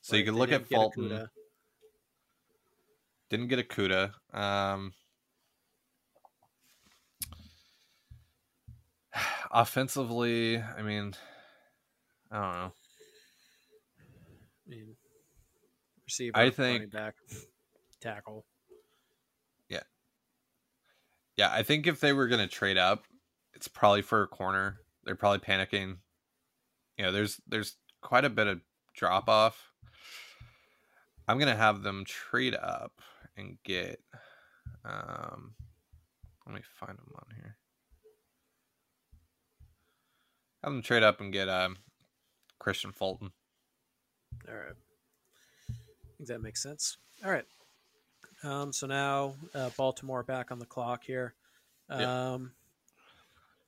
So 0.00 0.16
you 0.16 0.24
can 0.24 0.36
look 0.36 0.52
at 0.52 0.66
Fulton. 0.66 1.28
Didn't 3.34 3.48
get 3.48 3.68
Okudah. 3.68 4.12
Um, 4.32 4.92
offensively, 9.50 10.62
I 10.62 10.82
mean, 10.82 11.14
I 12.30 12.36
don't 12.36 12.52
know. 12.52 12.72
I 13.98 14.70
mean, 14.70 14.94
receiver, 16.04 16.38
I 16.38 16.50
think 16.50 16.92
back, 16.92 17.16
tackle. 18.00 18.46
Yeah, 19.68 19.82
yeah. 21.36 21.50
I 21.52 21.64
think 21.64 21.88
if 21.88 21.98
they 21.98 22.12
were 22.12 22.28
going 22.28 22.40
to 22.40 22.46
trade 22.46 22.78
up, 22.78 23.02
it's 23.52 23.66
probably 23.66 24.02
for 24.02 24.22
a 24.22 24.28
corner. 24.28 24.78
They're 25.02 25.16
probably 25.16 25.40
panicking. 25.40 25.96
You 26.96 27.06
know, 27.06 27.10
there's 27.10 27.40
there's 27.48 27.74
quite 28.00 28.24
a 28.24 28.30
bit 28.30 28.46
of 28.46 28.60
drop 28.94 29.28
off. 29.28 29.72
I'm 31.26 31.40
gonna 31.40 31.56
have 31.56 31.82
them 31.82 32.04
trade 32.04 32.54
up 32.54 32.92
and 33.36 33.58
get. 33.64 34.00
Um, 34.84 35.54
let 36.46 36.54
me 36.54 36.62
find 36.78 36.96
them 36.98 37.12
on 37.14 37.26
here. 37.36 37.56
Have 40.62 40.72
them 40.72 40.82
trade 40.82 41.02
up 41.02 41.20
and 41.20 41.32
get 41.32 41.48
um, 41.48 41.76
Kristian 42.60 42.94
Fulton. 42.94 43.32
All 44.48 44.54
right. 44.54 44.74
I 45.70 46.16
think 46.16 46.28
that 46.28 46.42
makes 46.42 46.62
sense. 46.62 46.96
All 47.24 47.30
right. 47.30 47.44
Um, 48.42 48.72
so 48.72 48.86
now 48.86 49.34
uh, 49.54 49.70
Baltimore 49.76 50.22
back 50.22 50.50
on 50.50 50.58
the 50.58 50.66
clock 50.66 51.04
here. 51.04 51.34
Um, 51.88 52.00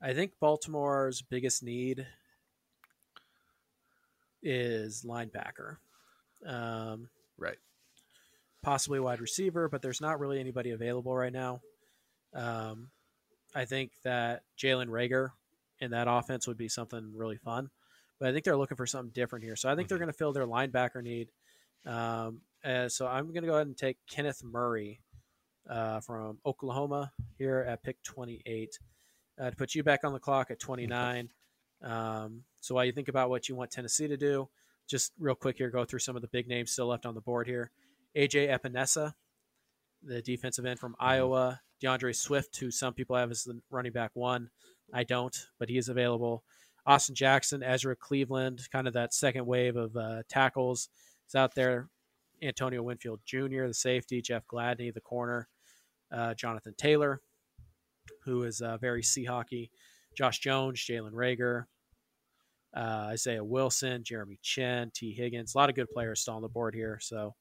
yeah. 0.03 0.11
I 0.11 0.14
think 0.14 0.33
Baltimore's 0.41 1.23
biggest 1.23 1.62
need 1.62 2.07
is 4.43 5.05
linebacker. 5.07 5.77
Um, 6.47 7.09
right. 7.39 7.59
Possibly 8.67 9.01
wide 9.01 9.21
receiver, 9.21 9.69
but 9.69 9.81
there's 9.81 10.01
not 10.01 10.21
really 10.21 10.41
anybody 10.41 10.73
available 10.73 11.14
right 11.14 11.33
now. 11.33 11.61
Um, 12.35 12.91
I 13.55 13.64
think 13.64 13.93
that 14.03 14.43
Jalen 14.59 14.89
Reagor 14.89 15.31
in 15.81 15.93
that 15.93 16.09
offense 16.09 16.47
would 16.47 16.59
be 16.59 16.69
something 16.69 17.12
really 17.14 17.37
fun 17.37 17.71
but 18.19 18.29
I 18.29 18.33
think 18.33 18.45
they're 18.45 18.57
looking 18.57 18.77
for 18.77 18.87
something 18.87 19.12
different 19.14 19.45
here. 19.45 19.57
So 19.57 19.69
I 19.69 19.77
think 19.77 19.89
they're 19.89 19.97
mm-hmm. 19.99 20.05
going 20.05 20.12
to 20.12 20.19
fill 20.19 20.33
their 20.33 20.47
linebacker 20.47 21.03
need. 21.03 21.29
Um, 21.85 22.41
so 22.89 23.07
I'm 23.07 23.29
going 23.29 23.43
to 23.43 23.49
go 23.49 23.55
ahead 23.55 23.67
and 23.67 23.77
take 23.77 23.99
Kenneth 24.11 24.43
Murray 24.43 25.01
uh, 25.69 26.01
from 26.01 26.39
Oklahoma 26.45 27.12
here 27.39 27.64
at 27.69 27.83
pick 27.83 28.03
28 28.03 28.79
uh, 29.39 29.51
to 29.51 29.57
put 29.57 29.75
you 29.75 29.83
back 29.83 30.05
on 30.05 30.12
the 30.12 30.19
clock 30.19 30.51
at 30.51 30.59
29. 30.59 31.29
Um, 31.83 32.43
so 32.61 32.75
while 32.75 32.85
you 32.85 32.93
think 32.93 33.09
about 33.09 33.31
what 33.31 33.49
you 33.49 33.55
want 33.55 33.71
Tennessee 33.71 34.09
to 34.09 34.17
do, 34.17 34.49
just 34.89 35.12
real 35.19 35.35
quick 35.35 35.59
here, 35.59 35.71
go 35.71 35.85
through 35.85 35.99
some 35.99 36.17
of 36.17 36.23
the 36.23 36.29
big 36.29 36.49
names 36.49 36.73
still 36.73 36.87
left 36.87 37.07
on 37.07 37.14
the 37.14 37.21
board 37.21 37.47
here. 37.47 37.71
AJ 38.17 38.49
Epenesa, 38.49 39.12
the 40.03 40.23
defensive 40.23 40.64
end 40.64 40.79
from 40.79 40.93
mm-hmm. 40.93 41.07
Iowa. 41.07 41.61
D'Andre 41.81 42.12
Swift, 42.12 42.57
who 42.59 42.71
some 42.71 42.95
people 42.95 43.17
have 43.17 43.31
as 43.31 43.45
the 43.45 43.61
running 43.71 43.93
back 43.93 44.11
one. 44.14 44.51
I 44.93 45.05
don't, 45.05 45.37
but 45.59 45.69
he 45.69 45.77
is 45.77 45.89
available. 45.89 46.45
Austin 46.87 47.14
Jackson, 47.14 47.62
Ezra 47.62 47.97
Cleveland, 47.97 48.69
kind 48.71 48.87
of 48.87 48.95
that 48.95 49.12
second 49.12 49.47
wave 49.47 49.77
of 49.77 49.97
uh, 49.97 50.23
tackles 50.29 50.89
is 51.29 51.35
out 51.35 51.55
there. 51.55 51.89
Antonio 52.43 52.83
Winfield 52.83 53.21
Jr., 53.25 53.67
the 53.67 53.75
safety, 53.75 54.23
Jeff 54.23 54.47
Gladney, 54.47 54.93
the 54.93 55.01
corner, 55.01 55.49
uh, 56.12 56.35
Jonathan 56.35 56.75
Taylor, 56.77 57.21
who 58.25 58.45
is 58.45 58.61
uh, 58.61 58.77
very 58.77 59.03
sea 59.03 59.25
hockey, 59.25 59.71
Josh 60.17 60.39
Jones, 60.39 60.79
Jalen 60.79 61.12
Reagor, 61.12 61.64
uh, 62.77 63.09
Isaiah 63.11 63.43
Wilson, 63.43 64.05
Jeremy 64.05 64.39
Chinn, 64.43 64.91
Tee 64.95 65.12
Higgins. 65.12 65.55
A 65.55 65.59
lot 65.59 65.71
of 65.71 65.75
good 65.75 65.91
players 65.91 66.21
still 66.21 66.35
on 66.35 66.43
the 66.43 66.49
board 66.49 66.75
here. 66.75 66.99
So, 67.01 67.35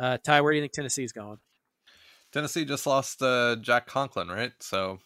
uh, 0.00 0.18
Ty, 0.18 0.40
where 0.40 0.52
do 0.52 0.56
you 0.56 0.62
think 0.62 0.72
Tennessee's 0.72 1.12
going? 1.12 1.38
Tennessee 2.32 2.64
just 2.64 2.86
lost 2.86 3.22
uh, 3.22 3.56
Jack 3.60 3.86
Conklin, 3.86 4.28
right? 4.28 4.52
So 4.60 4.98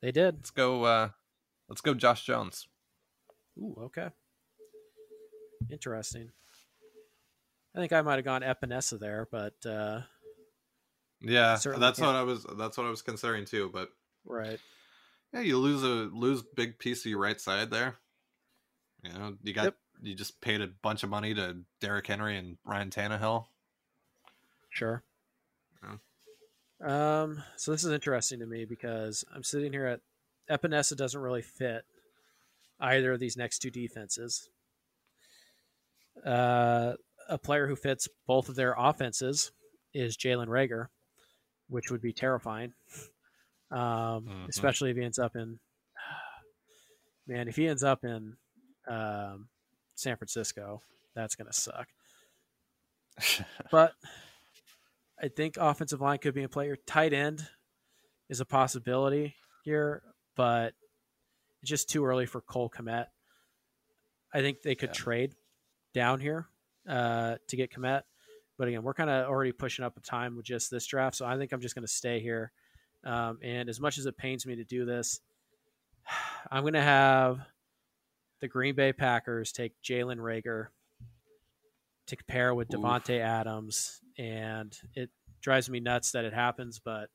they 0.00 0.12
did. 0.12 0.36
Let's 0.36 0.50
go. 0.50 1.10
let's 1.68 1.80
go, 1.80 1.94
Josh 1.94 2.24
Jones. 2.24 2.68
Ooh, 3.58 3.76
okay. 3.84 4.08
Interesting. 5.70 6.30
I 7.74 7.78
think 7.78 7.92
I 7.92 8.02
might 8.02 8.16
have 8.16 8.24
gone 8.24 8.42
Epenesa 8.42 8.98
there, 8.98 9.26
but 9.30 9.54
uh, 9.64 10.02
yeah, 11.22 11.58
that's 11.64 11.98
can't. 11.98 12.00
what 12.00 12.16
I 12.16 12.22
was. 12.22 12.46
That's 12.58 12.76
what 12.76 12.86
I 12.86 12.90
was 12.90 13.02
considering 13.02 13.46
too. 13.46 13.70
But 13.72 13.90
right, 14.26 14.58
yeah, 15.32 15.40
you 15.40 15.58
lose 15.58 15.82
a 15.82 15.86
lose 15.86 16.42
big 16.42 16.78
piece 16.78 17.04
of 17.04 17.10
your 17.10 17.20
right 17.20 17.40
side 17.40 17.70
there. 17.70 17.96
You 19.02 19.12
know, 19.12 19.36
you 19.42 19.54
got 19.54 19.64
yep. 19.64 19.76
you 20.02 20.14
just 20.14 20.40
paid 20.40 20.60
a 20.60 20.66
bunch 20.66 21.02
of 21.02 21.08
money 21.08 21.32
to 21.34 21.58
Derrick 21.80 22.06
Henry 22.06 22.36
and 22.36 22.58
Ryan 22.64 22.90
Tannehill. 22.90 23.46
Sure. 24.72 25.02
Yeah. 25.82 27.22
Um. 27.22 27.42
So 27.56 27.70
this 27.70 27.84
is 27.84 27.92
interesting 27.92 28.40
to 28.40 28.46
me 28.46 28.64
because 28.64 29.24
I'm 29.34 29.44
sitting 29.44 29.72
here 29.72 29.86
at 29.86 30.00
Epenesa 30.50 30.96
doesn't 30.96 31.20
really 31.20 31.42
fit 31.42 31.84
either 32.80 33.12
of 33.12 33.20
these 33.20 33.36
next 33.36 33.60
two 33.60 33.70
defenses. 33.70 34.48
Uh, 36.26 36.94
a 37.28 37.38
player 37.38 37.66
who 37.66 37.76
fits 37.76 38.08
both 38.26 38.48
of 38.48 38.56
their 38.56 38.74
offenses 38.76 39.52
is 39.94 40.16
Jalen 40.16 40.48
Reagor, 40.48 40.86
which 41.68 41.90
would 41.90 42.02
be 42.02 42.12
terrifying, 42.12 42.72
um, 43.70 43.78
mm-hmm. 43.78 44.44
especially 44.48 44.90
if 44.90 44.96
he 44.96 45.04
ends 45.04 45.18
up 45.18 45.36
in. 45.36 45.58
Man, 47.26 47.46
if 47.46 47.56
he 47.56 47.68
ends 47.68 47.84
up 47.84 48.04
in 48.04 48.36
um, 48.88 49.48
San 49.94 50.16
Francisco, 50.16 50.80
that's 51.14 51.36
going 51.36 51.46
to 51.46 51.52
suck. 51.52 51.86
but 53.70 53.92
I 55.22 55.28
think 55.28 55.56
offensive 55.56 56.00
line 56.00 56.18
could 56.18 56.34
be 56.34 56.42
a 56.42 56.48
player. 56.48 56.76
Tight 56.86 57.12
end 57.12 57.46
is 58.28 58.40
a 58.40 58.44
possibility 58.44 59.36
here, 59.64 60.02
but 60.34 60.74
it's 61.60 61.70
just 61.70 61.88
too 61.88 62.04
early 62.04 62.26
for 62.26 62.40
Cole 62.40 62.68
Kmet. 62.68 63.06
I 64.34 64.40
think 64.40 64.62
they 64.62 64.74
could 64.74 64.90
yeah. 64.90 64.94
trade 64.94 65.34
down 65.94 66.18
here 66.18 66.48
uh, 66.88 67.36
to 67.48 67.56
get 67.56 67.72
Kmet. 67.72 68.02
But 68.58 68.68
again, 68.68 68.82
we're 68.82 68.94
kind 68.94 69.10
of 69.10 69.28
already 69.28 69.52
pushing 69.52 69.84
up 69.84 69.96
a 69.96 70.00
time 70.00 70.36
with 70.36 70.44
just 70.44 70.70
this 70.70 70.86
draft. 70.86 71.16
So 71.16 71.24
I 71.24 71.36
think 71.36 71.52
I'm 71.52 71.60
just 71.60 71.74
going 71.74 71.86
to 71.86 71.92
stay 71.92 72.20
here. 72.20 72.52
Um, 73.04 73.38
and 73.42 73.68
as 73.68 73.80
much 73.80 73.98
as 73.98 74.06
it 74.06 74.16
pains 74.16 74.44
me 74.44 74.56
to 74.56 74.64
do 74.64 74.84
this, 74.84 75.20
I'm 76.50 76.62
going 76.62 76.74
to 76.74 76.82
have 76.82 77.40
the 78.40 78.48
Green 78.48 78.74
Bay 78.74 78.92
Packers 78.92 79.52
take 79.52 79.80
Jalen 79.82 80.18
Reagor 80.18 80.66
to 82.08 82.16
pair 82.26 82.54
with 82.54 82.68
Davante 82.68 83.20
Adams. 83.20 84.01
And 84.18 84.76
it 84.94 85.10
drives 85.40 85.68
me 85.68 85.80
nuts 85.80 86.12
that 86.12 86.24
it 86.24 86.34
happens, 86.34 86.80
but 86.82 87.08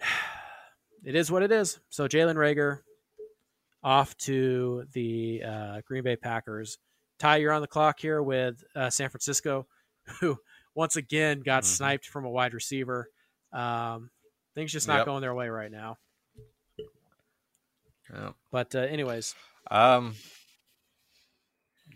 it 1.04 1.14
is 1.14 1.30
what 1.30 1.42
it 1.42 1.52
is. 1.52 1.80
So 1.90 2.08
Jalen 2.08 2.36
Reagor 2.36 2.80
off 3.82 4.16
to 4.18 4.84
the 4.92 5.42
uh, 5.46 5.80
Green 5.86 6.02
Bay 6.02 6.16
Packers 6.16 6.78
Ty, 7.18 7.38
you're 7.38 7.52
on 7.52 7.62
the 7.62 7.68
clock 7.68 7.98
here 7.98 8.22
with 8.22 8.62
uh, 8.76 8.90
San 8.90 9.08
Francisco, 9.08 9.66
who 10.20 10.38
once 10.74 10.96
again 10.96 11.40
got 11.40 11.62
mm-hmm. 11.62 11.68
sniped 11.68 12.06
from 12.06 12.24
a 12.24 12.30
wide 12.30 12.54
receiver. 12.54 13.08
Um, 13.52 14.10
things 14.54 14.72
just 14.72 14.88
not 14.88 14.98
yep. 14.98 15.06
going 15.06 15.20
their 15.20 15.34
way 15.34 15.48
right 15.48 15.70
now. 15.70 15.96
Yeah. 18.12 18.30
But 18.50 18.74
uh, 18.74 18.80
anyways, 18.80 19.34
um, 19.70 20.14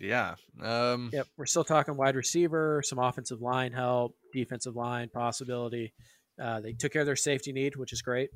yeah, 0.03 0.35
um, 0.61 1.11
yep, 1.13 1.29
we're 1.37 1.47
still 1.47 1.63
talking 1.63 1.97
wide 1.97 2.17
receiver, 2.17 2.83
some 2.85 2.99
offensive 2.99 3.41
line 3.41 3.73
help, 3.73 4.17
defensive 4.33 4.75
line 4.75 5.09
possibility. 5.09 5.93
Uh, 6.41 6.61
they 6.61 6.73
took 6.73 6.93
care 6.93 7.03
of 7.03 7.07
their 7.07 7.15
safety 7.15 7.53
need, 7.53 7.77
which 7.77 7.93
is 7.93 8.03
great. 8.03 8.31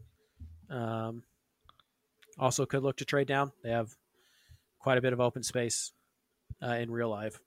Um, 0.70 1.24
also, 2.38 2.66
could 2.66 2.84
look 2.84 2.98
to 2.98 3.04
trade 3.04 3.26
down. 3.26 3.50
They 3.64 3.70
have 3.70 3.90
quite 4.78 4.96
a 4.96 5.00
bit 5.00 5.12
of 5.12 5.20
open 5.20 5.42
space 5.42 5.90
uh, 6.62 6.74
in 6.74 6.88
real 6.88 7.08
life. 7.08 7.40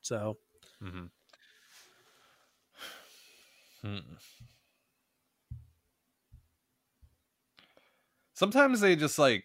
So, 0.00 0.38
mm-hmm. 0.82 1.06
hmm. 3.86 3.98
sometimes 8.32 8.80
they 8.80 8.96
just 8.96 9.18
like 9.18 9.44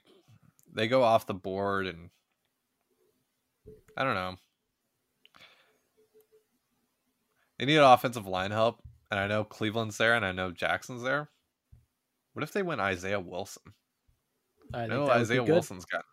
they 0.74 0.88
go 0.88 1.04
off 1.04 1.26
the 1.26 1.34
board 1.34 1.86
and 1.86 2.10
I 3.98 4.04
don't 4.04 4.14
know. 4.14 4.36
They 7.58 7.66
need 7.66 7.78
offensive 7.78 8.28
line 8.28 8.52
help, 8.52 8.80
and 9.10 9.20
I 9.20 9.26
know 9.26 9.44
Cleveland's 9.44 9.98
there, 9.98 10.14
and 10.14 10.24
I 10.24 10.32
know 10.32 10.52
Jackson's 10.52 11.02
there. 11.02 11.30
What 12.34 12.44
if 12.44 12.54
they 12.54 12.62
went 12.62 12.80
Isaiah 12.80 13.20
Wilson? 13.20 13.64
I, 14.72 14.84
I 14.84 14.86
know 14.86 15.10
Isaiah 15.10 15.44
Wilson's 15.44 15.86
gotten. 15.86 16.06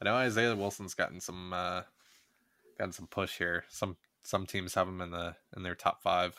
I 0.00 0.04
know 0.04 0.14
Isaiah 0.14 0.56
Wilson's 0.56 0.94
gotten 0.94 1.20
some 1.20 1.52
uh, 1.52 1.82
gotten 2.76 2.92
some 2.92 3.06
push 3.06 3.38
here. 3.38 3.64
Some 3.68 3.96
some 4.24 4.44
teams 4.46 4.74
have 4.74 4.88
him 4.88 5.00
in 5.00 5.12
the 5.12 5.36
in 5.56 5.62
their 5.62 5.76
top 5.76 6.02
five 6.02 6.34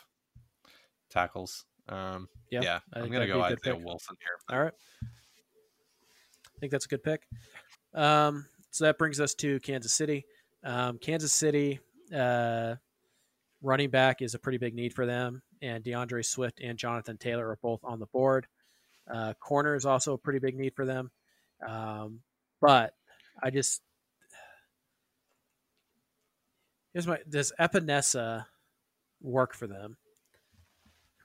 tackles. 1.08 1.64
Um, 1.88 2.28
yeah, 2.50 2.60
yeah 2.62 2.78
I'm 2.92 3.10
gonna 3.10 3.26
go 3.26 3.40
Isaiah 3.40 3.56
pick. 3.56 3.84
Wilson 3.84 4.16
here. 4.20 4.54
All 4.54 4.62
right, 4.62 4.74
I 5.02 6.60
think 6.60 6.72
that's 6.72 6.84
a 6.84 6.88
good 6.88 7.02
pick. 7.02 7.22
Um, 7.94 8.44
so 8.78 8.84
that 8.84 8.96
brings 8.96 9.18
us 9.18 9.34
to 9.34 9.58
Kansas 9.60 9.92
City. 9.92 10.24
Um, 10.62 10.98
Kansas 10.98 11.32
City 11.32 11.80
uh, 12.14 12.76
running 13.60 13.90
back 13.90 14.22
is 14.22 14.34
a 14.34 14.38
pretty 14.38 14.58
big 14.58 14.74
need 14.74 14.94
for 14.94 15.04
them, 15.04 15.42
and 15.60 15.82
D'Andre 15.82 16.22
Swift 16.22 16.60
and 16.60 16.78
Jonathan 16.78 17.18
Taylor 17.18 17.48
are 17.48 17.58
both 17.60 17.80
on 17.82 17.98
the 17.98 18.06
board. 18.06 18.46
Uh, 19.12 19.34
corner 19.34 19.74
is 19.74 19.84
also 19.84 20.12
a 20.12 20.18
pretty 20.18 20.38
big 20.38 20.54
need 20.54 20.74
for 20.76 20.84
them, 20.84 21.10
um, 21.66 22.20
but 22.60 22.94
I 23.42 23.50
just 23.50 23.82
here's 26.92 27.06
my 27.06 27.18
does 27.28 27.52
Epenesa 27.58 28.44
work 29.20 29.54
for 29.54 29.66
them? 29.66 29.96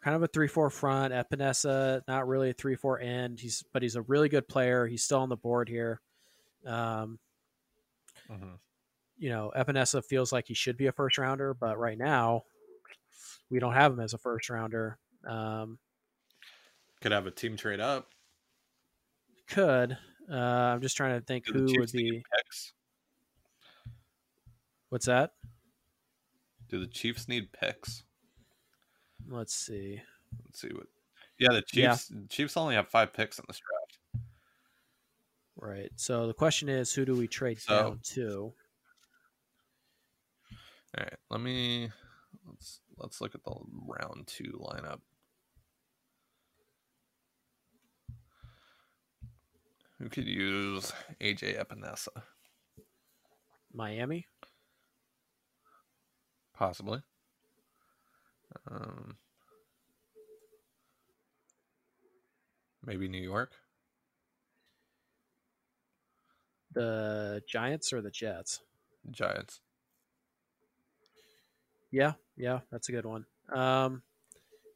kind 0.03 0.15
of 0.15 0.23
a 0.23 0.27
three 0.27 0.47
four 0.47 0.69
front. 0.69 1.13
Epenesa, 1.13 2.01
not 2.07 2.27
really 2.27 2.49
a 2.49 2.53
three 2.53 2.75
four 2.75 2.99
end. 2.99 3.39
He's 3.39 3.63
but 3.71 3.83
he's 3.83 3.95
a 3.95 4.01
really 4.01 4.27
good 4.27 4.47
player. 4.47 4.85
He's 4.87 5.03
still 5.03 5.19
on 5.19 5.29
the 5.29 5.37
board 5.37 5.69
here. 5.69 6.01
Um, 6.65 7.19
mm-hmm. 8.31 8.55
You 9.17 9.29
know, 9.29 9.51
Epenesa 9.55 10.03
feels 10.03 10.31
like 10.31 10.47
he 10.47 10.53
should 10.53 10.75
be 10.75 10.87
a 10.87 10.91
first 10.91 11.17
rounder, 11.17 11.53
but 11.53 11.77
right 11.77 11.97
now 11.97 12.43
we 13.49 13.59
don't 13.59 13.73
have 13.73 13.93
him 13.93 13.99
as 13.99 14.13
a 14.13 14.17
first 14.17 14.49
rounder. 14.49 14.97
Um, 15.27 15.77
could 17.01 17.11
have 17.11 17.27
a 17.27 17.31
team 17.31 17.55
trade 17.55 17.79
up. 17.79 18.07
Could. 19.47 19.97
Uh, 20.31 20.35
I'm 20.35 20.81
just 20.81 20.97
trying 20.97 21.19
to 21.19 21.25
think 21.25 21.45
Do 21.45 21.53
who 21.53 21.79
would 21.79 21.91
be. 21.91 22.23
Picks? 22.35 22.73
What's 24.89 25.05
that? 25.05 25.31
Do 26.69 26.79
the 26.79 26.87
Chiefs 26.87 27.27
need 27.27 27.51
picks? 27.51 28.03
Let's 29.27 29.53
see. 29.53 30.01
Let's 30.45 30.61
see 30.61 30.69
what. 30.69 30.87
Yeah, 31.39 31.49
the 31.51 31.61
Chiefs. 31.61 32.11
Yeah. 32.11 32.21
Chiefs 32.29 32.57
only 32.57 32.75
have 32.75 32.87
five 32.87 33.13
picks 33.13 33.37
in 33.37 33.45
this 33.47 33.59
draft. 33.59 33.82
Right. 35.63 35.91
So 35.95 36.27
the 36.27 36.33
question 36.33 36.67
is, 36.67 36.91
who 36.91 37.05
do 37.05 37.15
we 37.15 37.25
trade 37.25 37.61
so, 37.61 37.73
down 37.73 37.99
to? 38.15 38.53
All 40.97 41.03
right. 41.03 41.13
Let 41.29 41.39
me 41.39 41.89
let's 42.45 42.81
let's 42.97 43.21
look 43.21 43.33
at 43.33 43.45
the 43.45 43.55
round 43.87 44.27
two 44.27 44.61
lineup. 44.61 44.99
Who 49.99 50.09
could 50.09 50.27
use 50.27 50.91
AJ 51.21 51.57
Epenesa? 51.57 52.09
Miami. 53.73 54.25
Possibly. 56.53 57.01
Um, 58.69 59.15
maybe 62.85 63.07
New 63.07 63.21
York. 63.21 63.53
The 66.73 67.41
Giants 67.47 67.93
or 67.93 68.01
the 68.01 68.11
Jets? 68.11 68.61
Giants. 69.11 69.61
Yeah, 71.91 72.13
yeah, 72.35 72.59
that's 72.71 72.89
a 72.89 72.91
good 72.91 73.05
one. 73.05 73.25
Um, 73.51 74.01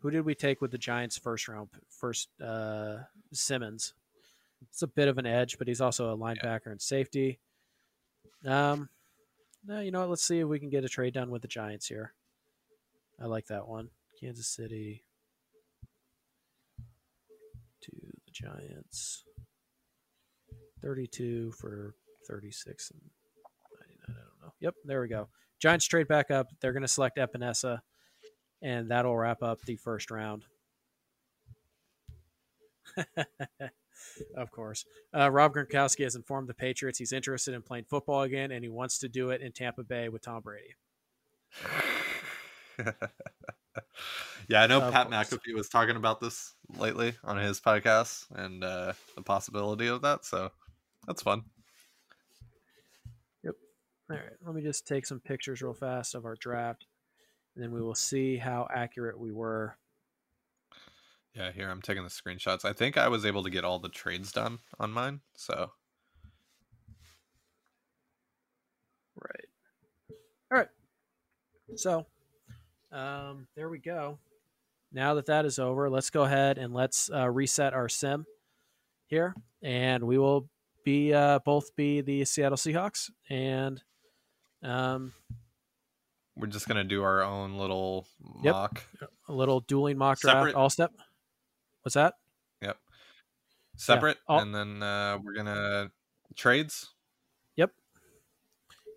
who 0.01 0.11
did 0.11 0.25
we 0.25 0.35
take 0.35 0.61
with 0.61 0.71
the 0.71 0.77
Giants 0.77 1.17
first 1.17 1.47
round? 1.47 1.69
First, 1.89 2.29
uh, 2.41 2.97
Simmons. 3.31 3.93
It's 4.61 4.81
a 4.81 4.87
bit 4.87 5.07
of 5.07 5.17
an 5.17 5.25
edge, 5.25 5.57
but 5.57 5.67
he's 5.67 5.81
also 5.81 6.13
a 6.13 6.17
linebacker 6.17 6.67
yeah. 6.67 6.71
and 6.71 6.81
safety. 6.81 7.39
Um, 8.45 8.89
no, 9.65 9.79
you 9.79 9.91
know 9.91 10.01
what? 10.01 10.09
Let's 10.09 10.23
see 10.23 10.39
if 10.39 10.47
we 10.47 10.59
can 10.59 10.69
get 10.69 10.83
a 10.83 10.89
trade 10.89 11.13
done 11.13 11.31
with 11.31 11.41
the 11.41 11.47
Giants 11.47 11.87
here. 11.87 12.13
I 13.19 13.25
like 13.25 13.47
that 13.47 13.67
one. 13.67 13.89
Kansas 14.19 14.47
City 14.47 15.03
to 17.81 17.91
the 17.91 18.31
Giants. 18.31 19.23
32 20.81 21.51
for 21.53 21.95
36 22.27 22.91
and 22.91 23.01
99. 23.79 24.05
I 24.07 24.11
don't 24.11 24.41
know. 24.47 24.53
Yep, 24.59 24.75
there 24.85 25.01
we 25.01 25.07
go. 25.07 25.29
Giants 25.59 25.85
trade 25.85 26.07
back 26.07 26.31
up. 26.31 26.47
They're 26.61 26.73
going 26.73 26.81
to 26.81 26.87
select 26.87 27.17
Epenesa, 27.17 27.79
and 28.61 28.91
that'll 28.91 29.17
wrap 29.17 29.41
up 29.41 29.61
the 29.61 29.75
first 29.77 30.11
round. 30.11 30.45
of 34.35 34.51
course. 34.51 34.85
Uh, 35.15 35.31
Rob 35.31 35.53
Gronkowski 35.53 36.03
has 36.03 36.15
informed 36.15 36.47
the 36.47 36.53
Patriots 36.53 36.99
he's 36.99 37.13
interested 37.13 37.53
in 37.53 37.61
playing 37.61 37.85
football 37.85 38.21
again, 38.21 38.51
and 38.51 38.63
he 38.63 38.69
wants 38.69 38.99
to 38.99 39.09
do 39.09 39.31
it 39.31 39.41
in 39.41 39.51
Tampa 39.51 39.83
Bay 39.83 40.09
with 40.09 40.21
Tom 40.23 40.41
Brady. 40.41 40.75
yeah, 44.47 44.61
I 44.61 44.67
know 44.67 44.81
of 44.81 44.93
Pat 44.93 45.09
course. 45.09 45.29
McAfee 45.29 45.55
was 45.55 45.69
talking 45.69 45.95
about 45.95 46.19
this 46.19 46.53
lately 46.77 47.15
on 47.23 47.37
his 47.37 47.59
podcast 47.59 48.25
and 48.35 48.63
uh, 48.63 48.93
the 49.15 49.23
possibility 49.23 49.87
of 49.87 50.01
that. 50.03 50.25
So 50.25 50.51
that's 51.07 51.21
fun. 51.21 51.43
Yep. 53.43 53.55
All 54.11 54.17
right. 54.17 54.25
Let 54.45 54.55
me 54.55 54.61
just 54.61 54.87
take 54.87 55.05
some 55.05 55.19
pictures 55.19 55.61
real 55.61 55.73
fast 55.73 56.15
of 56.15 56.25
our 56.25 56.35
draft, 56.35 56.85
and 57.55 57.63
then 57.63 57.71
we 57.71 57.81
will 57.81 57.95
see 57.95 58.37
how 58.37 58.67
accurate 58.73 59.19
we 59.19 59.31
were. 59.31 59.77
Yeah, 61.33 61.51
here 61.51 61.69
I'm 61.69 61.81
taking 61.81 62.03
the 62.03 62.09
screenshots. 62.09 62.65
I 62.65 62.73
think 62.73 62.97
I 62.97 63.07
was 63.07 63.25
able 63.25 63.43
to 63.43 63.49
get 63.49 63.63
all 63.63 63.79
the 63.79 63.89
trades 63.89 64.31
done 64.31 64.59
on 64.79 64.91
mine. 64.91 65.21
So. 65.35 65.71
Right. 69.15 69.45
All 70.51 70.57
right. 70.57 70.67
So 71.75 72.05
um, 72.91 73.47
there 73.55 73.69
we 73.69 73.77
go. 73.79 74.17
Now 74.91 75.13
that 75.15 75.25
that 75.27 75.45
is 75.45 75.59
over, 75.59 75.89
let's 75.89 76.09
go 76.09 76.23
ahead 76.23 76.57
and 76.57 76.73
let's 76.73 77.09
uh, 77.13 77.29
reset 77.29 77.73
our 77.73 77.89
sim 77.89 78.25
here, 79.07 79.35
and 79.61 80.03
we 80.03 80.17
will 80.17 80.49
be 80.87 81.13
uh, 81.13 81.39
both 81.39 81.75
be 81.75 81.99
the 81.99 82.23
Seattle 82.23 82.57
Seahawks, 82.57 83.09
and 83.29 83.83
um, 84.63 85.11
we're 86.37 86.47
just 86.47 86.65
gonna 86.65 86.85
do 86.85 87.03
our 87.03 87.21
own 87.21 87.57
little 87.57 88.07
yep, 88.41 88.53
mock, 88.53 88.83
a 89.27 89.33
little 89.33 89.59
dueling 89.59 89.97
mock 89.97 90.17
draft, 90.21 90.37
Separate. 90.37 90.55
all 90.55 90.69
step. 90.69 90.93
What's 91.81 91.95
that? 91.95 92.13
Yep. 92.61 92.77
Separate, 93.75 94.15
yeah, 94.29 94.33
all... 94.33 94.39
and 94.39 94.55
then 94.55 94.81
uh, 94.81 95.17
we're 95.21 95.33
gonna 95.33 95.91
trades. 96.37 96.93
Yep. 97.57 97.71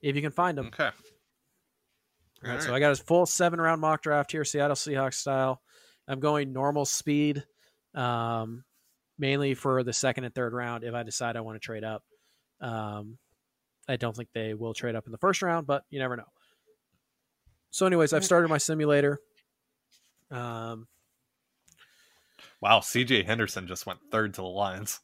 If 0.04 0.14
you 0.14 0.22
can 0.22 0.30
find 0.30 0.56
them. 0.56 0.66
Okay. 0.66 0.90
All 2.44 2.52
right, 2.52 2.62
so 2.62 2.72
I 2.72 2.78
got 2.78 2.92
a 2.92 3.02
full 3.02 3.26
seven 3.26 3.60
round 3.60 3.80
mock 3.80 4.02
draft 4.02 4.30
here, 4.30 4.44
Seattle 4.44 4.76
Seahawks 4.76 5.14
style. 5.14 5.60
I'm 6.06 6.20
going 6.20 6.52
normal 6.52 6.84
speed, 6.84 7.42
um, 7.96 8.62
mainly 9.20 9.54
for 9.54 9.84
the 9.84 9.92
second 9.92 10.24
and 10.24 10.34
third 10.34 10.52
round 10.52 10.82
if 10.82 10.94
I 10.94 11.02
decide 11.02 11.36
I 11.36 11.42
want 11.42 11.56
to 11.56 11.64
trade 11.64 11.84
up. 11.84 12.02
Um, 12.60 13.18
I 13.88 13.96
don't 13.96 14.16
think 14.16 14.30
they 14.32 14.54
will 14.54 14.74
trade 14.74 14.96
up 14.96 15.06
in 15.06 15.12
the 15.12 15.18
first 15.18 15.42
round, 15.42 15.66
but 15.66 15.84
you 15.90 15.98
never 15.98 16.16
know. 16.16 16.24
So, 17.70 17.86
anyways, 17.86 18.12
I've 18.12 18.24
started 18.24 18.48
my 18.48 18.58
simulator. 18.58 19.18
Um, 20.30 20.88
wow, 22.60 22.80
CJ 22.80 23.26
Henderson 23.26 23.66
just 23.66 23.86
went 23.86 24.00
third 24.10 24.34
to 24.34 24.40
the 24.40 24.46
Lions. 24.46 25.00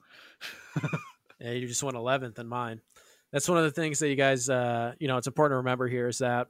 yeah, 1.40 1.52
you 1.52 1.68
just 1.68 1.82
went 1.82 1.96
11th 1.96 2.38
in 2.38 2.48
mine. 2.48 2.80
that's 3.32 3.48
one 3.48 3.58
of 3.58 3.64
the 3.64 3.70
things 3.70 3.98
that 4.00 4.08
you 4.08 4.16
guys, 4.16 4.48
uh, 4.48 4.94
you 4.98 5.08
know, 5.08 5.16
it's 5.16 5.26
important 5.26 5.52
to 5.52 5.58
remember 5.58 5.88
here 5.88 6.08
is 6.08 6.18
that 6.18 6.48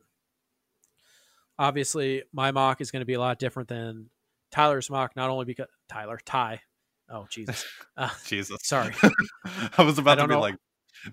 obviously 1.58 2.22
my 2.32 2.50
mock 2.50 2.80
is 2.80 2.90
going 2.90 3.00
to 3.00 3.06
be 3.06 3.14
a 3.14 3.20
lot 3.20 3.38
different 3.38 3.68
than 3.68 4.10
Tyler's 4.50 4.90
mock, 4.90 5.16
not 5.16 5.30
only 5.30 5.44
because 5.44 5.66
Tyler, 5.88 6.18
Ty. 6.24 6.60
Oh, 7.10 7.26
Jesus. 7.30 7.64
Uh, 7.98 8.10
Jesus. 8.26 8.58
Sorry. 8.62 8.92
I 9.78 9.82
was 9.82 9.98
about 9.98 10.18
I 10.18 10.22
to 10.22 10.28
be 10.28 10.34
know. 10.34 10.40
like, 10.40 10.56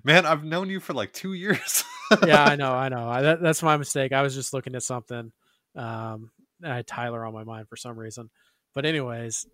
man, 0.03 0.25
I've 0.25 0.43
known 0.43 0.69
you 0.69 0.81
for 0.81 0.93
like 0.93 1.13
two 1.13 1.31
years. 1.31 1.85
yeah, 2.25 2.43
I 2.43 2.57
know, 2.57 2.73
I 2.73 2.89
know. 2.89 3.07
I, 3.07 3.21
that, 3.21 3.41
that's 3.41 3.63
my 3.63 3.77
mistake. 3.77 4.11
I 4.11 4.21
was 4.21 4.35
just 4.35 4.51
looking 4.51 4.75
at 4.75 4.83
something. 4.83 5.31
Um, 5.77 6.31
I 6.61 6.75
had 6.75 6.87
Tyler 6.87 7.25
on 7.25 7.33
my 7.33 7.45
mind 7.45 7.69
for 7.69 7.77
some 7.77 7.97
reason. 7.97 8.29
But 8.73 8.85
anyways, 8.85 9.45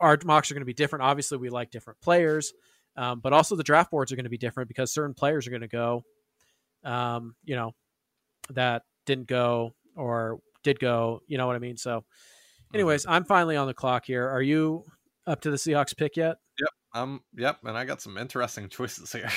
our 0.00 0.16
mocks 0.24 0.50
are 0.50 0.54
going 0.54 0.62
to 0.62 0.66
be 0.66 0.72
different. 0.72 1.02
Obviously, 1.02 1.36
we 1.36 1.50
like 1.50 1.70
different 1.70 2.00
players, 2.00 2.54
um, 2.96 3.20
but 3.20 3.34
also 3.34 3.54
the 3.54 3.62
draft 3.62 3.90
boards 3.90 4.10
are 4.10 4.16
going 4.16 4.24
to 4.24 4.30
be 4.30 4.38
different 4.38 4.68
because 4.68 4.90
certain 4.90 5.12
players 5.12 5.46
are 5.46 5.50
going 5.50 5.60
to 5.60 5.68
go, 5.68 6.04
um, 6.84 7.34
you 7.44 7.54
know, 7.54 7.72
that 8.54 8.82
didn't 9.04 9.26
go 9.26 9.74
or 9.94 10.38
did 10.62 10.80
go. 10.80 11.20
You 11.26 11.36
know 11.36 11.46
what 11.46 11.56
I 11.56 11.58
mean? 11.58 11.76
So, 11.76 12.04
anyways, 12.72 13.04
I'm 13.06 13.24
finally 13.24 13.56
on 13.56 13.66
the 13.66 13.74
clock 13.74 14.06
here. 14.06 14.26
Are 14.26 14.40
you 14.42 14.86
up 15.28 15.40
to 15.42 15.50
the 15.50 15.56
Seahawks 15.56 15.96
pick 15.96 16.16
yet? 16.16 16.38
Yep. 16.58 16.70
Um, 16.94 17.20
yep, 17.36 17.58
and 17.64 17.76
I 17.76 17.84
got 17.84 18.00
some 18.00 18.16
interesting 18.16 18.68
choices 18.70 19.12
here. 19.12 19.30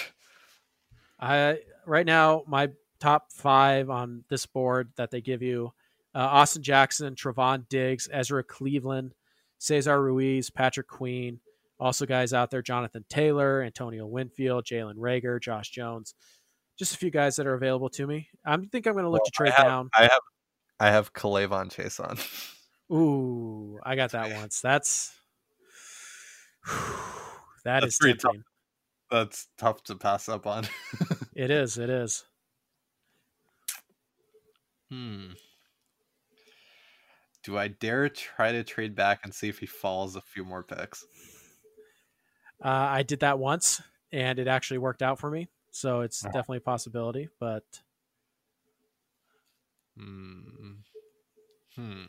I 1.19 1.59
right 1.85 2.05
now 2.05 2.43
my 2.47 2.69
top 2.99 3.31
five 3.31 3.89
on 3.89 4.23
this 4.29 4.45
board 4.45 4.91
that 4.95 5.11
they 5.11 5.21
give 5.21 5.41
you: 5.41 5.73
uh, 6.15 6.19
Austin 6.19 6.63
Jackson, 6.63 7.15
Trevon 7.15 7.67
Diggs, 7.69 8.09
Ezra 8.11 8.43
Cleveland, 8.43 9.13
Cesar 9.59 10.01
Ruiz, 10.01 10.49
Patrick 10.49 10.87
Queen. 10.87 11.39
Also, 11.79 12.05
guys 12.05 12.33
out 12.33 12.49
there: 12.49 12.61
Jonathan 12.61 13.05
Taylor, 13.09 13.61
Antonio 13.61 14.07
Winfield, 14.07 14.65
Jalen 14.65 14.95
Reagor, 14.95 15.41
Josh 15.41 15.69
Jones. 15.69 16.15
Just 16.79 16.95
a 16.95 16.97
few 16.97 17.11
guys 17.11 17.35
that 17.35 17.45
are 17.45 17.53
available 17.53 17.89
to 17.89 18.07
me. 18.07 18.29
I 18.45 18.57
think 18.57 18.87
I'm 18.87 18.93
going 18.93 19.03
to 19.03 19.11
look 19.11 19.25
to 19.25 19.31
trade 19.31 19.51
I 19.51 19.55
have, 19.57 19.65
down. 19.65 19.89
I 19.95 20.01
have, 20.03 20.21
I 20.79 20.89
have 20.89 21.13
K'Lavon 21.13 21.69
Chaisson. 21.69 22.17
Ooh, 22.91 23.79
I 23.83 23.95
got 23.95 24.11
that 24.11 24.33
once. 24.33 24.61
That's 24.61 25.13
that 27.65 27.81
That's 27.81 27.85
is 27.87 27.97
pretty 27.99 28.17
tough. 28.19 28.35
That's 29.09 29.47
tough 29.57 29.83
to 29.85 29.95
pass 29.95 30.29
up 30.29 30.45
on. 30.47 30.65
It 31.33 31.49
is. 31.49 31.77
It 31.77 31.89
is. 31.89 32.25
hmm. 34.89 35.27
Do 37.43 37.57
I 37.57 37.69
dare 37.69 38.09
try 38.09 38.51
to 38.51 38.63
trade 38.63 38.95
back 38.95 39.21
and 39.23 39.33
see 39.33 39.47
if 39.49 39.57
he 39.59 39.65
falls 39.65 40.15
a 40.17 40.21
few 40.21 40.43
more 40.43 40.61
picks? 40.61 41.05
Uh, 42.63 42.67
I 42.67 43.03
did 43.03 43.21
that 43.21 43.39
once, 43.39 43.81
and 44.11 44.37
it 44.39 44.47
actually 44.47 44.77
worked 44.79 45.01
out 45.01 45.19
for 45.19 45.31
me. 45.31 45.47
So 45.71 46.01
it's 46.01 46.23
Oh. 46.25 46.27
definitely 46.27 46.57
a 46.57 46.61
possibility. 46.61 47.29
But 47.39 47.63
Hmm. 49.97 50.41
Hmm. 51.75 52.03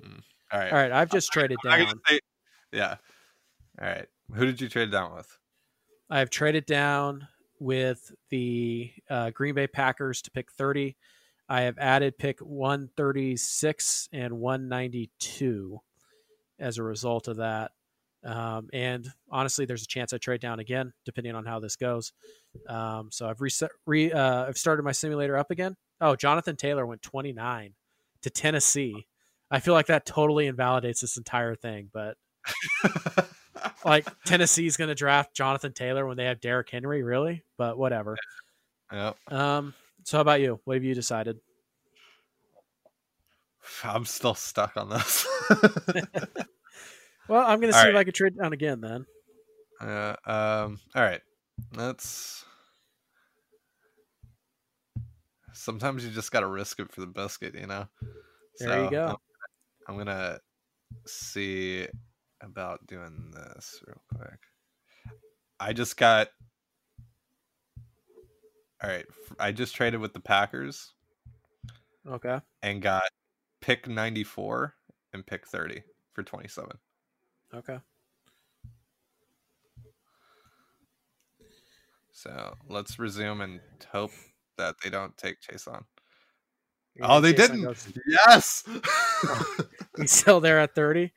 All 0.52 0.58
right. 0.58 0.72
all 0.72 0.78
right, 0.78 0.92
I've 0.92 1.10
just 1.10 1.32
traded 1.32 1.58
I'm 1.64 1.84
down. 1.86 2.00
say- 2.08 2.20
yeah. 2.72 2.96
All 3.80 3.86
right. 3.88 4.08
Who 4.34 4.46
did 4.46 4.60
you 4.60 4.68
trade 4.68 4.90
down 4.90 5.14
with? 5.14 5.38
I've 6.08 6.30
traded 6.30 6.66
down 6.66 7.28
with 7.58 8.12
the 8.30 8.92
uh, 9.08 9.30
Green 9.30 9.54
Bay 9.54 9.66
Packers 9.66 10.22
to 10.22 10.30
pick 10.30 10.50
30. 10.52 10.96
I 11.48 11.62
have 11.62 11.76
added 11.78 12.18
pick 12.18 12.40
136 12.40 14.08
and 14.12 14.38
192 14.40 15.80
as 16.58 16.78
a 16.78 16.82
result 16.82 17.28
of 17.28 17.36
that. 17.36 17.72
Um, 18.24 18.68
and 18.72 19.06
honestly, 19.30 19.64
there's 19.64 19.82
a 19.82 19.86
chance 19.86 20.12
I 20.12 20.18
trade 20.18 20.40
down 20.40 20.60
again, 20.60 20.92
depending 21.04 21.34
on 21.34 21.44
how 21.44 21.58
this 21.58 21.76
goes. 21.76 22.12
Um, 22.68 23.10
so 23.10 23.28
I've 23.28 23.40
reset, 23.40 23.70
re, 23.86 24.12
uh, 24.12 24.46
I've 24.46 24.58
started 24.58 24.82
my 24.82 24.92
simulator 24.92 25.36
up 25.36 25.50
again. 25.50 25.76
Oh, 26.00 26.16
Jonathan 26.16 26.56
Taylor 26.56 26.86
went 26.86 27.02
29 27.02 27.74
to 28.22 28.30
Tennessee. 28.30 29.06
I 29.50 29.60
feel 29.60 29.74
like 29.74 29.86
that 29.86 30.06
totally 30.06 30.46
invalidates 30.46 31.00
this 31.00 31.16
entire 31.16 31.54
thing, 31.54 31.90
but 31.92 32.16
like 33.84 34.06
Tennessee's 34.24 34.76
going 34.76 34.88
to 34.88 34.94
draft 34.94 35.34
Jonathan 35.34 35.72
Taylor 35.72 36.06
when 36.06 36.16
they 36.16 36.24
have 36.24 36.40
Derrick 36.40 36.70
Henry, 36.70 37.02
really? 37.02 37.42
But 37.58 37.78
whatever. 37.78 38.16
yep. 38.92 39.16
Um, 39.30 39.74
so 40.04 40.16
how 40.16 40.22
about 40.22 40.40
you? 40.40 40.60
What 40.64 40.74
have 40.74 40.84
you 40.84 40.94
decided? 40.94 41.38
I'm 43.84 44.04
still 44.04 44.34
stuck 44.34 44.76
on 44.76 44.88
this. 44.88 45.26
Well, 47.28 47.44
I'm 47.46 47.60
going 47.60 47.72
to 47.72 47.78
see 47.78 47.88
if. 47.88 47.94
I 47.94 48.04
can 48.04 48.12
trade 48.12 48.36
down 48.36 48.52
again 48.52 48.80
then. 48.80 49.06
uh, 49.80 50.16
um. 50.26 50.80
All 50.94 51.02
right. 51.02 51.20
Let's. 51.74 52.44
Sometimes 55.52 56.04
you 56.04 56.10
just 56.10 56.32
gotta 56.32 56.46
risk 56.46 56.80
it 56.80 56.90
for 56.92 57.00
the 57.00 57.06
biscuit, 57.06 57.54
you 57.54 57.66
know. 57.66 57.86
There 58.58 58.84
you 58.84 58.90
go. 58.90 59.06
I'm, 59.06 59.16
I'm 59.86 59.98
gonna 59.98 60.40
see 61.06 61.86
about 62.42 62.86
doing 62.86 63.32
this 63.32 63.80
real 63.86 64.02
quick. 64.14 64.38
I 65.58 65.72
just 65.72 65.96
got. 65.96 66.28
All 68.82 68.90
right, 68.90 69.06
I 69.38 69.52
just 69.52 69.76
traded 69.76 70.00
with 70.00 70.12
the 70.12 70.20
Packers 70.20 70.92
Okay. 72.08 72.40
and 72.62 72.82
got 72.82 73.04
pick 73.60 73.86
94 73.86 74.74
and 75.12 75.24
pick 75.24 75.46
30 75.46 75.84
for 76.12 76.24
27. 76.24 76.72
Okay. 77.54 77.78
So 82.10 82.56
let's 82.68 82.98
resume 82.98 83.40
and 83.40 83.60
hope 83.90 84.10
that 84.58 84.76
they 84.82 84.90
don't 84.90 85.16
take 85.16 85.40
Chaisson. 85.40 85.84
Oh, 87.00 87.20
they 87.20 87.32
chase 87.32 87.48
didn't. 87.48 87.92
Yes. 88.06 88.64
Oh. 88.68 89.56
He's 89.96 90.12
still 90.12 90.40
there 90.40 90.58
at 90.60 90.74
30. 90.74 91.12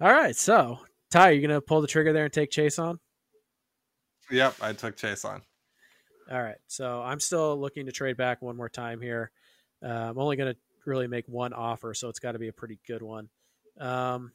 All 0.00 0.12
right. 0.12 0.34
So, 0.34 0.78
Ty, 1.10 1.30
you 1.30 1.40
going 1.40 1.54
to 1.54 1.60
pull 1.60 1.80
the 1.80 1.86
trigger 1.86 2.12
there 2.12 2.24
and 2.24 2.32
take 2.32 2.50
Chaisson? 2.50 2.98
yep, 4.30 4.56
I 4.60 4.72
took 4.72 4.96
Chaisson. 4.96 5.40
All 6.30 6.42
right. 6.42 6.56
So 6.66 7.02
I'm 7.02 7.20
still 7.20 7.58
looking 7.58 7.86
to 7.86 7.92
trade 7.92 8.16
back 8.16 8.42
one 8.42 8.56
more 8.56 8.68
time 8.68 9.00
here. 9.00 9.30
Uh, 9.84 9.88
I'm 10.10 10.18
only 10.18 10.36
going 10.36 10.52
to 10.52 10.58
really 10.86 11.06
make 11.06 11.28
one 11.28 11.52
offer, 11.52 11.94
so 11.94 12.08
it's 12.08 12.18
got 12.18 12.32
to 12.32 12.38
be 12.38 12.48
a 12.48 12.52
pretty 12.52 12.78
good 12.86 13.02
one. 13.02 13.28
Um, 13.78 14.32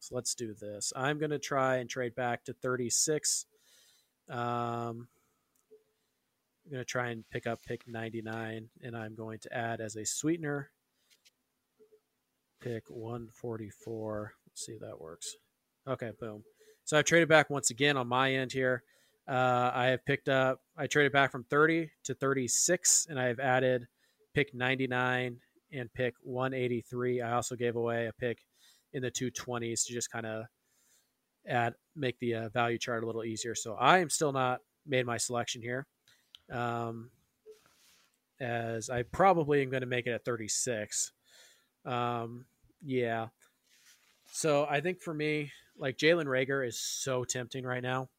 so 0.00 0.14
let's 0.14 0.34
do 0.34 0.54
this. 0.54 0.92
I'm 0.96 1.18
going 1.18 1.30
to 1.30 1.38
try 1.38 1.76
and 1.76 1.88
trade 1.88 2.14
back 2.14 2.44
to 2.44 2.52
36. 2.52 3.46
Um, 4.28 5.08
I'm 6.64 6.72
going 6.72 6.80
to 6.80 6.84
try 6.84 7.10
and 7.10 7.28
pick 7.30 7.46
up 7.46 7.62
pick 7.62 7.86
99, 7.86 8.68
and 8.82 8.96
I'm 8.96 9.14
going 9.14 9.38
to 9.40 9.56
add 9.56 9.80
as 9.80 9.96
a 9.96 10.04
sweetener 10.04 10.70
pick 12.60 12.84
144. 12.88 14.32
See 14.56 14.72
if 14.72 14.80
that 14.80 15.00
works. 15.00 15.36
Okay, 15.86 16.10
boom. 16.18 16.42
So 16.84 16.98
I've 16.98 17.04
traded 17.04 17.28
back 17.28 17.50
once 17.50 17.70
again 17.70 17.96
on 17.96 18.08
my 18.08 18.32
end 18.32 18.52
here. 18.52 18.82
Uh, 19.28 19.70
I 19.74 19.86
have 19.86 20.04
picked 20.06 20.28
up, 20.28 20.60
I 20.76 20.86
traded 20.86 21.12
back 21.12 21.30
from 21.30 21.44
30 21.44 21.90
to 22.04 22.14
36, 22.14 23.06
and 23.10 23.20
I 23.20 23.26
have 23.26 23.38
added 23.38 23.86
pick 24.34 24.54
99 24.54 25.38
and 25.72 25.92
pick 25.92 26.14
183. 26.22 27.20
I 27.20 27.32
also 27.32 27.56
gave 27.56 27.76
away 27.76 28.06
a 28.06 28.12
pick 28.12 28.38
in 28.92 29.02
the 29.02 29.10
220s 29.10 29.86
to 29.86 29.92
just 29.92 30.10
kind 30.10 30.26
of 30.26 30.44
add, 31.48 31.74
make 31.94 32.18
the 32.18 32.34
uh, 32.34 32.48
value 32.48 32.78
chart 32.78 33.02
a 33.02 33.06
little 33.06 33.24
easier. 33.24 33.54
So 33.54 33.74
I 33.74 33.98
am 33.98 34.10
still 34.10 34.32
not 34.32 34.60
made 34.86 35.06
my 35.06 35.16
selection 35.16 35.60
here. 35.60 35.86
Um, 36.50 37.10
as 38.40 38.90
I 38.90 39.02
probably 39.02 39.62
am 39.62 39.70
going 39.70 39.80
to 39.80 39.86
make 39.86 40.06
it 40.06 40.12
at 40.12 40.24
36. 40.24 41.12
Um, 41.84 42.46
yeah. 42.82 43.28
So 44.36 44.66
I 44.68 44.82
think 44.82 45.00
for 45.00 45.14
me, 45.14 45.50
like 45.78 45.96
Jalen 45.96 46.26
Reagor 46.26 46.66
is 46.66 46.78
so 46.78 47.24
tempting 47.24 47.64
right 47.64 47.82
now. 47.82 48.10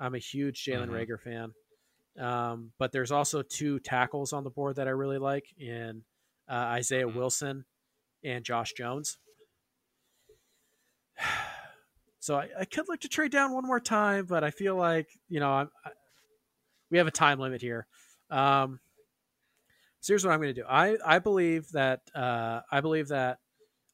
I'm 0.00 0.14
a 0.14 0.18
huge 0.18 0.64
Jalen 0.64 0.88
Mhm. 0.88 0.90
Reagor 0.90 1.20
fan. 1.20 1.54
Um, 2.18 2.72
but 2.78 2.92
there's 2.92 3.12
also 3.12 3.42
two 3.42 3.78
tackles 3.80 4.32
on 4.32 4.44
the 4.44 4.50
board 4.50 4.76
that 4.76 4.88
I 4.88 4.92
really 4.92 5.18
like 5.18 5.52
in 5.58 6.04
uh, 6.48 6.52
Isaiah 6.78 7.06
Mhm. 7.06 7.16
Wilson 7.16 7.66
and 8.24 8.44
Josh 8.44 8.72
Jones. 8.72 9.18
So 12.20 12.36
I, 12.36 12.48
I 12.60 12.64
could 12.64 12.88
look 12.88 13.00
to 13.00 13.08
trade 13.08 13.32
down 13.32 13.52
one 13.52 13.66
more 13.66 13.80
time, 13.80 14.24
but 14.24 14.42
I 14.44 14.50
feel 14.50 14.76
like 14.76 15.10
you 15.28 15.40
know 15.40 15.52
I'm, 15.52 15.70
I, 15.84 15.90
we 16.90 16.98
have 16.98 17.06
a 17.06 17.10
time 17.10 17.38
limit 17.38 17.60
here. 17.60 17.86
Um, 18.30 18.80
so 20.00 20.12
here's 20.12 20.24
what 20.24 20.32
I'm 20.32 20.40
going 20.40 20.54
to 20.54 20.60
do. 20.62 20.66
I 20.66 20.96
I 21.04 21.18
believe 21.18 21.70
that 21.72 22.00
uh, 22.14 22.62
I 22.70 22.80
believe 22.80 23.08
that 23.08 23.40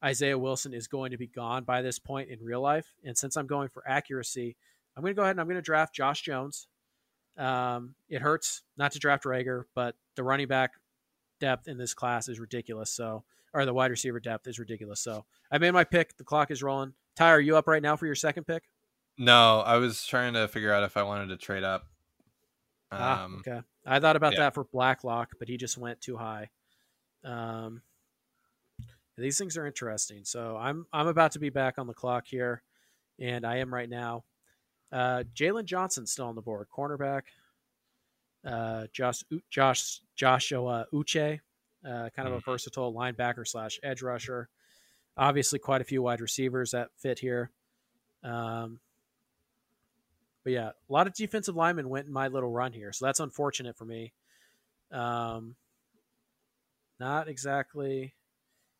Isaiah 0.02 0.38
Wilson 0.38 0.72
is 0.72 0.86
going 0.86 1.10
to 1.10 1.18
be 1.18 1.26
gone 1.26 1.64
by 1.64 1.82
this 1.82 1.98
point 1.98 2.30
in 2.30 2.42
real 2.42 2.60
life, 2.60 2.86
and 3.04 3.16
since 3.16 3.36
I'm 3.36 3.46
going 3.46 3.68
for 3.68 3.86
accuracy, 3.86 4.56
I'm 4.96 5.02
going 5.02 5.14
to 5.14 5.16
go 5.16 5.22
ahead 5.22 5.32
and 5.32 5.40
I'm 5.40 5.46
going 5.46 5.56
to 5.56 5.62
draft 5.62 5.94
Josh 5.94 6.22
Jones. 6.22 6.68
Um, 7.36 7.94
it 8.08 8.22
hurts 8.22 8.62
not 8.76 8.92
to 8.92 8.98
draft 8.98 9.24
Reagor, 9.24 9.64
but 9.74 9.94
the 10.16 10.22
running 10.22 10.48
back 10.48 10.72
depth 11.38 11.68
in 11.68 11.78
this 11.78 11.94
class 11.94 12.28
is 12.28 12.40
ridiculous. 12.40 12.90
So, 12.90 13.24
or 13.52 13.64
the 13.64 13.74
wide 13.74 13.90
receiver 13.90 14.20
depth 14.20 14.46
is 14.46 14.58
ridiculous. 14.58 15.00
So, 15.00 15.24
I 15.50 15.58
made 15.58 15.72
my 15.72 15.84
pick. 15.84 16.16
The 16.16 16.24
clock 16.24 16.50
is 16.50 16.62
rolling. 16.62 16.94
Ty, 17.16 17.30
are 17.30 17.40
you 17.40 17.56
up 17.56 17.68
right 17.68 17.82
now 17.82 17.96
for 17.96 18.06
your 18.06 18.14
second 18.14 18.44
pick? 18.44 18.64
No, 19.18 19.60
I 19.60 19.76
was 19.76 20.06
trying 20.06 20.32
to 20.34 20.48
figure 20.48 20.72
out 20.72 20.82
if 20.82 20.96
I 20.96 21.02
wanted 21.02 21.28
to 21.28 21.36
trade 21.36 21.64
up. 21.64 21.86
Ah, 22.90 23.24
um, 23.24 23.42
ah, 23.46 23.50
okay. 23.50 23.66
I 23.86 24.00
thought 24.00 24.16
about 24.16 24.32
yeah. 24.32 24.40
that 24.40 24.54
for 24.54 24.64
Blacklock, 24.64 25.32
but 25.38 25.48
he 25.48 25.56
just 25.56 25.78
went 25.78 26.00
too 26.00 26.16
high. 26.16 26.50
Um, 27.24 27.82
these 29.20 29.38
things 29.38 29.56
are 29.56 29.66
interesting. 29.66 30.24
So 30.24 30.56
I'm 30.56 30.86
I'm 30.92 31.06
about 31.06 31.32
to 31.32 31.38
be 31.38 31.50
back 31.50 31.78
on 31.78 31.86
the 31.86 31.94
clock 31.94 32.24
here, 32.26 32.62
and 33.18 33.46
I 33.46 33.58
am 33.58 33.72
right 33.72 33.88
now. 33.88 34.24
Uh, 34.92 35.24
Jaylon 35.34 35.64
Johnson 35.64 36.06
still 36.06 36.26
on 36.26 36.34
the 36.34 36.42
board, 36.42 36.66
cornerback. 36.74 37.22
Uh, 38.44 38.86
Josh 38.92 39.22
Josh 39.50 40.00
Joshua 40.16 40.86
Uche, 40.92 41.40
uh, 41.84 42.08
kind 42.14 42.26
of 42.26 42.34
a 42.34 42.36
mm-hmm. 42.38 42.50
versatile 42.50 42.92
linebacker 42.92 43.46
slash 43.46 43.78
edge 43.82 44.02
rusher. 44.02 44.48
Obviously, 45.16 45.58
quite 45.58 45.80
a 45.80 45.84
few 45.84 46.02
wide 46.02 46.20
receivers 46.20 46.70
that 46.70 46.88
fit 46.96 47.18
here. 47.18 47.50
Um, 48.24 48.80
but 50.42 50.52
yeah, 50.52 50.70
a 50.70 50.92
lot 50.92 51.06
of 51.06 51.14
defensive 51.14 51.54
linemen 51.54 51.88
went 51.88 52.06
in 52.06 52.12
my 52.12 52.28
little 52.28 52.50
run 52.50 52.72
here, 52.72 52.92
so 52.92 53.04
that's 53.04 53.20
unfortunate 53.20 53.76
for 53.76 53.84
me. 53.84 54.12
Um, 54.90 55.54
not 56.98 57.28
exactly, 57.28 58.14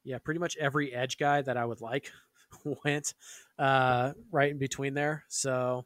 yeah, 0.05 0.19
pretty 0.19 0.41
much 0.41 0.57
every 0.59 0.93
edge 0.95 1.19
guy 1.19 1.43
that 1.43 1.57
I 1.57 1.65
would 1.65 1.81
like 1.81 2.11
went 2.85 3.15
uh, 3.59 4.13
right 4.31 4.51
in 4.51 4.59
between 4.59 4.95
there. 4.95 5.25
So, 5.29 5.85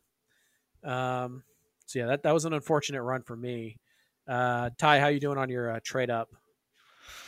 um, 0.83 1.43
so 1.87 1.99
yeah, 1.99 2.07
that, 2.07 2.23
that 2.23 2.35
was 2.35 2.45
an 2.45 2.53
unfortunate 2.53 3.03
run 3.03 3.23
for 3.23 3.37
me. 3.37 3.79
Uh, 4.27 4.71
Ty, 4.79 5.01
how 5.01 5.09
you 5.09 5.21
doing 5.21 5.39
on 5.39 5.51
your 5.51 5.71
uh, 5.71 5.81
trade 5.83 6.11
up 6.11 6.31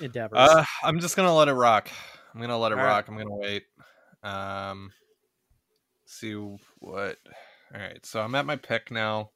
endeavors? 0.00 0.38
Uh, 0.38 0.64
I'm 0.82 1.00
just 1.00 1.16
gonna 1.16 1.34
let 1.34 1.48
it 1.48 1.54
rock. 1.54 1.90
I'm 2.34 2.40
gonna 2.40 2.58
let 2.58 2.72
it 2.72 2.78
All 2.78 2.84
rock. 2.84 3.08
Right. 3.08 3.14
I'm 3.14 3.18
gonna 3.18 3.36
wait. 3.36 3.64
Um, 4.22 4.92
see 6.06 6.34
what 6.78 7.18
all 7.74 7.80
right, 7.80 8.04
so 8.06 8.20
I'm 8.20 8.34
at 8.34 8.46
my 8.46 8.56
pick 8.56 8.90
now. 8.90 9.30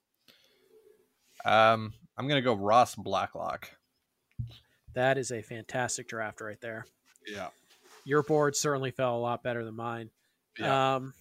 Um, 1.45 1.95
I'm 2.17 2.29
gonna 2.29 2.43
go 2.43 2.55
Ross 2.55 2.95
Blacklock. 2.95 3.71
That 4.95 5.19
is 5.19 5.31
a 5.31 5.43
fantastic 5.43 6.09
draft 6.09 6.41
right 6.41 6.61
there. 6.61 6.87
Yeah, 7.27 7.49
your 8.05 8.23
board 8.23 8.57
certainly 8.57 8.91
fell 8.91 9.17
a 9.17 9.21
lot 9.21 9.43
better 9.43 9.65
than 9.65 9.77
mine. 9.77 10.11
Yeah. 10.59 10.97
Um, 10.97 11.15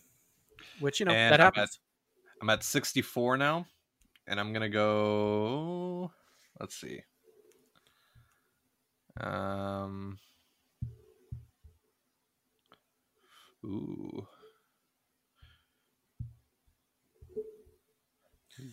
which 0.79 0.99
you 0.99 1.05
know 1.05 1.11
and 1.11 1.33
that 1.33 1.39
happens. 1.39 1.79
I'm 2.41 2.49
at, 2.49 2.53
I'm 2.53 2.59
at 2.59 2.63
64 2.63 3.37
now, 3.37 3.65
and 4.27 4.39
I'm 4.39 4.53
gonna 4.53 4.69
go. 4.69 6.11
Let's 6.59 6.75
see. 6.75 7.01
Um. 9.19 10.19
Ooh. 13.65 14.27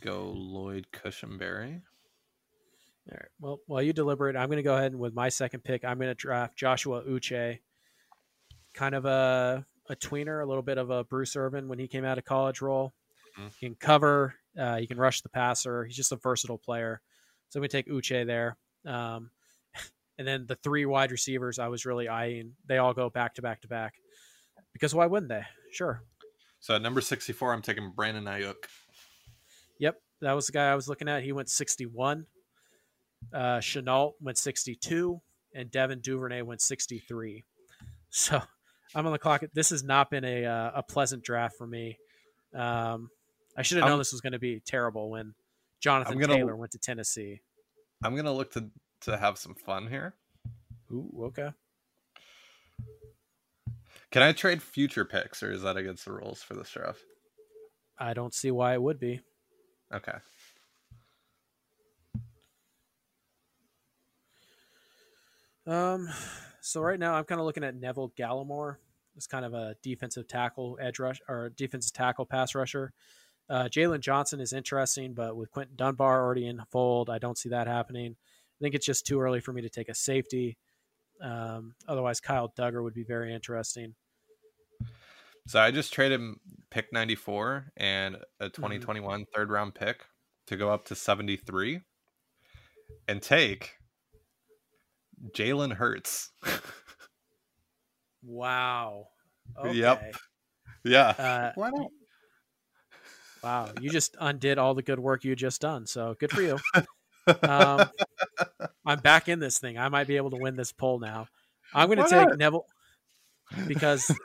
Go 0.01 0.33
Lloyd 0.35 0.89
Cushenberry. 0.93 1.83
All 3.11 3.17
right. 3.17 3.29
Well, 3.41 3.61
while 3.67 3.83
you 3.83 3.93
deliberate, 3.93 4.37
I'm 4.37 4.49
going 4.49 4.57
to 4.57 4.63
go 4.63 4.75
ahead 4.75 4.93
and 4.93 5.01
with 5.01 5.15
my 5.15 5.29
second 5.29 5.63
pick, 5.63 5.85
I'm 5.85 5.99
going 5.99 6.09
to 6.09 6.15
draft 6.15 6.57
Joshua 6.57 7.03
Uche. 7.03 7.61
Kind 8.75 8.95
of 8.95 9.05
a 9.05 9.65
a 9.89 9.97
tweener, 9.97 10.43
a 10.43 10.47
little 10.47 10.63
bit 10.63 10.79
of 10.79 10.91
a 10.91 11.05
Bruce 11.05 11.37
Irvin 11.37 11.69
when 11.69 11.79
he 11.79 11.87
came 11.87 12.05
out 12.05 12.19
of 12.19 12.25
college 12.25 12.61
role. 12.61 12.93
Mm-hmm. 13.39 13.49
He 13.61 13.67
can 13.67 13.77
cover, 13.77 14.35
uh, 14.59 14.77
he 14.77 14.87
can 14.87 14.99
rush 14.99 15.21
the 15.21 15.29
passer. 15.29 15.85
He's 15.85 15.97
just 15.97 16.13
a 16.13 16.17
versatile 16.17 16.59
player. 16.59 17.01
So 17.49 17.59
I'm 17.59 17.61
going 17.61 17.69
to 17.69 17.77
take 17.77 17.89
Uche 17.89 18.27
there. 18.27 18.57
Um, 18.85 19.31
and 20.19 20.27
then 20.27 20.47
the 20.47 20.57
three 20.57 20.87
wide 20.87 21.13
receivers 21.13 21.59
I 21.59 21.69
was 21.69 21.87
really 21.87 22.09
eyeing, 22.09 22.55
they 22.67 22.79
all 22.79 22.95
go 22.95 23.11
back 23.11 23.35
to 23.35 23.43
back 23.43 23.61
to 23.63 23.69
back. 23.69 23.95
Because 24.73 24.95
why 24.95 25.07
wouldn't 25.07 25.29
they? 25.29 25.43
Sure. 25.73 26.03
So 26.61 26.75
at 26.75 26.83
number 26.83 27.01
64, 27.01 27.53
I'm 27.53 27.63
taking 27.63 27.93
Brandon 27.95 28.25
Aiyuk. 28.25 28.55
Yep, 29.79 30.01
that 30.23 30.33
was 30.33 30.47
the 30.47 30.53
guy 30.53 30.71
I 30.71 30.75
was 30.75 30.89
looking 30.89 31.09
at. 31.09 31.23
He 31.23 31.33
went 31.33 31.49
61. 31.49 32.27
Uh, 33.33 33.59
Shenault 33.59 34.13
went 34.21 34.39
62, 34.39 35.21
and 35.55 35.71
Devin 35.71 36.01
Duvernay 36.01 36.43
went 36.43 36.61
63. 36.61 37.45
So 38.09 38.41
I'm 38.95 39.05
on 39.05 39.13
the 39.13 39.19
clock. 39.19 39.43
This 39.53 39.69
has 39.71 39.85
not 39.85 40.11
been 40.11 40.25
a 40.25 40.47
uh, 40.47 40.71
a 40.77 40.83
pleasant 40.83 41.23
draft 41.23 41.57
for 41.59 41.67
me. 41.67 41.99
Um, 42.55 43.11
I 43.55 43.63
should 43.63 43.77
have 43.77 43.87
known 43.87 43.99
this 43.99 44.13
was 44.13 44.23
going 44.23 44.33
to 44.33 44.39
be 44.39 44.61
terrible 44.65 45.11
when 45.11 45.35
Jonathan 45.81 46.19
gonna, 46.19 46.35
Taylor 46.35 46.57
went 46.57 46.73
to 46.73 46.79
Tennessee. 46.79 47.43
I'm 48.03 48.15
going 48.15 48.25
to 48.25 48.33
look 48.33 48.53
to 48.53 48.71
to 49.03 49.19
have 49.19 49.37
some 49.37 49.55
fun 49.55 49.89
here. 49.89 50.15
Ooh, 50.91 51.25
okay. 51.25 51.51
Can 54.11 54.23
I 54.23 54.33
trade 54.33 54.63
future 54.63 55.05
picks, 55.05 55.43
or 55.43 55.53
is 55.53 55.63
that 55.63 55.77
against 55.77 56.05
the 56.05 56.13
rules 56.13 56.43
for 56.43 56.55
this 56.55 56.71
draft? 56.71 57.03
I 57.99 58.15
don't 58.15 58.33
see 58.33 58.51
why 58.51 58.75
it 58.75 58.83
would 58.83 58.99
be. 58.99 59.21
Okay. 59.93 60.17
Um, 65.67 66.09
so 66.61 66.81
right 66.81 66.99
now 66.99 67.15
I'm 67.15 67.25
kind 67.25 67.41
of 67.41 67.47
looking 67.47 67.65
at 67.65 67.75
Neville 67.75 68.13
Gallimore 68.17 68.77
It's 69.17 69.27
kind 69.27 69.45
of 69.45 69.55
a 69.55 69.75
defensive 69.83 70.29
tackle 70.29 70.79
edge 70.81 70.99
rush 70.99 71.21
or 71.29 71.51
defensive 71.51 71.93
tackle 71.93 72.27
pass 72.27 72.55
rusher. 72.55 72.93
Uh, 73.49 73.65
Jaylon 73.65 74.01
Johnson 74.01 74.41
is 74.41 74.53
interesting, 74.53 75.15
but 75.15 75.37
with 75.37 75.51
Quinton 75.51 75.77
Dunbar 75.77 76.23
already 76.23 76.47
in 76.47 76.61
fold, 76.71 77.11
I 77.11 77.19
don't 77.19 77.39
see 77.39 77.51
that 77.51 77.67
happening. 77.67 78.17
I 78.19 78.59
think 78.61 78.75
it's 78.75 78.87
just 78.87 79.07
too 79.07 79.21
early 79.21 79.41
for 79.41 79.53
me 79.53 79.63
to 79.63 79.69
take 79.69 79.89
a 79.89 79.95
safety. 79.95 80.57
Um, 81.21 81.75
otherwise, 81.87 82.21
Kyle 82.21 82.53
Dugger 82.59 82.83
would 82.83 82.95
be 82.95 83.05
very 83.05 83.33
interesting. 83.33 83.95
So 85.47 85.61
I 85.61 85.71
just 85.71 85.93
traded 85.93 86.21
pick 86.71 86.93
94 86.93 87.67
and 87.77 88.17
a 88.41 88.49
2021 88.49 89.21
mm-hmm. 89.21 89.23
third 89.35 89.51
round 89.51 89.75
pick 89.75 90.05
to 90.49 90.57
go 90.57 90.71
up 90.71 90.87
to 90.87 90.95
73 90.95 91.81
and 93.07 93.23
take 93.23 93.75
Jalen 95.33 95.73
Hurts. 95.73 96.31
wow. 98.23 99.09
Okay. 99.59 99.75
Yep. 99.75 100.15
Yeah. 100.85 101.09
Uh, 101.09 101.53
Why 101.55 101.71
not? 101.71 101.91
Wow, 103.43 103.71
you 103.81 103.91
just 103.91 104.17
undid 104.21 104.59
all 104.59 104.75
the 104.75 104.83
good 104.83 104.99
work 104.99 105.25
you 105.25 105.37
just 105.37 105.61
done. 105.61 105.87
So 105.87 106.17
good 106.19 106.31
for 106.31 106.43
you. 106.43 106.59
Um, 107.43 107.89
I'm 108.85 109.01
back 109.01 109.29
in 109.29 109.41
this 109.41 109.59
thing. 109.59 109.77
I 109.79 109.89
might 109.89 110.07
be 110.07 110.17
able 110.17 110.31
to 110.31 110.37
win 110.37 110.55
this 110.55 110.71
poll 110.71 111.01
now. 111.01 111.27
I'm 111.75 111.89
going 111.89 111.99
to 111.99 112.05
take 112.05 112.29
not? 112.29 112.39
Neville 112.39 112.67
because 113.67 114.17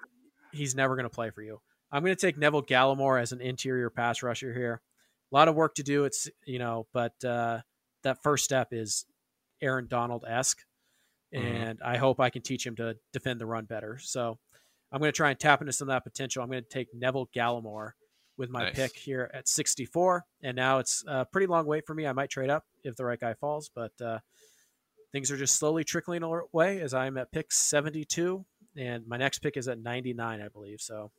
he's 0.52 0.76
never 0.76 0.96
going 0.96 1.10
to 1.10 1.10
play 1.10 1.32
for 1.32 1.42
you. 1.42 1.60
I'm 1.92 2.04
going 2.04 2.16
to 2.16 2.22
take 2.22 2.38
Neville 2.38 2.62
Gallimore 2.62 3.20
as 3.20 3.32
an 3.32 3.42
interior 3.42 3.90
pass 3.90 4.22
rusher 4.22 4.54
here. 4.54 4.82
A 5.32 5.36
lot 5.36 5.48
of 5.48 5.56
work 5.56 5.74
to 5.76 5.84
do. 5.84 6.06
It's 6.06 6.30
you 6.46 6.60
know, 6.60 6.86
but 6.94 7.14
uh, 7.26 7.62
that 8.04 8.22
first 8.22 8.44
step 8.44 8.68
is 8.72 9.06
Aaron 9.62 9.88
Donald 9.88 10.24
esque. 10.28 10.60
And 11.32 11.80
mm-hmm. 11.80 11.88
I 11.88 11.98
hope 11.98 12.20
I 12.20 12.30
can 12.30 12.42
teach 12.42 12.66
him 12.66 12.76
to 12.78 12.96
defend 13.14 13.40
the 13.40 13.46
run 13.46 13.66
better. 13.66 13.98
So 14.02 14.38
I'm 14.92 15.00
going 15.00 15.12
to 15.12 15.16
try 15.16 15.30
and 15.30 15.40
tap 15.40 15.62
into 15.62 15.74
some 15.74 15.90
of 15.90 15.94
that 15.94 16.04
potential. 16.04 16.44
I'm 16.44 16.50
going 16.50 16.64
to 16.64 16.70
take 16.70 16.88
Neville 16.94 17.30
Gallimore 17.36 17.92
with 18.38 18.50
my 18.50 18.64
nice. 18.64 18.76
pick 18.76 18.98
here 18.98 19.30
at 19.34 19.48
64, 19.48 20.26
and 20.42 20.56
now 20.56 20.80
it's 20.80 21.04
a 21.08 21.26
pretty 21.26 21.48
long 21.48 21.66
wait 21.66 21.86
for 21.86 21.94
me. 21.94 22.08
I 22.08 22.14
might 22.14 22.30
trade 22.30 22.50
up 22.50 22.66
if 22.84 22.96
the 22.96 23.06
right 23.06 23.20
guy 23.20 23.34
falls, 23.34 23.70
but 23.74 23.92
uh, 24.02 24.20
things 25.12 25.32
are 25.32 25.38
just 25.38 25.58
slowly 25.58 25.84
trickling 25.84 26.24
away 26.24 26.82
as 26.82 26.94
I'm 26.94 27.18
at 27.18 27.32
pick 27.32 27.52
72 27.52 28.46
and 28.78 29.08
my 29.08 29.18
next 29.18 29.40
pick 29.40 29.58
is 29.58 29.68
at 29.68 29.80
99, 29.80 30.42
I 30.42 30.48
believe. 30.48 30.82
So, 30.82 31.12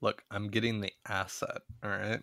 look, 0.00 0.22
I'm 0.30 0.48
getting 0.48 0.80
the 0.80 0.92
asset. 1.06 1.62
All 1.82 1.90
right. 1.90 2.20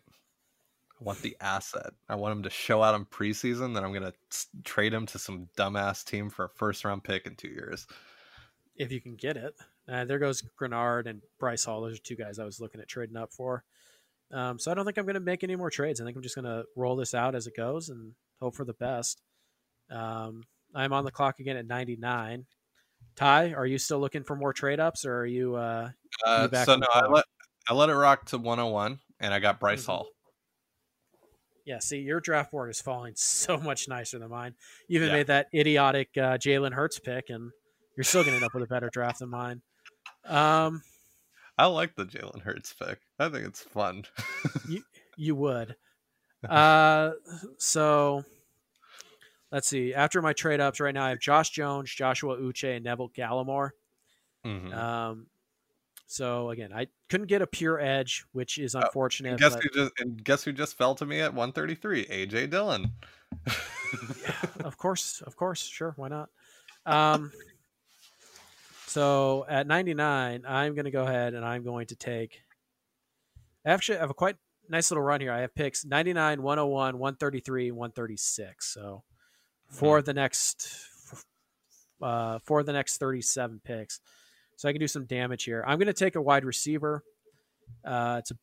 I 1.01 1.03
want 1.03 1.21
the 1.21 1.35
asset. 1.41 1.93
I 2.07 2.15
want 2.15 2.33
him 2.33 2.43
to 2.43 2.49
show 2.51 2.83
out 2.83 2.93
in 2.93 3.05
preseason. 3.05 3.73
Then 3.73 3.83
I'm 3.83 3.91
going 3.91 4.03
to 4.03 4.13
trade 4.63 4.93
him 4.93 5.07
to 5.07 5.17
some 5.17 5.49
dumbass 5.57 6.05
team 6.05 6.29
for 6.29 6.45
a 6.45 6.49
first 6.49 6.85
round 6.85 7.03
pick 7.03 7.25
in 7.25 7.35
two 7.35 7.47
years. 7.47 7.87
If 8.75 8.91
you 8.91 9.01
can 9.01 9.15
get 9.15 9.35
it. 9.35 9.55
Uh, 9.91 10.05
there 10.05 10.19
goes 10.19 10.41
Grenard 10.41 11.07
and 11.07 11.21
Bryce 11.39 11.65
Hall. 11.65 11.81
Those 11.81 11.97
are 11.97 12.01
two 12.01 12.15
guys 12.15 12.37
I 12.37 12.45
was 12.45 12.61
looking 12.61 12.79
at 12.79 12.87
trading 12.87 13.17
up 13.17 13.33
for. 13.33 13.63
Um, 14.31 14.59
so 14.59 14.71
I 14.71 14.75
don't 14.75 14.85
think 14.85 14.97
I'm 14.97 15.05
going 15.05 15.15
to 15.15 15.19
make 15.19 15.43
any 15.43 15.55
more 15.55 15.71
trades. 15.71 15.99
I 15.99 16.05
think 16.05 16.15
I'm 16.15 16.23
just 16.23 16.35
going 16.35 16.45
to 16.45 16.65
roll 16.75 16.95
this 16.95 17.15
out 17.15 17.35
as 17.35 17.47
it 17.47 17.57
goes 17.57 17.89
and 17.89 18.13
hope 18.39 18.55
for 18.55 18.63
the 18.63 18.73
best. 18.73 19.21
Um, 19.89 20.43
I'm 20.73 20.93
on 20.93 21.03
the 21.03 21.11
clock 21.11 21.39
again 21.39 21.57
at 21.57 21.67
99. 21.67 22.45
Ty, 23.15 23.53
are 23.53 23.65
you 23.65 23.79
still 23.79 23.99
looking 23.99 24.23
for 24.23 24.35
more 24.35 24.53
trade 24.53 24.79
ups, 24.79 25.03
or 25.03 25.17
are 25.17 25.25
you? 25.25 25.55
Uh, 25.55 25.89
uh 26.25 26.47
so 26.63 26.75
no, 26.75 26.87
I 26.93 27.07
let 27.07 27.25
I 27.67 27.73
let 27.73 27.89
it 27.89 27.95
rock 27.95 28.25
to 28.27 28.37
101, 28.37 28.99
and 29.19 29.33
I 29.33 29.39
got 29.39 29.59
Bryce 29.59 29.81
mm-hmm. 29.81 29.91
Hall. 29.91 30.07
Yeah, 31.65 31.79
see, 31.79 31.99
your 31.99 32.19
draft 32.19 32.51
board 32.51 32.69
is 32.69 32.81
falling 32.81 33.13
so 33.15 33.57
much 33.57 33.87
nicer 33.87 34.19
than 34.19 34.29
mine. 34.29 34.55
You 34.87 34.97
even 34.97 35.09
yeah. 35.09 35.15
made 35.15 35.27
that 35.27 35.47
idiotic 35.53 36.09
uh, 36.17 36.37
Jalen 36.37 36.73
Hurts 36.73 36.99
pick, 36.99 37.29
and 37.29 37.51
you're 37.95 38.03
still 38.03 38.23
going 38.23 38.31
to 38.31 38.37
end 38.37 38.45
up 38.45 38.53
with 38.53 38.63
a 38.63 38.67
better 38.67 38.89
draft 38.89 39.19
than 39.19 39.29
mine. 39.29 39.61
Um, 40.25 40.81
I 41.57 41.65
like 41.65 41.95
the 41.95 42.05
Jalen 42.05 42.41
Hurts 42.41 42.73
pick. 42.73 42.99
I 43.19 43.29
think 43.29 43.45
it's 43.45 43.61
fun. 43.61 44.03
you 44.67 44.83
you 45.17 45.35
would. 45.35 45.75
Uh, 46.47 47.11
so 47.57 48.25
let's 49.51 49.67
see. 49.67 49.93
After 49.93 50.21
my 50.21 50.33
trade 50.33 50.59
ups 50.59 50.79
right 50.79 50.93
now, 50.93 51.05
I 51.05 51.09
have 51.09 51.19
Josh 51.19 51.51
Jones, 51.51 51.93
Joshua 51.93 52.37
Uche, 52.37 52.75
and 52.75 52.85
Neville 52.85 53.09
Gallimore. 53.09 53.71
Mm-hmm. 54.45 54.73
Um, 54.73 55.27
So 56.11 56.49
again, 56.49 56.73
I 56.75 56.87
couldn't 57.07 57.27
get 57.27 57.41
a 57.41 57.47
pure 57.47 57.79
edge, 57.79 58.25
which 58.33 58.57
is 58.57 58.75
unfortunate. 58.75 59.35
Oh, 59.35 59.37
guess 59.37 59.53
but... 59.53 59.63
who 59.63 59.69
just 59.69 59.93
and 59.97 60.21
guess 60.21 60.43
who 60.43 60.51
just 60.51 60.77
fell 60.77 60.93
to 60.95 61.05
me 61.05 61.21
at 61.21 61.33
133? 61.33 62.05
AJ 62.05 62.49
Dillon. 62.49 62.91
yeah, 63.47 63.53
of 64.65 64.77
course, 64.77 65.23
of 65.25 65.37
course, 65.37 65.63
sure, 65.63 65.93
why 65.95 66.09
not? 66.09 66.29
Um, 66.85 67.31
so 68.87 69.45
at 69.47 69.67
99, 69.67 70.43
I'm 70.45 70.75
going 70.75 70.83
to 70.83 70.91
go 70.91 71.03
ahead 71.03 71.33
and 71.33 71.45
I'm 71.45 71.63
going 71.63 71.87
to 71.87 71.95
take. 71.95 72.41
Actually, 73.65 73.99
I 73.99 74.01
have 74.01 74.09
a 74.09 74.13
quite 74.13 74.35
nice 74.67 74.91
little 74.91 75.05
run 75.05 75.21
here. 75.21 75.31
I 75.31 75.39
have 75.39 75.55
picks 75.55 75.85
99, 75.85 76.41
101, 76.41 76.97
133, 76.99 77.71
136. 77.71 78.67
So 78.67 79.03
for 79.69 79.99
mm-hmm. 79.99 80.05
the 80.07 80.13
next 80.13 80.69
uh, 82.01 82.39
for 82.39 82.63
the 82.63 82.73
next 82.73 82.97
37 82.97 83.61
picks. 83.63 84.01
So 84.61 84.69
I 84.69 84.73
can 84.73 84.79
do 84.79 84.87
some 84.87 85.05
damage 85.05 85.45
here. 85.45 85.63
I'm 85.65 85.79
going 85.79 85.87
to 85.87 85.93
take 85.93 86.15
a 86.15 86.21
wide 86.21 86.45
receiver. 86.45 87.03
Uh, 87.83 88.17
it's 88.19 88.29
a 88.29 88.37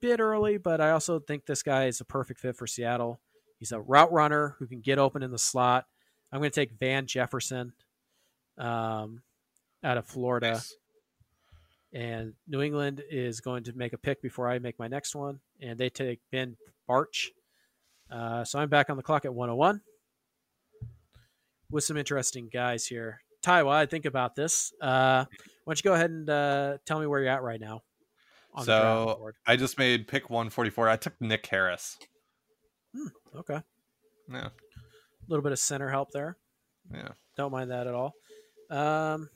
bit 0.00 0.18
early, 0.18 0.56
but 0.56 0.80
I 0.80 0.92
also 0.92 1.18
think 1.18 1.44
this 1.44 1.62
guy 1.62 1.88
is 1.88 2.00
a 2.00 2.06
perfect 2.06 2.40
fit 2.40 2.56
for 2.56 2.66
Seattle. 2.66 3.20
He's 3.58 3.70
a 3.70 3.82
route 3.82 4.10
runner 4.14 4.56
who 4.58 4.66
can 4.66 4.80
get 4.80 4.98
open 4.98 5.22
in 5.22 5.30
the 5.30 5.38
slot. 5.38 5.84
I'm 6.32 6.40
going 6.40 6.50
to 6.50 6.54
take 6.58 6.72
Van 6.80 7.04
Jefferson. 7.04 7.74
Um, 8.56 9.20
out 9.84 9.98
of 9.98 10.06
Florida. 10.06 10.52
Nice. 10.52 10.74
And 11.92 12.32
New 12.48 12.62
England 12.62 13.02
is 13.10 13.42
going 13.42 13.64
to 13.64 13.74
make 13.74 13.92
a 13.92 13.98
pick 13.98 14.22
before 14.22 14.48
I 14.48 14.58
make 14.58 14.78
my 14.78 14.88
next 14.88 15.14
one. 15.14 15.40
And 15.60 15.78
they 15.78 15.90
take 15.90 16.20
Ben 16.32 16.56
Bartch. 16.88 17.26
Uh, 18.10 18.44
so 18.44 18.58
I'm 18.58 18.70
back 18.70 18.88
on 18.88 18.96
the 18.96 19.02
clock 19.02 19.26
at 19.26 19.34
101 19.34 19.82
with 21.70 21.84
some 21.84 21.98
interesting 21.98 22.48
guys 22.50 22.86
here. 22.86 23.20
Ty, 23.42 23.62
while 23.62 23.76
I 23.76 23.86
think 23.86 24.04
about 24.04 24.34
this, 24.34 24.72
uh, 24.80 25.24
why 25.64 25.72
don't 25.72 25.78
you 25.78 25.88
go 25.88 25.94
ahead 25.94 26.10
and 26.10 26.28
uh, 26.28 26.78
tell 26.86 27.00
me 27.00 27.06
where 27.06 27.20
you're 27.20 27.30
at 27.30 27.42
right 27.42 27.60
now? 27.60 27.82
so 28.64 29.32
I 29.46 29.56
just 29.56 29.78
made 29.78 30.08
pick 30.08 30.28
144. 30.28 30.88
I 30.88 30.96
took 30.96 31.14
Nick 31.20 31.46
Harris. 31.46 31.96
Hmm, 32.94 33.06
okay. 33.36 33.60
Yeah. 34.30 34.46
A 34.46 35.28
little 35.28 35.42
bit 35.42 35.52
of 35.52 35.58
center 35.58 35.88
help 35.88 36.10
there. 36.10 36.36
Yeah. 36.92 37.10
Don't 37.36 37.52
mind 37.52 37.70
that 37.70 37.86
at 37.86 37.94
all. 37.94 38.14
Um, 38.70 39.28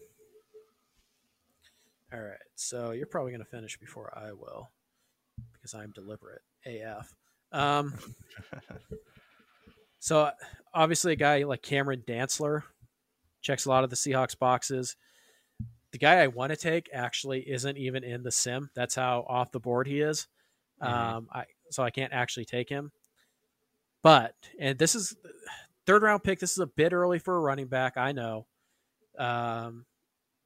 all 2.13 2.21
right. 2.21 2.39
So 2.57 2.91
you're 2.91 3.07
probably 3.07 3.33
going 3.33 3.45
to 3.45 3.51
finish 3.51 3.79
before 3.79 4.13
I 4.17 4.33
will 4.33 4.71
because 5.53 5.75
I'm 5.75 5.93
deliberate 5.93 6.43
AF. 6.67 7.15
Um, 7.53 7.95
so 10.01 10.31
obviously, 10.73 11.13
a 11.13 11.17
guy 11.17 11.45
like 11.45 11.63
Cameron 11.63 12.03
Dantzler 12.07 12.63
checks 13.45 13.67
a 13.67 13.69
lot 13.69 13.85
of 13.85 13.91
the 13.91 13.97
Seahawks 13.97 14.37
boxes. 14.37 14.97
The 15.93 15.99
guy 15.99 16.17
I 16.17 16.27
want 16.27 16.51
to 16.51 16.57
take 16.57 16.91
actually 16.93 17.49
isn't 17.49 17.77
even 17.77 18.03
in 18.03 18.25
the 18.25 18.33
sim. 18.33 18.71
That's 18.75 18.97
how 18.97 19.25
off 19.29 19.53
the 19.53 19.61
board 19.61 19.87
he 19.87 20.01
is. 20.01 20.27
Mm-hmm. 20.83 20.93
Um, 20.93 21.29
I 21.33 21.45
so 21.71 21.85
I 21.85 21.91
can't 21.91 22.13
actually 22.13 22.47
take 22.47 22.69
him. 22.69 22.91
But 24.03 24.35
and 24.59 24.77
this 24.77 24.97
is 24.97 25.15
third 25.87 26.03
round 26.03 26.25
pick. 26.25 26.41
This 26.41 26.53
is 26.53 26.59
a 26.59 26.67
bit 26.67 26.93
early 26.93 27.21
for 27.21 27.37
a 27.37 27.41
running 27.41 27.69
back. 27.69 27.97
I 27.97 28.11
know. 28.11 28.47
Um, 29.17 29.85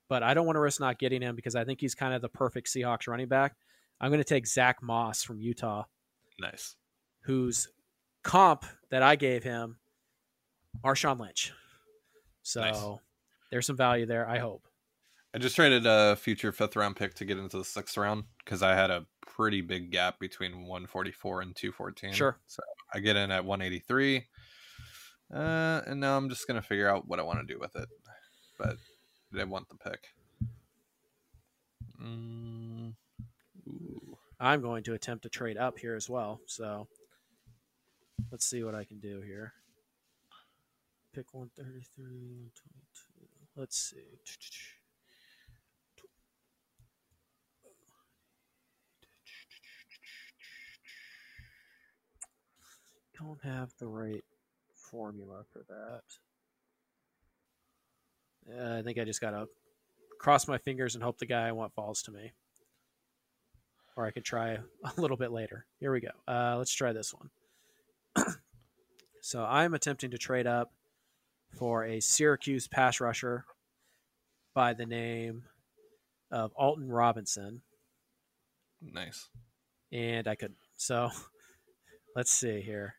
but 0.09 0.23
I 0.23 0.35
don't 0.35 0.47
want 0.47 0.57
to 0.57 0.61
risk 0.61 0.81
not 0.81 0.99
getting 0.99 1.23
him 1.23 1.37
because 1.37 1.55
I 1.55 1.65
think 1.65 1.81
he's 1.81 1.95
kind 1.95 2.13
of 2.13 2.21
the 2.21 2.29
perfect 2.29 2.69
Seahawks 2.69 3.09
running 3.09 3.29
back. 3.29 3.55
I'm 4.01 4.11
going 4.11 4.21
to 4.21 4.25
take 4.25 4.47
Zach 4.47 4.83
Moss 4.83 5.23
from 5.23 5.41
Utah. 5.41 5.85
Nice. 6.39 6.77
Whose 7.23 7.69
comp 8.23 8.65
that 8.91 9.03
I 9.03 9.17
gave 9.17 9.43
him, 9.43 9.77
Marshawn 10.85 11.19
Lynch. 11.19 11.53
So 12.49 12.61
nice. 12.63 12.83
there's 13.51 13.67
some 13.67 13.77
value 13.77 14.07
there, 14.07 14.27
I 14.27 14.39
hope. 14.39 14.67
I 15.35 15.39
just 15.39 15.55
traded 15.55 15.85
a 15.85 16.17
future 16.17 16.51
fifth 16.51 16.77
round 16.77 16.97
pick 16.97 17.13
to 17.17 17.27
get 17.27 17.37
into 17.37 17.59
the 17.59 17.65
sixth 17.65 17.95
round 17.99 18.25
because 18.43 18.63
I 18.63 18.75
had 18.75 18.91
a 18.91 19.05
pretty 19.21 19.61
big 19.61 19.91
gap 19.91 20.19
between 20.19 20.67
144 20.67 21.43
and 21.43 21.55
214. 21.55 22.15
Sure. 22.15 22.39
So 22.47 22.63
I 22.95 23.01
get 23.01 23.17
in 23.17 23.31
at 23.31 23.45
183. 23.45 24.25
Uh, 25.31 25.83
and 25.87 26.01
now 26.01 26.17
I'm 26.17 26.31
just 26.31 26.47
going 26.47 26.59
to 26.59 26.67
figure 26.67 26.89
out 26.89 27.07
what 27.07 27.21
I 27.21 27.23
want 27.23 27.47
to 27.47 27.53
do 27.55 27.61
with 27.61 27.77
it. 27.77 27.89
But 28.59 28.79
they 29.31 29.45
want 29.45 29.69
the 29.69 29.91
pick. 29.91 30.07
Mm. 32.03 32.95
I'm 34.41 34.63
going 34.63 34.85
to 34.85 34.95
attempt 34.95 35.25
to 35.25 35.29
trade 35.29 35.59
up 35.59 35.79
here 35.79 35.95
as 35.95 36.09
well. 36.09 36.41
So 36.47 36.89
let's 38.33 38.47
see 38.47 38.65
what 38.65 38.75
I 38.75 38.85
can 38.85 39.01
do 39.01 39.21
here. 39.21 39.53
Pick 41.15 41.33
133, 41.33 42.05
122. 42.05 43.29
Let's 43.57 43.77
see. 43.77 43.97
Don't 53.19 53.43
have 53.43 53.73
the 53.79 53.87
right 53.87 54.25
formula 54.75 55.43
for 55.53 55.65
that. 55.69 56.03
Uh, 58.57 58.79
I 58.79 58.83
think 58.83 58.99
I 58.99 59.05
just 59.05 59.21
gotta 59.21 59.49
cross 60.21 60.47
my 60.47 60.59
fingers 60.59 60.95
and 60.95 61.03
hope 61.03 61.19
the 61.19 61.27
guy 61.27 61.49
I 61.49 61.53
want 61.53 61.75
falls 61.75 62.03
to 62.03 62.13
me. 62.13 62.33
Or 63.97 64.07
I 64.07 64.11
could 64.13 64.25
try 64.25 64.51
a 64.85 65.01
little 65.01 65.17
bit 65.17 65.33
later. 65.33 65.67
Here 65.81 65.93
we 65.93 66.01
go. 66.01 66.11
Uh, 66.27 66.57
let's 66.59 66.73
try 66.73 66.93
this 66.93 67.13
one. 67.13 67.31
so 69.21 69.45
I'm 69.45 69.75
attempting 69.75 70.13
to 70.13 70.19
trade 70.19 70.47
up 70.47 70.73
for 71.57 71.85
a 71.85 72.01
Syracuse 72.01 72.67
pass 72.69 73.01
rusher 73.01 73.45
by 74.55 74.75
the 74.75 74.87
name 74.87 75.45
of 76.31 76.53
Alton 76.55 76.89
Robinson. 76.89 77.63
Nice. 78.83 79.29
And 79.93 80.29
I 80.29 80.35
could. 80.35 80.55
So 80.77 81.11
let's 82.17 82.31
see 82.31 82.61
here. 82.61 82.95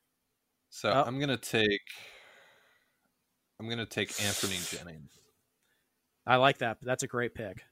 So 0.69 0.91
oh. 0.91 1.03
I'm 1.05 1.19
gonna 1.19 1.37
take. 1.37 1.81
I'm 3.59 3.69
gonna 3.69 3.85
take 3.85 4.09
Anthony 4.23 4.57
Jennings. 4.69 5.11
I 6.25 6.35
like 6.35 6.59
that. 6.59 6.77
That's 6.81 7.03
a 7.03 7.07
great 7.07 7.33
pick. 7.33 7.63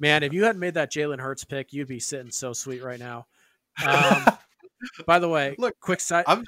Man, 0.00 0.22
if 0.22 0.32
you 0.32 0.44
hadn't 0.44 0.60
made 0.60 0.74
that 0.74 0.90
Jalen 0.90 1.20
Hurts 1.20 1.44
pick, 1.44 1.72
you'd 1.72 1.88
be 1.88 2.00
sitting 2.00 2.30
so 2.30 2.52
sweet 2.52 2.82
right 2.82 2.98
now. 2.98 3.26
Um, 3.84 4.24
by 5.06 5.18
the 5.18 5.28
way, 5.28 5.56
look, 5.58 5.74
quick 5.80 5.98
side. 5.98 6.24
I'm, 6.28 6.44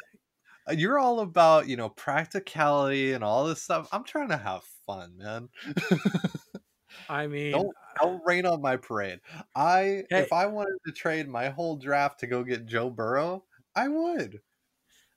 you're 0.72 0.98
all 0.98 1.20
about 1.20 1.68
you 1.68 1.76
know 1.76 1.88
practicality 1.88 3.12
and 3.12 3.22
all 3.22 3.46
this 3.46 3.62
stuff. 3.62 3.88
I'm 3.92 4.04
trying 4.04 4.28
to 4.28 4.36
have 4.36 4.62
fun, 4.86 5.18
man. 5.18 5.48
I 7.08 7.26
mean, 7.26 7.52
don't, 7.52 7.76
don't 8.00 8.22
rain 8.26 8.46
on 8.46 8.60
my 8.60 8.76
parade. 8.76 9.20
I 9.54 10.04
hey, 10.10 10.22
if 10.22 10.32
I 10.32 10.46
wanted 10.46 10.78
to 10.86 10.92
trade 10.92 11.28
my 11.28 11.48
whole 11.50 11.76
draft 11.76 12.20
to 12.20 12.26
go 12.26 12.42
get 12.42 12.66
Joe 12.66 12.90
Burrow, 12.90 13.44
I 13.74 13.88
would. 13.88 14.40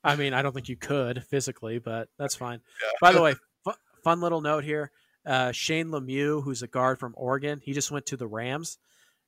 I 0.03 0.15
mean, 0.15 0.33
I 0.33 0.41
don't 0.41 0.53
think 0.53 0.69
you 0.69 0.77
could 0.77 1.23
physically, 1.25 1.79
but 1.79 2.09
that's 2.17 2.35
fine. 2.35 2.61
Yeah. 2.81 2.91
By 3.01 3.11
the 3.11 3.21
way, 3.21 3.35
fun 4.03 4.21
little 4.21 4.41
note 4.41 4.63
here. 4.63 4.91
Uh, 5.25 5.51
Shane 5.51 5.87
Lemieux, 5.87 6.43
who's 6.43 6.63
a 6.63 6.67
guard 6.67 6.99
from 6.99 7.13
Oregon, 7.17 7.59
he 7.63 7.73
just 7.73 7.91
went 7.91 8.05
to 8.07 8.17
the 8.17 8.27
Rams 8.27 8.77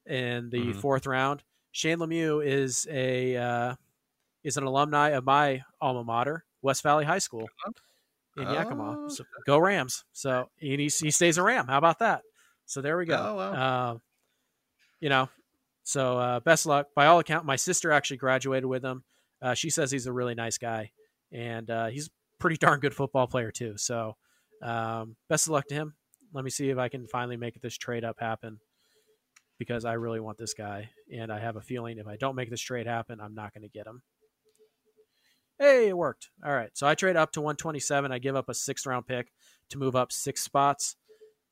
in 0.06 0.50
the 0.50 0.60
mm-hmm. 0.60 0.80
fourth 0.80 1.06
round. 1.06 1.44
Shane 1.72 1.98
Lemieux 1.98 2.46
is 2.46 2.88
a 2.90 3.36
uh, 3.36 3.76
is 4.44 4.58
an 4.58 4.64
alumni 4.64 5.10
of 5.10 5.26
my 5.26 5.62
alma 5.80 6.04
mater, 6.04 6.46
West 6.62 6.84
Valley 6.84 7.06
High 7.06 7.20
School 7.20 7.48
in 8.38 8.48
oh. 8.48 8.54
Yakima. 8.54 9.10
So 9.10 9.24
go 9.46 9.58
Rams! 9.58 10.04
So 10.14 10.50
he 10.58 10.76
he 10.76 11.12
stays 11.12 11.38
a 11.38 11.44
Ram. 11.44 11.68
How 11.68 11.78
about 11.78 12.00
that? 12.00 12.22
So 12.66 12.82
there 12.82 12.98
we 12.98 13.06
go. 13.06 13.18
Oh, 13.18 13.36
wow. 13.36 13.54
uh, 13.54 13.98
you 15.00 15.10
know, 15.10 15.30
so 15.84 16.18
uh, 16.18 16.40
best 16.40 16.66
luck. 16.66 16.88
By 16.96 17.08
all 17.08 17.20
account, 17.20 17.46
my 17.46 17.56
sister 17.56 17.92
actually 17.92 18.18
graduated 18.18 18.66
with 18.66 18.84
him. 18.84 19.04
Uh, 19.42 19.54
she 19.54 19.70
says 19.70 19.92
he's 19.92 20.08
a 20.08 20.14
really 20.14 20.36
nice 20.36 20.58
guy, 20.58 20.92
and 21.32 21.70
uh, 21.70 21.88
he's 21.88 22.10
pretty 22.40 22.58
darn 22.58 22.80
good 22.80 22.94
football 22.94 23.28
player 23.28 23.52
too. 23.52 23.78
So 23.78 24.16
um, 24.62 25.16
best 25.30 25.48
of 25.48 25.54
luck 25.54 25.68
to 25.68 25.76
him. 25.76 25.96
Let 26.34 26.44
me 26.44 26.50
see 26.50 26.70
if 26.70 26.78
I 26.78 26.88
can 26.88 27.08
finally 27.08 27.38
make 27.38 27.60
this 27.62 27.78
trade 27.78 28.04
up 28.04 28.20
happen 28.20 28.60
because 29.58 29.86
I 29.86 29.94
really 29.94 30.20
want 30.20 30.38
this 30.38 30.54
guy. 30.54 30.90
And 31.14 31.32
I 31.32 31.40
have 31.40 31.56
a 31.56 31.62
feeling 31.62 31.98
if 31.98 32.08
I 32.08 32.16
don't 32.16 32.36
make 32.36 32.50
this 32.50 32.62
trade 32.62 32.88
happen, 32.88 33.20
I'm 33.20 33.36
not 33.36 33.54
going 33.54 33.64
to 33.64 33.70
get 33.70 33.86
him. 33.86 34.02
Hey, 35.62 35.90
it 35.90 35.96
worked. 35.96 36.32
All 36.44 36.52
right. 36.52 36.72
So 36.74 36.88
I 36.88 36.96
trade 36.96 37.16
up 37.16 37.34
to 37.34 37.40
127. 37.40 38.12
I 38.12 38.18
give 38.18 38.36
up 38.36 38.50
a 38.50 38.54
sixth 38.56 38.88
round 38.88 39.06
pick 39.06 39.32
to 39.70 39.78
move 39.78 39.96
up 39.96 40.12
six 40.12 40.42
spots. 40.42 40.96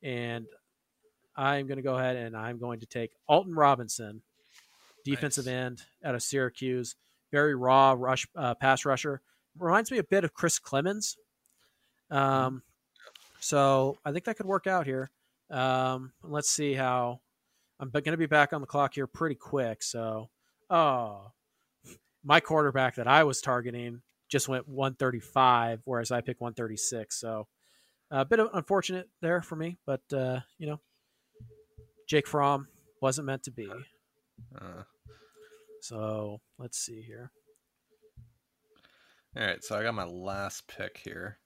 And 0.02 0.48
I'm 1.36 1.68
going 1.68 1.78
to 1.78 1.84
go 1.84 1.96
ahead 1.96 2.16
and 2.16 2.36
I'm 2.36 2.58
going 2.58 2.80
to 2.80 2.88
take 2.88 3.12
Alton 3.28 3.54
Robinson, 3.54 4.24
defensive 5.06 5.46
nice. 5.46 5.54
end 5.54 5.82
out 6.04 6.16
of 6.16 6.24
Syracuse. 6.24 6.96
Very 7.32 7.54
raw 7.54 7.94
rush 7.96 8.28
uh, 8.36 8.56
pass 8.56 8.84
rusher. 8.84 9.22
Reminds 9.60 9.92
me 9.92 10.00
a 10.00 10.04
bit 10.04 10.24
of 10.24 10.34
Chris 10.34 10.60
Clemons. 10.60 11.16
Um, 12.10 12.64
so 13.40 14.00
I 14.04 14.12
think 14.12 14.26
that 14.26 14.38
could 14.38 14.48
work 14.48 14.66
out 14.66 14.88
here. 14.88 15.12
Um, 15.52 16.14
let's 16.24 16.50
see 16.50 16.74
how 16.74 17.20
I'm 17.80 17.92
going 17.92 18.06
to 18.06 18.18
be 18.18 18.26
back 18.26 18.54
on 18.54 18.62
the 18.62 18.68
clock 18.68 18.96
here 18.96 19.06
pretty 19.06 19.36
quick. 19.36 19.84
So, 19.84 20.30
oh, 20.72 21.32
my 22.24 22.40
quarterback 22.40 22.96
that 22.96 23.08
I 23.08 23.24
was 23.24 23.42
targeting 23.42 24.02
just 24.28 24.48
went 24.48 24.68
135, 24.68 25.82
whereas 25.86 26.12
I 26.12 26.22
picked 26.22 26.42
136. 26.42 27.20
So 27.20 27.48
a 28.12 28.26
bit 28.26 28.40
of 28.40 28.50
unfortunate 28.54 29.10
there 29.22 29.42
for 29.42 29.56
me, 29.56 29.78
but 29.86 30.02
uh, 30.14 30.40
you 30.58 30.68
know, 30.68 30.80
Jake 32.08 32.28
Fromm, 32.28 32.68
wasn't 33.02 33.28
meant 33.28 33.44
to 33.44 33.52
be. 33.52 33.70
Uh, 34.60 34.84
So 35.82 36.42
let's 36.58 36.78
see 36.78 37.02
here. 37.02 37.32
all 39.38 39.46
right, 39.46 39.64
so 39.64 39.78
I 39.78 39.84
got 39.84 39.94
my 39.94 40.06
last 40.06 40.68
pick 40.68 40.98
here. 40.98 41.38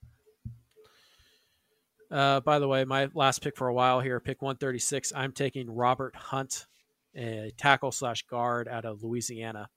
Uh, 2.09 2.39
by 2.39 2.59
the 2.59 2.67
way, 2.67 2.85
my 2.85 3.09
last 3.13 3.41
pick 3.41 3.57
for 3.57 3.67
a 3.67 3.73
while 3.73 3.99
here, 3.99 4.19
pick 4.19 4.41
136. 4.41 5.11
I'm 5.15 5.31
taking 5.31 5.69
Robert 5.69 6.15
Hunt, 6.15 6.67
a 7.15 7.51
tackle 7.57 7.91
slash 7.91 8.23
guard 8.23 8.67
out 8.67 8.85
of 8.85 9.03
Louisiana. 9.03 9.69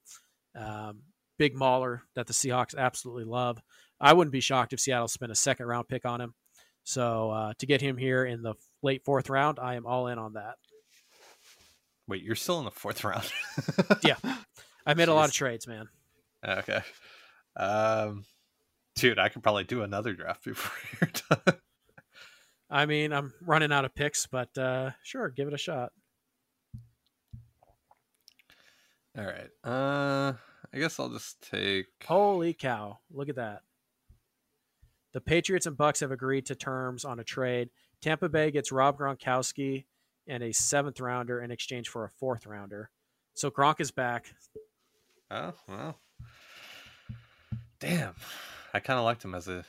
Um, 0.57 1.03
big 1.39 1.55
mauler 1.55 2.03
that 2.15 2.27
the 2.27 2.33
Seahawks 2.33 2.77
absolutely 2.77 3.25
love. 3.25 3.61
I 4.01 4.13
wouldn't 4.13 4.33
be 4.33 4.41
shocked 4.41 4.73
if 4.73 4.81
Seattle 4.81 5.09
spent 5.09 5.33
a 5.33 5.37
second 5.37 5.67
round 5.67 5.89
pick 5.89 6.05
on 6.05 6.21
him. 6.21 6.35
So 6.85 7.31
uh, 7.31 7.53
to 7.59 7.67
get 7.67 7.81
him 7.81 7.97
here 7.97 8.25
in 8.25 8.43
the 8.43 8.55
late 8.83 9.05
fourth 9.05 9.29
round, 9.29 9.59
I 9.59 9.75
am 9.75 9.87
all 9.87 10.07
in 10.07 10.19
on 10.19 10.35
that. 10.35 10.55
Wait, 12.09 12.23
you're 12.23 12.37
still 12.37 12.59
in 12.61 12.65
the 12.65 12.71
fourth 12.71 13.05
round. 13.05 13.31
Yeah. 14.05 14.17
I 14.87 14.95
made 14.95 15.09
a 15.09 15.15
lot 15.15 15.29
of 15.29 15.35
trades, 15.35 15.67
man. 15.67 15.89
Okay. 16.47 16.81
Um, 17.57 18.25
dude, 18.95 19.19
I 19.19 19.29
could 19.29 19.43
probably 19.43 19.65
do 19.65 19.83
another 19.83 20.15
draft 20.15 20.45
before 20.45 20.73
you're 21.01 21.11
done. 21.29 21.59
I 22.71 22.87
mean, 22.87 23.13
I'm 23.13 23.33
running 23.41 23.73
out 23.73 23.85
of 23.85 23.95
picks, 23.95 24.27
but 24.27 24.57
uh, 24.57 24.91
sure, 25.03 25.29
give 25.29 25.49
it 25.49 25.55
a 25.55 25.59
shot. 25.59 25.91
All 29.17 29.25
right. 29.25 29.51
Uh, 29.65 30.33
I 30.73 30.79
guess 30.79 30.99
I'll 31.01 31.09
just 31.09 31.49
take. 31.51 31.87
Holy 32.07 32.53
cow! 32.53 32.99
Look 33.11 33.29
at 33.29 33.37
that. 33.37 33.63
The 35.13 35.21
Patriots 35.21 35.67
and 35.67 35.77
Bucks 35.77 36.01
have 36.01 36.11
agreed 36.11 36.47
to 36.47 36.55
terms 36.55 37.05
on 37.05 37.19
a 37.19 37.25
trade. 37.25 37.71
Tampa 38.03 38.29
Bay 38.29 38.51
gets 38.51 38.71
Rob 38.71 38.99
Gronkowski 38.99 39.87
and 40.27 40.43
a 40.43 40.53
seventh 40.53 41.01
rounder 41.01 41.41
in 41.41 41.51
exchange 41.51 41.89
for 41.89 42.05
a 42.05 42.11
fourth 42.11 42.47
rounder. 42.47 42.91
So 43.35 43.51
Gronk 43.51 43.81
is 43.81 43.91
back. 43.91 44.27
Oh 45.31 45.55
well. 45.69 45.99
Damn, 47.81 48.15
I 48.75 48.81
kind 48.81 48.99
of 48.99 49.05
liked 49.05 49.25
him 49.25 49.35
as 49.35 49.49
a 49.49 49.65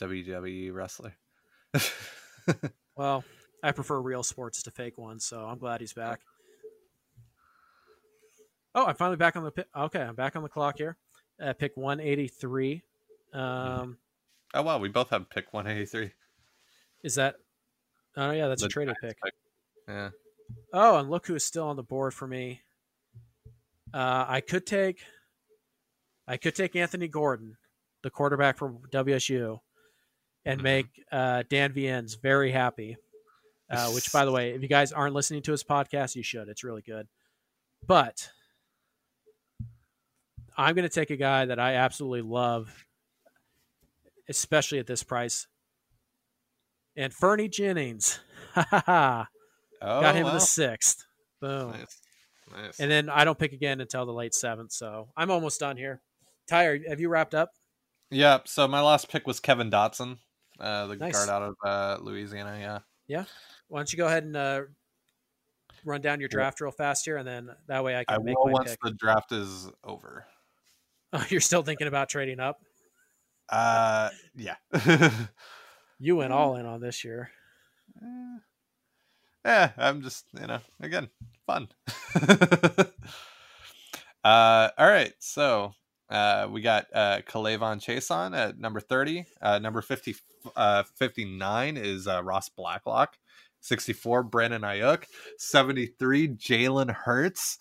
WWE 0.00 0.72
wrestler. 0.72 1.14
Well, 2.96 3.24
I 3.62 3.72
prefer 3.72 4.00
real 4.00 4.22
sports 4.22 4.62
to 4.62 4.70
fake 4.70 4.96
ones, 4.96 5.24
so 5.24 5.44
I'm 5.44 5.58
glad 5.58 5.80
he's 5.80 5.92
back. 5.92 6.20
Oh, 8.76 8.84
I'm 8.86 8.94
finally 8.94 9.16
back 9.16 9.34
on 9.36 9.42
the 9.44 9.50
pi- 9.50 9.64
okay. 9.84 10.00
I'm 10.02 10.14
back 10.14 10.36
on 10.36 10.42
the 10.42 10.48
clock 10.48 10.76
here. 10.78 10.96
Uh, 11.42 11.52
pick 11.54 11.76
183. 11.76 12.82
Um, 13.32 13.96
oh 14.54 14.62
wow, 14.62 14.78
we 14.78 14.88
both 14.88 15.10
have 15.10 15.28
pick 15.30 15.52
183. 15.52 16.12
is 17.02 17.14
that? 17.16 17.36
Oh 18.16 18.30
yeah, 18.30 18.48
that's 18.48 18.62
a 18.62 18.66
The 18.66 18.68
traded 18.70 18.96
Giants 19.02 19.18
pick. 19.22 19.32
Yeah. 19.88 20.10
Oh, 20.72 20.98
and 20.98 21.10
look 21.10 21.26
who's 21.26 21.42
still 21.44 21.66
on 21.66 21.76
the 21.76 21.82
board 21.82 22.14
for 22.14 22.26
me. 22.26 22.60
Uh, 23.92 24.24
I 24.28 24.40
could 24.40 24.66
take, 24.66 25.00
I 26.28 26.36
could 26.36 26.54
take 26.54 26.76
Anthony 26.76 27.08
Gordon, 27.08 27.56
the 28.02 28.10
quarterback 28.10 28.56
from 28.58 28.78
WSU, 28.92 29.58
and 30.44 30.60
Mhm. 30.60 30.64
make 30.64 30.86
uh, 31.10 31.42
Dan 31.48 31.72
Viens 31.72 32.14
very 32.14 32.52
happy. 32.52 32.96
Uh, 33.68 33.90
which, 33.90 34.12
by 34.12 34.24
the 34.24 34.30
way, 34.30 34.52
if 34.52 34.62
you 34.62 34.68
guys 34.68 34.92
aren't 34.92 35.12
listening 35.14 35.42
to 35.42 35.50
his 35.50 35.64
podcast, 35.64 36.14
you 36.14 36.22
should. 36.22 36.48
It's 36.48 36.62
really 36.62 36.82
good. 36.82 37.08
But 37.84 38.30
I'm 40.56 40.74
going 40.74 40.88
to 40.88 40.94
take 40.94 41.10
a 41.10 41.16
guy 41.16 41.44
that 41.46 41.58
I 41.58 41.74
absolutely 41.74 42.22
love, 42.22 42.72
especially 44.28 44.78
at 44.78 44.86
this 44.86 45.02
price. 45.02 45.46
Anfernee 46.98 47.50
Jennings. 47.50 48.20
Oh, 49.82 50.00
Got 50.00 50.14
him 50.16 50.26
in 50.26 50.32
the 50.32 50.40
sixth. 50.40 51.04
Boom. 51.38 51.72
Nice. 51.72 52.00
Nice. 52.50 52.80
And 52.80 52.90
then 52.90 53.10
I 53.10 53.24
don't 53.26 53.38
pick 53.38 53.52
again 53.52 53.82
until 53.82 54.06
the 54.06 54.12
late 54.12 54.32
seventh. 54.34 54.72
So 54.72 55.08
I'm 55.14 55.30
almost 55.30 55.60
done 55.60 55.76
here. 55.76 56.00
Tyre, 56.48 56.78
have 56.88 56.98
you 56.98 57.10
wrapped 57.10 57.34
up? 57.34 57.50
yeah. 58.10 58.38
So 58.46 58.66
my 58.66 58.80
last 58.80 59.10
pick 59.10 59.26
was 59.26 59.38
Kevin 59.38 59.70
Dotson, 59.70 60.16
uh, 60.58 60.86
the 60.86 60.96
Nice. 60.96 61.12
guard 61.12 61.28
out 61.28 61.42
of 61.42 61.54
uh, 61.62 62.02
Louisiana. 62.02 62.56
Yeah. 62.58 62.78
Yeah. 63.06 63.24
Why 63.68 63.80
don't 63.80 63.92
you 63.92 63.98
go 63.98 64.06
ahead 64.06 64.24
and 64.24 64.34
uh, 64.34 64.62
run 65.84 66.00
down 66.00 66.20
your 66.20 66.30
draft 66.30 66.58
real 66.62 66.70
fast 66.72 67.04
here, 67.04 67.18
and 67.18 67.28
then 67.28 67.50
that 67.68 67.84
way 67.84 67.96
I 67.96 68.04
can 68.04 68.18
I 68.18 68.22
make 68.22 68.38
will 68.38 68.50
once 68.52 68.70
pick. 68.70 68.80
the 68.82 68.92
draft 68.92 69.30
is 69.32 69.68
over. 69.84 70.24
Oh, 71.16 71.24
you're 71.30 71.40
still 71.40 71.62
thinking 71.62 71.86
about 71.86 72.08
trading 72.08 72.40
up? 72.40 72.60
Uh, 73.48 74.10
yeah. 74.34 74.56
You 75.98 76.16
went 76.16 76.32
all 76.32 76.56
in 76.56 76.66
on 76.66 76.80
this 76.80 77.04
year. 77.04 77.30
Eh, 78.02 78.38
yeah, 79.46 79.70
I'm 79.78 80.02
just 80.02 80.26
you 80.38 80.46
know 80.46 80.58
again 80.80 81.08
fun. 81.46 81.68
uh, 84.22 84.68
all 84.76 84.86
right, 84.86 85.14
so 85.18 85.72
uh, 86.10 86.48
we 86.50 86.60
got 86.60 86.86
uh, 86.92 87.20
K'Lavon 87.26 87.80
Chaisson 87.80 88.36
at 88.36 88.58
number 88.58 88.80
thirty. 88.80 89.24
Uh, 89.40 89.58
number 89.58 89.80
50, 89.80 90.16
uh, 90.54 90.82
59 90.96 91.78
is 91.78 92.06
uh, 92.06 92.22
Ross 92.22 92.50
Blacklock. 92.50 93.16
64 93.60 94.24
Brandon 94.24 94.62
Aiyuk. 94.62 95.04
73 95.38 96.28
Jalen 96.28 96.94
Hurts. 96.94 97.58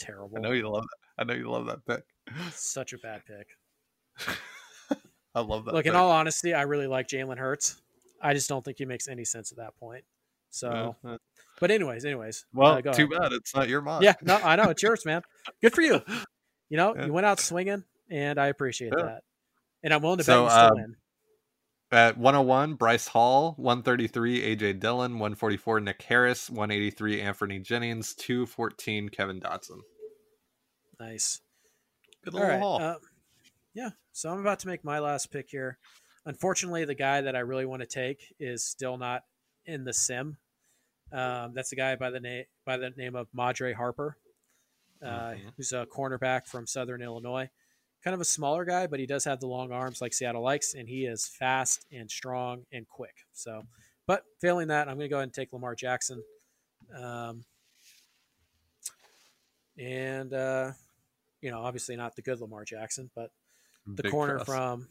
Terrible. 0.00 0.38
I 0.38 0.40
know 0.40 0.50
you 0.50 0.68
love 0.68 0.82
that. 0.82 1.07
I 1.18 1.24
know 1.24 1.34
you 1.34 1.50
love 1.50 1.66
that 1.66 1.84
pick. 1.86 2.04
Such 2.52 2.92
a 2.92 2.98
bad 2.98 3.22
pick. 3.26 3.48
I 5.34 5.40
love 5.40 5.64
that. 5.66 5.74
Look, 5.74 5.86
in 5.86 5.94
all 5.94 6.10
honesty, 6.10 6.54
I 6.54 6.62
really 6.62 6.86
like 6.86 7.08
Jalen 7.08 7.38
Hurts. 7.38 7.80
I 8.22 8.34
just 8.34 8.48
don't 8.48 8.64
think 8.64 8.78
he 8.78 8.84
makes 8.84 9.08
any 9.08 9.24
sense 9.24 9.52
at 9.52 9.58
that 9.58 9.76
point. 9.78 10.04
So, 10.50 10.96
Uh, 11.04 11.08
uh, 11.08 11.18
but 11.60 11.70
anyways, 11.70 12.04
anyways. 12.04 12.46
well, 12.52 12.72
uh, 12.74 12.80
go 12.80 12.92
too 12.92 13.04
ahead. 13.04 13.20
bad 13.22 13.32
it's 13.32 13.54
not 13.54 13.68
your 13.68 13.82
mom. 13.82 14.02
Yeah, 14.02 14.14
no, 14.22 14.36
I 14.36 14.56
know 14.56 14.70
it's 14.70 14.82
yours, 14.82 15.04
man. 15.04 15.22
Good 15.62 15.74
for 15.74 15.82
you. 15.82 16.00
You 16.70 16.76
know, 16.76 16.94
Yeah. 16.94 17.06
you 17.06 17.14
went 17.14 17.24
out 17.24 17.40
swinging, 17.40 17.82
and 18.10 18.38
I 18.38 18.48
appreciate 18.48 18.92
Yeah. 18.94 19.04
that. 19.06 19.22
And 19.82 19.94
I'm 19.94 20.02
willing 20.02 20.18
to 20.18 20.24
So, 20.24 20.44
bet 20.44 20.44
you 20.44 20.50
still 20.50 20.64
um, 20.66 20.74
win. 20.74 20.96
At 21.90 22.18
101, 22.18 22.74
Bryce 22.74 23.08
Hall. 23.08 23.54
133, 23.56 24.42
AJ 24.54 24.74
Dillon. 24.78 25.12
144, 25.18 25.80
Nick 25.80 26.02
Harris. 26.02 26.50
183, 26.50 27.22
Anthony 27.22 27.58
Jennings. 27.58 28.14
214, 28.16 29.08
Kevin 29.08 29.40
Dotson. 29.40 29.80
Nice. 31.00 31.40
Good 32.24 32.34
little 32.34 32.48
right. 32.48 32.58
haul. 32.60 32.82
Uh, 32.82 32.96
yeah. 33.74 33.90
So 34.12 34.30
I'm 34.30 34.40
about 34.40 34.58
to 34.60 34.66
make 34.66 34.84
my 34.84 34.98
last 34.98 35.30
pick 35.30 35.50
here. 35.50 35.78
Unfortunately, 36.26 36.84
the 36.84 36.94
guy 36.94 37.20
that 37.20 37.36
I 37.36 37.40
really 37.40 37.64
want 37.64 37.80
to 37.82 37.86
take 37.86 38.34
is 38.38 38.64
still 38.64 38.98
not 38.98 39.24
in 39.66 39.84
the 39.84 39.92
sim. 39.92 40.36
Um, 41.12 41.54
that's 41.54 41.72
a 41.72 41.76
guy 41.76 41.96
by 41.96 42.10
the 42.10 42.20
name 42.20 42.44
by 42.66 42.76
the 42.76 42.90
name 42.90 43.14
of 43.14 43.28
Madre 43.32 43.72
Harper, 43.72 44.18
uh, 45.02 45.30
Mhm. 45.30 45.52
who's 45.56 45.72
a 45.72 45.86
cornerback 45.86 46.46
from 46.46 46.66
Southern 46.66 47.00
Illinois. 47.00 47.48
Kind 48.02 48.14
of 48.14 48.20
a 48.20 48.26
smaller 48.26 48.64
guy, 48.64 48.86
but 48.86 49.00
he 49.00 49.06
does 49.06 49.24
have 49.24 49.40
the 49.40 49.46
long 49.46 49.72
arms 49.72 50.00
like 50.00 50.12
Seattle 50.12 50.42
likes, 50.42 50.74
and 50.74 50.88
he 50.88 51.06
is 51.06 51.26
fast 51.26 51.86
and 51.90 52.10
strong 52.10 52.66
and 52.72 52.86
quick. 52.88 53.26
So, 53.32 53.66
but 54.06 54.24
failing 54.40 54.68
that, 54.68 54.88
I'm 54.88 54.96
going 54.96 55.06
to 55.06 55.08
go 55.08 55.16
ahead 55.16 55.24
and 55.24 55.34
take 55.34 55.52
Lamar 55.52 55.74
Jackson. 55.74 56.22
Um, 56.94 57.44
and 59.78 60.32
uh, 60.32 60.72
you 61.40 61.50
know, 61.50 61.60
obviously 61.60 61.96
not 61.96 62.16
the 62.16 62.22
good 62.22 62.40
Lamar 62.40 62.64
Jackson, 62.64 63.10
but 63.14 63.30
the 63.86 64.02
Big 64.04 64.12
corner 64.12 64.36
press. 64.36 64.46
from 64.46 64.88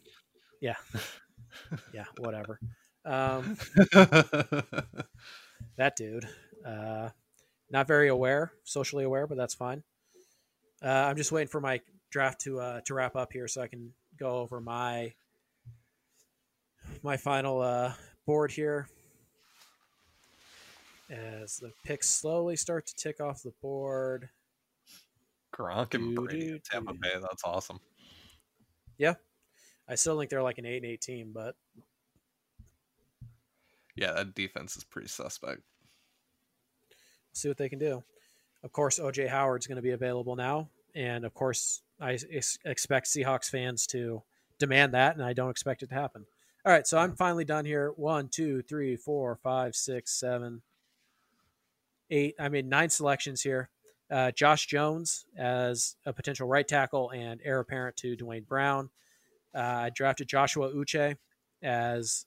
yeah. 0.60 0.76
Yeah 1.94 2.04
whatever. 2.18 2.58
Um 3.04 3.56
that 5.76 5.96
dude 5.96 6.28
uh 6.66 7.10
not 7.70 7.86
very 7.86 8.08
aware 8.08 8.52
socially 8.64 9.04
aware 9.04 9.26
but 9.26 9.36
that's 9.36 9.54
fine. 9.54 9.82
Uh 10.82 10.88
i'm 10.88 11.16
just 11.16 11.32
waiting 11.32 11.48
for 11.48 11.60
my 11.60 11.80
draft 12.10 12.40
to 12.42 12.60
uh 12.60 12.80
to 12.82 12.94
wrap 12.94 13.16
up 13.16 13.32
here 13.32 13.46
so 13.48 13.60
i 13.62 13.66
can 13.68 13.92
go 14.18 14.36
over 14.38 14.60
my 14.60 15.12
my 17.02 17.16
final 17.16 17.60
uh 17.60 17.92
board 18.26 18.50
here. 18.50 18.88
As 21.10 21.56
the 21.56 21.72
picks 21.84 22.08
slowly 22.08 22.56
start 22.56 22.86
to 22.88 22.94
tick 22.94 23.20
off 23.20 23.42
the 23.42 23.54
board 23.62 24.28
Gronk 25.58 25.94
and 25.94 26.14
Brady 26.14 26.60
Tampa. 26.64 26.94
Bay. 26.94 27.14
That's 27.20 27.42
awesome. 27.44 27.80
Yeah. 28.96 29.14
I 29.88 29.94
still 29.94 30.18
think 30.18 30.30
they're 30.30 30.42
like 30.42 30.58
an 30.58 30.66
8 30.66 30.76
and 30.82 30.92
8 30.92 31.00
team 31.00 31.30
but 31.34 31.54
Yeah, 33.96 34.12
that 34.12 34.34
defense 34.34 34.76
is 34.76 34.84
pretty 34.84 35.08
suspect. 35.08 35.62
see 37.32 37.48
what 37.48 37.56
they 37.56 37.68
can 37.68 37.78
do. 37.78 38.02
Of 38.62 38.72
course, 38.72 38.98
OJ 38.98 39.28
Howard's 39.28 39.66
going 39.66 39.76
to 39.76 39.82
be 39.82 39.92
available 39.92 40.34
now, 40.34 40.68
and 40.94 41.24
of 41.24 41.32
course, 41.32 41.82
I 42.00 42.18
ex- 42.32 42.58
expect 42.64 43.06
Seahawks 43.06 43.48
fans 43.48 43.86
to 43.88 44.22
demand 44.58 44.94
that, 44.94 45.14
and 45.14 45.24
I 45.24 45.32
don't 45.32 45.50
expect 45.50 45.82
it 45.84 45.88
to 45.90 45.94
happen. 45.94 46.26
All 46.64 46.72
right, 46.72 46.84
so 46.86 46.98
I'm 46.98 47.14
finally 47.14 47.44
done 47.44 47.64
here. 47.64 47.92
One, 47.96 48.28
two, 48.28 48.62
three, 48.62 48.96
four, 48.96 49.36
five, 49.36 49.76
six, 49.76 50.12
seven, 50.18 50.62
eight. 52.10 52.34
I 52.40 52.48
made 52.48 52.66
nine 52.66 52.90
selections 52.90 53.42
here. 53.42 53.70
Uh, 54.10 54.30
Josh 54.30 54.66
Jones 54.66 55.26
as 55.36 55.96
a 56.06 56.12
potential 56.12 56.48
right 56.48 56.66
tackle 56.66 57.10
and 57.10 57.40
heir 57.44 57.60
apparent 57.60 57.96
to 57.98 58.16
Duane 58.16 58.44
Brown. 58.44 58.90
Uh, 59.54 59.58
I 59.58 59.90
drafted 59.90 60.28
Joshua 60.28 60.72
Uche 60.72 61.16
as, 61.62 62.26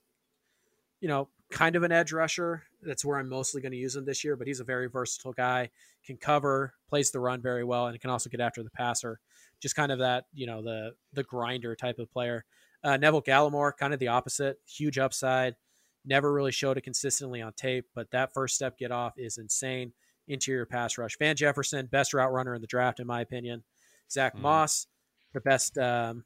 you 1.00 1.08
know, 1.08 1.30
kind 1.50 1.76
of 1.76 1.84
an 1.84 1.92
edge 1.92 2.14
rusher 2.14 2.64
that's 2.82 3.06
where 3.06 3.18
I'm 3.18 3.30
mostly 3.30 3.62
going 3.62 3.72
to 3.74 3.78
use 3.78 3.96
him 3.96 4.06
this 4.06 4.24
year. 4.24 4.36
But 4.36 4.48
he's 4.48 4.60
a 4.60 4.66
very 4.66 4.88
versatile 4.88 5.34
guy, 5.34 5.70
can 6.06 6.18
cover, 6.18 6.74
plays 6.90 7.12
the 7.12 7.20
run 7.20 7.42
very 7.42 7.64
well, 7.64 7.88
and 7.88 8.00
can 8.00 8.10
also 8.10 8.30
get 8.30 8.40
after 8.40 8.64
the 8.64 8.70
passer. 8.70 9.20
Just 9.60 9.76
kind 9.76 9.92
of 9.92 10.00
that, 10.00 10.26
you 10.34 10.48
know, 10.48 10.62
the 10.62 10.94
the 11.14 11.24
grinder 11.24 11.76
type 11.76 12.00
of 12.00 12.12
player. 12.12 12.46
Uh, 12.84 12.98
Neville 12.98 13.22
Gallimore, 13.22 13.78
kind 13.78 13.94
of 13.94 14.00
the 14.00 14.08
opposite, 14.08 14.60
huge 14.66 14.98
upside. 14.98 15.56
Never 16.04 16.34
really 16.34 16.52
showed 16.52 16.78
it 16.78 16.82
consistently 16.82 17.42
on 17.42 17.54
tape, 17.54 17.86
but 17.94 18.10
that 18.10 18.34
first 18.34 18.56
step 18.56 18.78
get 18.78 18.92
off 18.92 19.14
is 19.18 19.38
insane. 19.38 19.94
Interior 20.28 20.66
pass 20.66 20.98
rush. 20.98 21.18
Van 21.18 21.36
Jefferson, 21.36 21.88
best 21.88 22.14
route 22.14 22.32
runner 22.32 22.56
in 22.56 22.62
the 22.62 22.68
draft, 22.68 23.00
in 23.00 23.08
my 23.08 23.22
opinion. 23.22 23.64
Zach 24.10 24.36
mm. 24.36 24.42
Moss, 24.42 24.88
the 25.34 25.42
best 25.42 25.78
um, 25.78 26.24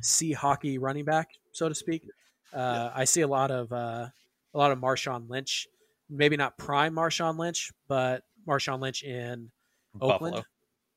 sea 0.00 0.32
hockey 0.32 0.78
running 0.78 1.04
back, 1.04 1.28
so 1.52 1.68
to 1.68 1.74
speak. 1.74 2.02
Uh, 2.52 2.56
yeah. 2.56 2.90
I 2.94 3.04
see 3.04 3.20
a 3.20 3.28
lot 3.28 3.50
of 3.50 3.72
uh, 3.72 4.06
a 4.54 4.58
lot 4.58 4.72
of 4.72 4.78
Marshawn 4.78 5.28
Lynch, 5.28 5.66
maybe 6.08 6.36
not 6.36 6.58
prime 6.58 6.94
Marshawn 6.94 7.38
Lynch, 7.38 7.72
but 7.88 8.22
Marshawn 8.46 8.80
Lynch 8.80 9.02
in 9.02 9.50
Buffalo. 9.94 10.14
Oakland. 10.14 10.44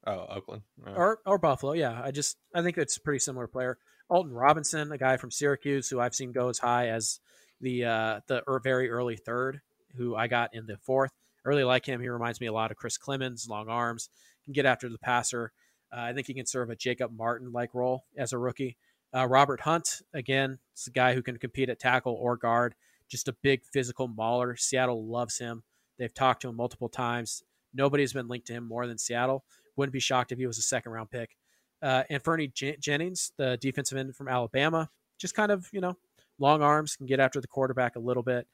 Oh, 0.05 0.25
Oakland. 0.29 0.61
Oh. 0.85 0.93
Or 0.93 1.19
or 1.25 1.37
Buffalo. 1.37 1.73
Yeah, 1.73 1.99
I 2.03 2.11
just 2.11 2.37
I 2.53 2.61
think 2.61 2.77
it's 2.77 2.97
a 2.97 3.01
pretty 3.01 3.19
similar 3.19 3.47
player. 3.47 3.77
Alton 4.09 4.33
Robinson, 4.33 4.91
a 4.91 4.97
guy 4.97 5.17
from 5.17 5.31
Syracuse 5.31 5.89
who 5.89 5.99
I've 5.99 6.15
seen 6.15 6.31
go 6.31 6.49
as 6.49 6.59
high 6.59 6.89
as 6.89 7.19
the 7.61 7.85
uh, 7.85 8.19
the 8.27 8.43
very 8.63 8.89
early 8.89 9.15
third, 9.15 9.61
who 9.95 10.15
I 10.15 10.27
got 10.27 10.53
in 10.53 10.65
the 10.65 10.77
fourth. 10.77 11.11
I 11.45 11.49
really 11.49 11.63
like 11.63 11.85
him. 11.85 12.01
He 12.01 12.09
reminds 12.09 12.39
me 12.39 12.47
a 12.47 12.53
lot 12.53 12.71
of 12.71 12.77
Chris 12.77 12.97
Clemons, 12.97 13.49
long 13.49 13.67
arms, 13.67 14.09
can 14.43 14.53
get 14.53 14.65
after 14.65 14.89
the 14.89 14.97
passer. 14.97 15.51
Uh, 15.91 16.01
I 16.01 16.13
think 16.13 16.27
he 16.27 16.33
can 16.33 16.45
serve 16.45 16.69
a 16.69 16.75
Jacob 16.75 17.11
Martin 17.15 17.51
like 17.51 17.73
role 17.73 18.05
as 18.17 18.33
a 18.33 18.37
rookie. 18.37 18.77
Uh, 19.15 19.27
Robert 19.27 19.61
Hunt, 19.61 20.01
again, 20.13 20.57
is 20.75 20.87
a 20.87 20.91
guy 20.91 21.13
who 21.13 21.21
can 21.21 21.37
compete 21.37 21.69
at 21.69 21.79
tackle 21.79 22.17
or 22.19 22.35
guard. 22.35 22.73
Just 23.09 23.27
a 23.27 23.33
big 23.43 23.63
physical 23.63 24.07
mauler. 24.07 24.55
Seattle 24.55 25.05
loves 25.05 25.37
him. 25.37 25.63
They've 25.99 26.13
talked 26.13 26.41
to 26.41 26.49
him 26.49 26.55
multiple 26.55 26.89
times. 26.89 27.43
Nobody's 27.73 28.13
been 28.13 28.27
linked 28.27 28.47
to 28.47 28.53
him 28.53 28.67
more 28.67 28.87
than 28.87 28.97
Seattle. 28.97 29.43
Wouldn't 29.75 29.93
be 29.93 29.99
shocked 29.99 30.31
if 30.31 30.39
he 30.39 30.47
was 30.47 30.57
a 30.57 30.63
second 30.63 30.91
round 30.93 31.11
pick. 31.11 31.35
Uh, 31.81 32.03
and 32.09 32.23
Fernie 32.23 32.47
J- 32.47 32.77
Jennings, 32.79 33.33
the 33.37 33.57
defensive 33.61 33.97
end 33.97 34.15
from 34.15 34.27
Alabama, 34.27 34.89
just 35.19 35.35
kind 35.35 35.51
of, 35.51 35.67
you 35.71 35.81
know, 35.81 35.97
long 36.39 36.61
arms, 36.61 36.95
can 36.95 37.05
get 37.05 37.19
after 37.19 37.41
the 37.41 37.47
quarterback 37.47 37.95
a 37.95 37.99
little 37.99 38.23
bit. 38.23 38.47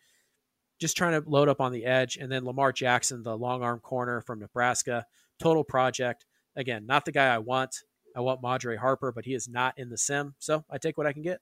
Just 0.80 0.98
trying 0.98 1.22
to 1.22 1.30
load 1.30 1.50
up 1.50 1.62
on 1.62 1.72
the 1.72 1.86
edge. 1.86 2.18
And 2.18 2.32
then 2.32 2.46
Lamar 2.46 2.72
Jackson, 2.72 3.24
the 3.24 3.38
long 3.38 3.64
arm 3.64 3.80
corner 3.80 4.22
from 4.22 4.40
Nebraska, 4.40 5.06
total 5.40 5.64
project. 5.64 6.26
Again, 6.56 6.86
not 6.86 7.06
the 7.06 7.12
guy 7.12 7.34
I 7.34 7.40
want. 7.40 7.76
I 8.16 8.22
want 8.22 8.42
Madre 8.42 8.76
Harper, 8.76 9.12
but 9.12 9.26
he 9.26 9.34
is 9.34 9.48
not 9.48 9.78
in 9.78 9.90
the 9.90 9.98
sim. 9.98 10.36
So 10.40 10.66
I 10.70 10.78
take 10.78 10.98
what 10.98 11.08
I 11.08 11.14
can 11.14 11.22
get. 11.22 11.40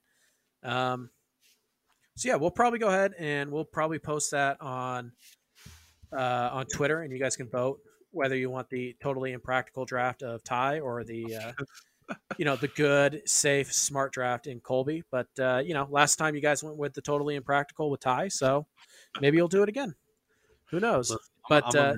Um, 0.63 1.09
so 2.15 2.29
yeah, 2.29 2.35
we'll 2.35 2.51
probably 2.51 2.79
go 2.79 2.87
ahead 2.87 3.13
and 3.19 3.51
we'll 3.51 3.63
probably 3.63 3.99
post 3.99 4.31
that 4.31 4.59
on 4.59 5.11
uh, 6.11 6.49
on 6.51 6.65
Twitter, 6.65 7.01
and 7.01 7.11
you 7.11 7.19
guys 7.19 7.35
can 7.35 7.49
vote 7.49 7.79
whether 8.11 8.35
you 8.35 8.49
want 8.49 8.69
the 8.69 8.95
totally 9.01 9.33
impractical 9.33 9.85
draft 9.85 10.23
of 10.23 10.43
Ty 10.43 10.79
or 10.79 11.03
the 11.03 11.35
uh, 11.35 11.51
you 12.37 12.45
know 12.45 12.55
the 12.55 12.69
good, 12.69 13.21
safe, 13.25 13.71
smart 13.71 14.13
draft 14.13 14.47
in 14.47 14.59
Colby. 14.59 15.03
But 15.11 15.27
uh, 15.39 15.61
you 15.63 15.73
know, 15.73 15.87
last 15.89 16.15
time 16.15 16.35
you 16.35 16.41
guys 16.41 16.63
went 16.63 16.77
with 16.77 16.93
the 16.93 17.01
totally 17.01 17.35
impractical 17.35 17.91
with 17.91 17.99
Ty, 17.99 18.29
so 18.29 18.65
maybe 19.21 19.37
you'll 19.37 19.47
do 19.47 19.63
it 19.63 19.69
again. 19.69 19.95
Who 20.71 20.79
knows? 20.79 21.15
but 21.49 21.63
I'm, 21.75 21.79
uh, 21.79 21.93
a, 21.93 21.97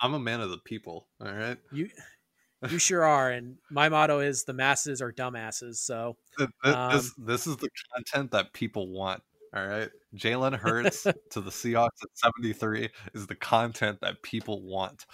I'm 0.00 0.14
a 0.14 0.18
man 0.18 0.40
of 0.40 0.50
the 0.50 0.58
people. 0.58 1.06
All 1.24 1.32
right, 1.32 1.58
you 1.72 1.88
you 2.68 2.78
sure 2.78 3.04
are, 3.04 3.30
and 3.30 3.56
my 3.70 3.88
motto 3.88 4.20
is 4.20 4.44
the 4.44 4.52
masses 4.52 5.00
are 5.00 5.12
dumbasses. 5.12 5.76
So 5.76 6.16
um, 6.64 6.92
this, 6.92 7.14
this 7.18 7.46
is 7.46 7.56
the 7.56 7.68
content 7.94 8.30
that 8.32 8.52
people 8.52 8.88
want. 8.88 9.22
All 9.54 9.66
right. 9.66 9.90
Jalen 10.16 10.56
Hurts 10.56 11.02
to 11.30 11.40
the 11.40 11.50
Seahawks 11.50 12.02
at 12.02 12.08
73 12.14 12.88
is 13.14 13.26
the 13.26 13.34
content 13.34 14.00
that 14.00 14.22
people 14.22 14.62
want. 14.62 15.06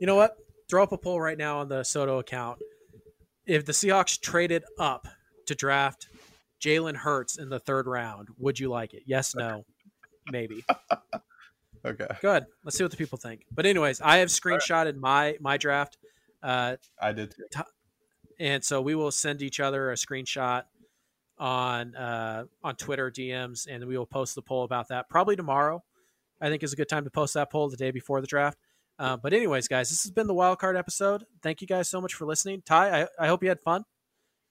You 0.00 0.06
know 0.06 0.14
what? 0.14 0.36
Throw 0.68 0.82
up 0.82 0.92
a 0.92 0.98
poll 0.98 1.20
right 1.20 1.38
now 1.38 1.58
on 1.58 1.68
the 1.68 1.80
SoDo 1.80 2.20
account. 2.20 2.60
If 3.46 3.64
the 3.64 3.72
Seahawks 3.72 4.20
traded 4.20 4.64
up 4.78 5.08
to 5.46 5.54
draft 5.54 6.08
Jalen 6.60 6.96
Hurts 6.96 7.36
in 7.36 7.48
the 7.48 7.58
third 7.58 7.86
round, 7.86 8.28
would 8.38 8.58
you 8.60 8.70
like 8.70 8.94
it? 8.94 9.02
Yes, 9.06 9.34
no, 9.34 9.64
maybe. 10.30 10.64
okay. 11.84 12.06
Good. 12.20 12.46
Let's 12.64 12.76
see 12.76 12.84
what 12.84 12.90
the 12.90 12.96
people 12.96 13.18
think. 13.18 13.44
But 13.52 13.66
anyways, 13.66 14.00
I 14.00 14.18
have 14.18 14.28
screenshotted 14.28 14.96
my 14.96 15.36
my 15.40 15.56
draft. 15.56 15.98
Uh, 16.42 16.76
I 17.00 17.12
did. 17.12 17.34
And 18.38 18.64
so 18.64 18.80
we 18.80 18.94
will 18.94 19.12
send 19.12 19.42
each 19.42 19.60
other 19.60 19.92
a 19.92 19.94
screenshot 19.94 20.64
on 21.38 21.94
uh, 21.94 22.44
on 22.62 22.76
Twitter 22.76 23.10
DMs, 23.10 23.66
and 23.68 23.86
we 23.86 23.96
will 23.96 24.06
post 24.06 24.34
the 24.34 24.42
poll 24.42 24.64
about 24.64 24.88
that 24.88 25.08
probably 25.08 25.36
tomorrow. 25.36 25.82
I 26.40 26.48
think 26.48 26.62
is 26.62 26.72
a 26.72 26.76
good 26.76 26.88
time 26.88 27.04
to 27.04 27.10
post 27.10 27.34
that 27.34 27.50
poll 27.50 27.68
the 27.68 27.76
day 27.76 27.92
before 27.92 28.20
the 28.20 28.26
draft. 28.26 28.58
Uh, 28.98 29.16
but 29.16 29.32
anyways, 29.32 29.68
guys, 29.68 29.90
this 29.90 30.02
has 30.02 30.10
been 30.10 30.26
the 30.26 30.34
wild 30.34 30.58
card 30.58 30.76
episode. 30.76 31.24
Thank 31.42 31.60
you 31.60 31.66
guys 31.66 31.88
so 31.88 32.00
much 32.00 32.14
for 32.14 32.26
listening. 32.26 32.62
Ty, 32.64 33.02
I, 33.02 33.08
I 33.18 33.26
hope 33.28 33.42
you 33.42 33.48
had 33.48 33.60
fun. 33.60 33.84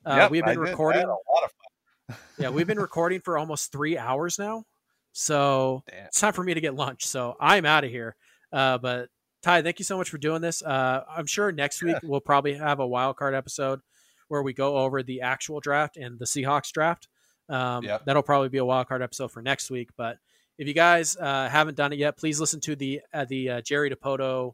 Uh, 0.06 0.16
yep, 0.18 0.32
we've 0.32 0.44
been 0.44 0.60
recording. 0.60 1.04
a 1.04 1.08
lot 1.08 1.44
of 1.44 1.52
fun. 1.52 2.18
yeah, 2.40 2.50
we've 2.50 2.68
been 2.68 2.80
recording 2.80 3.22
for 3.22 3.38
almost 3.38 3.72
three 3.72 3.98
hours 3.98 4.40
now. 4.40 4.64
So 5.14 5.84
Damn. 5.90 6.06
it's 6.06 6.20
time 6.20 6.34
for 6.34 6.44
me 6.44 6.54
to 6.54 6.62
get 6.62 6.76
lunch. 6.76 7.06
So 7.06 7.36
I'm 7.40 7.66
out 7.66 7.84
of 7.84 7.92
here. 7.92 8.16
Uh, 8.52 8.78
but 8.78 9.10
Ty, 9.42 9.62
thank 9.62 9.80
you 9.80 9.86
so 9.86 9.98
much 9.98 10.10
for 10.10 10.18
doing 10.18 10.42
this. 10.42 10.62
Uh, 10.62 11.04
I'm 11.10 11.26
sure 11.26 11.52
next 11.52 11.82
week 11.84 11.98
yeah. 12.02 12.10
we'll 12.10 12.20
probably 12.22 12.54
have 12.54 12.80
a 12.80 12.88
wild 12.88 13.18
card 13.18 13.34
episode 13.34 13.82
where 14.28 14.44
we 14.44 14.54
go 14.54 14.78
over 14.78 15.04
the 15.04 15.22
actual 15.22 15.60
draft 15.60 15.98
and 15.98 16.20
the 16.20 16.26
Seahawks 16.26 16.72
draft. 16.72 17.08
Um, 17.50 17.84
yep. 17.84 18.06
That'll 18.06 18.24
probably 18.24 18.50
be 18.50 18.60
a 18.60 18.66
wild 18.66 18.88
card 18.88 19.02
episode 19.02 19.32
for 19.32 19.42
next 19.42 19.70
week. 19.70 19.90
But 19.98 20.18
if 20.58 20.68
you 20.68 20.74
guys 20.74 21.18
uh, 21.18 21.50
haven't 21.50 21.76
done 21.76 21.92
it 21.92 22.00
yet, 22.00 22.18
please 22.18 22.40
listen 22.40 22.60
to 22.62 22.76
the 22.76 23.02
uh, 23.14 23.26
the 23.26 23.50
uh, 23.50 23.62
Jerry 23.62 23.90
Dipoto, 23.90 24.54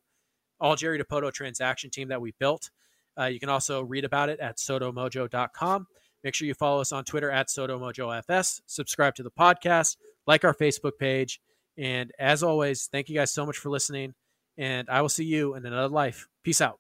all 0.59 0.75
Jerry 0.75 0.99
Dipoto 0.99 1.31
transaction 1.31 1.89
team 1.89 2.07
that 2.07 2.21
we 2.21 2.33
built. 2.39 2.71
Uh, 3.19 3.25
you 3.25 3.39
can 3.39 3.49
also 3.49 3.81
read 3.81 4.05
about 4.05 4.29
it 4.29 4.39
at 4.39 4.57
sodomojo.com. 4.57 5.87
Make 6.23 6.33
sure 6.33 6.47
you 6.47 6.53
follow 6.53 6.81
us 6.81 6.91
on 6.91 7.03
Twitter 7.03 7.29
at 7.29 7.47
sodomojofs. 7.47 8.61
Subscribe 8.65 9.15
to 9.15 9.23
the 9.23 9.31
podcast, 9.31 9.97
like 10.27 10.43
our 10.43 10.53
Facebook 10.53 10.97
page, 10.99 11.39
and 11.77 12.11
as 12.19 12.43
always, 12.43 12.87
thank 12.91 13.09
you 13.09 13.15
guys 13.15 13.33
so 13.33 13.45
much 13.45 13.57
for 13.57 13.69
listening. 13.69 14.13
And 14.57 14.89
I 14.89 15.01
will 15.01 15.09
see 15.09 15.25
you 15.25 15.55
in 15.55 15.65
another 15.65 15.93
life. 15.93 16.27
Peace 16.43 16.61
out. 16.61 16.79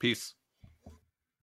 Peace. 0.00 0.34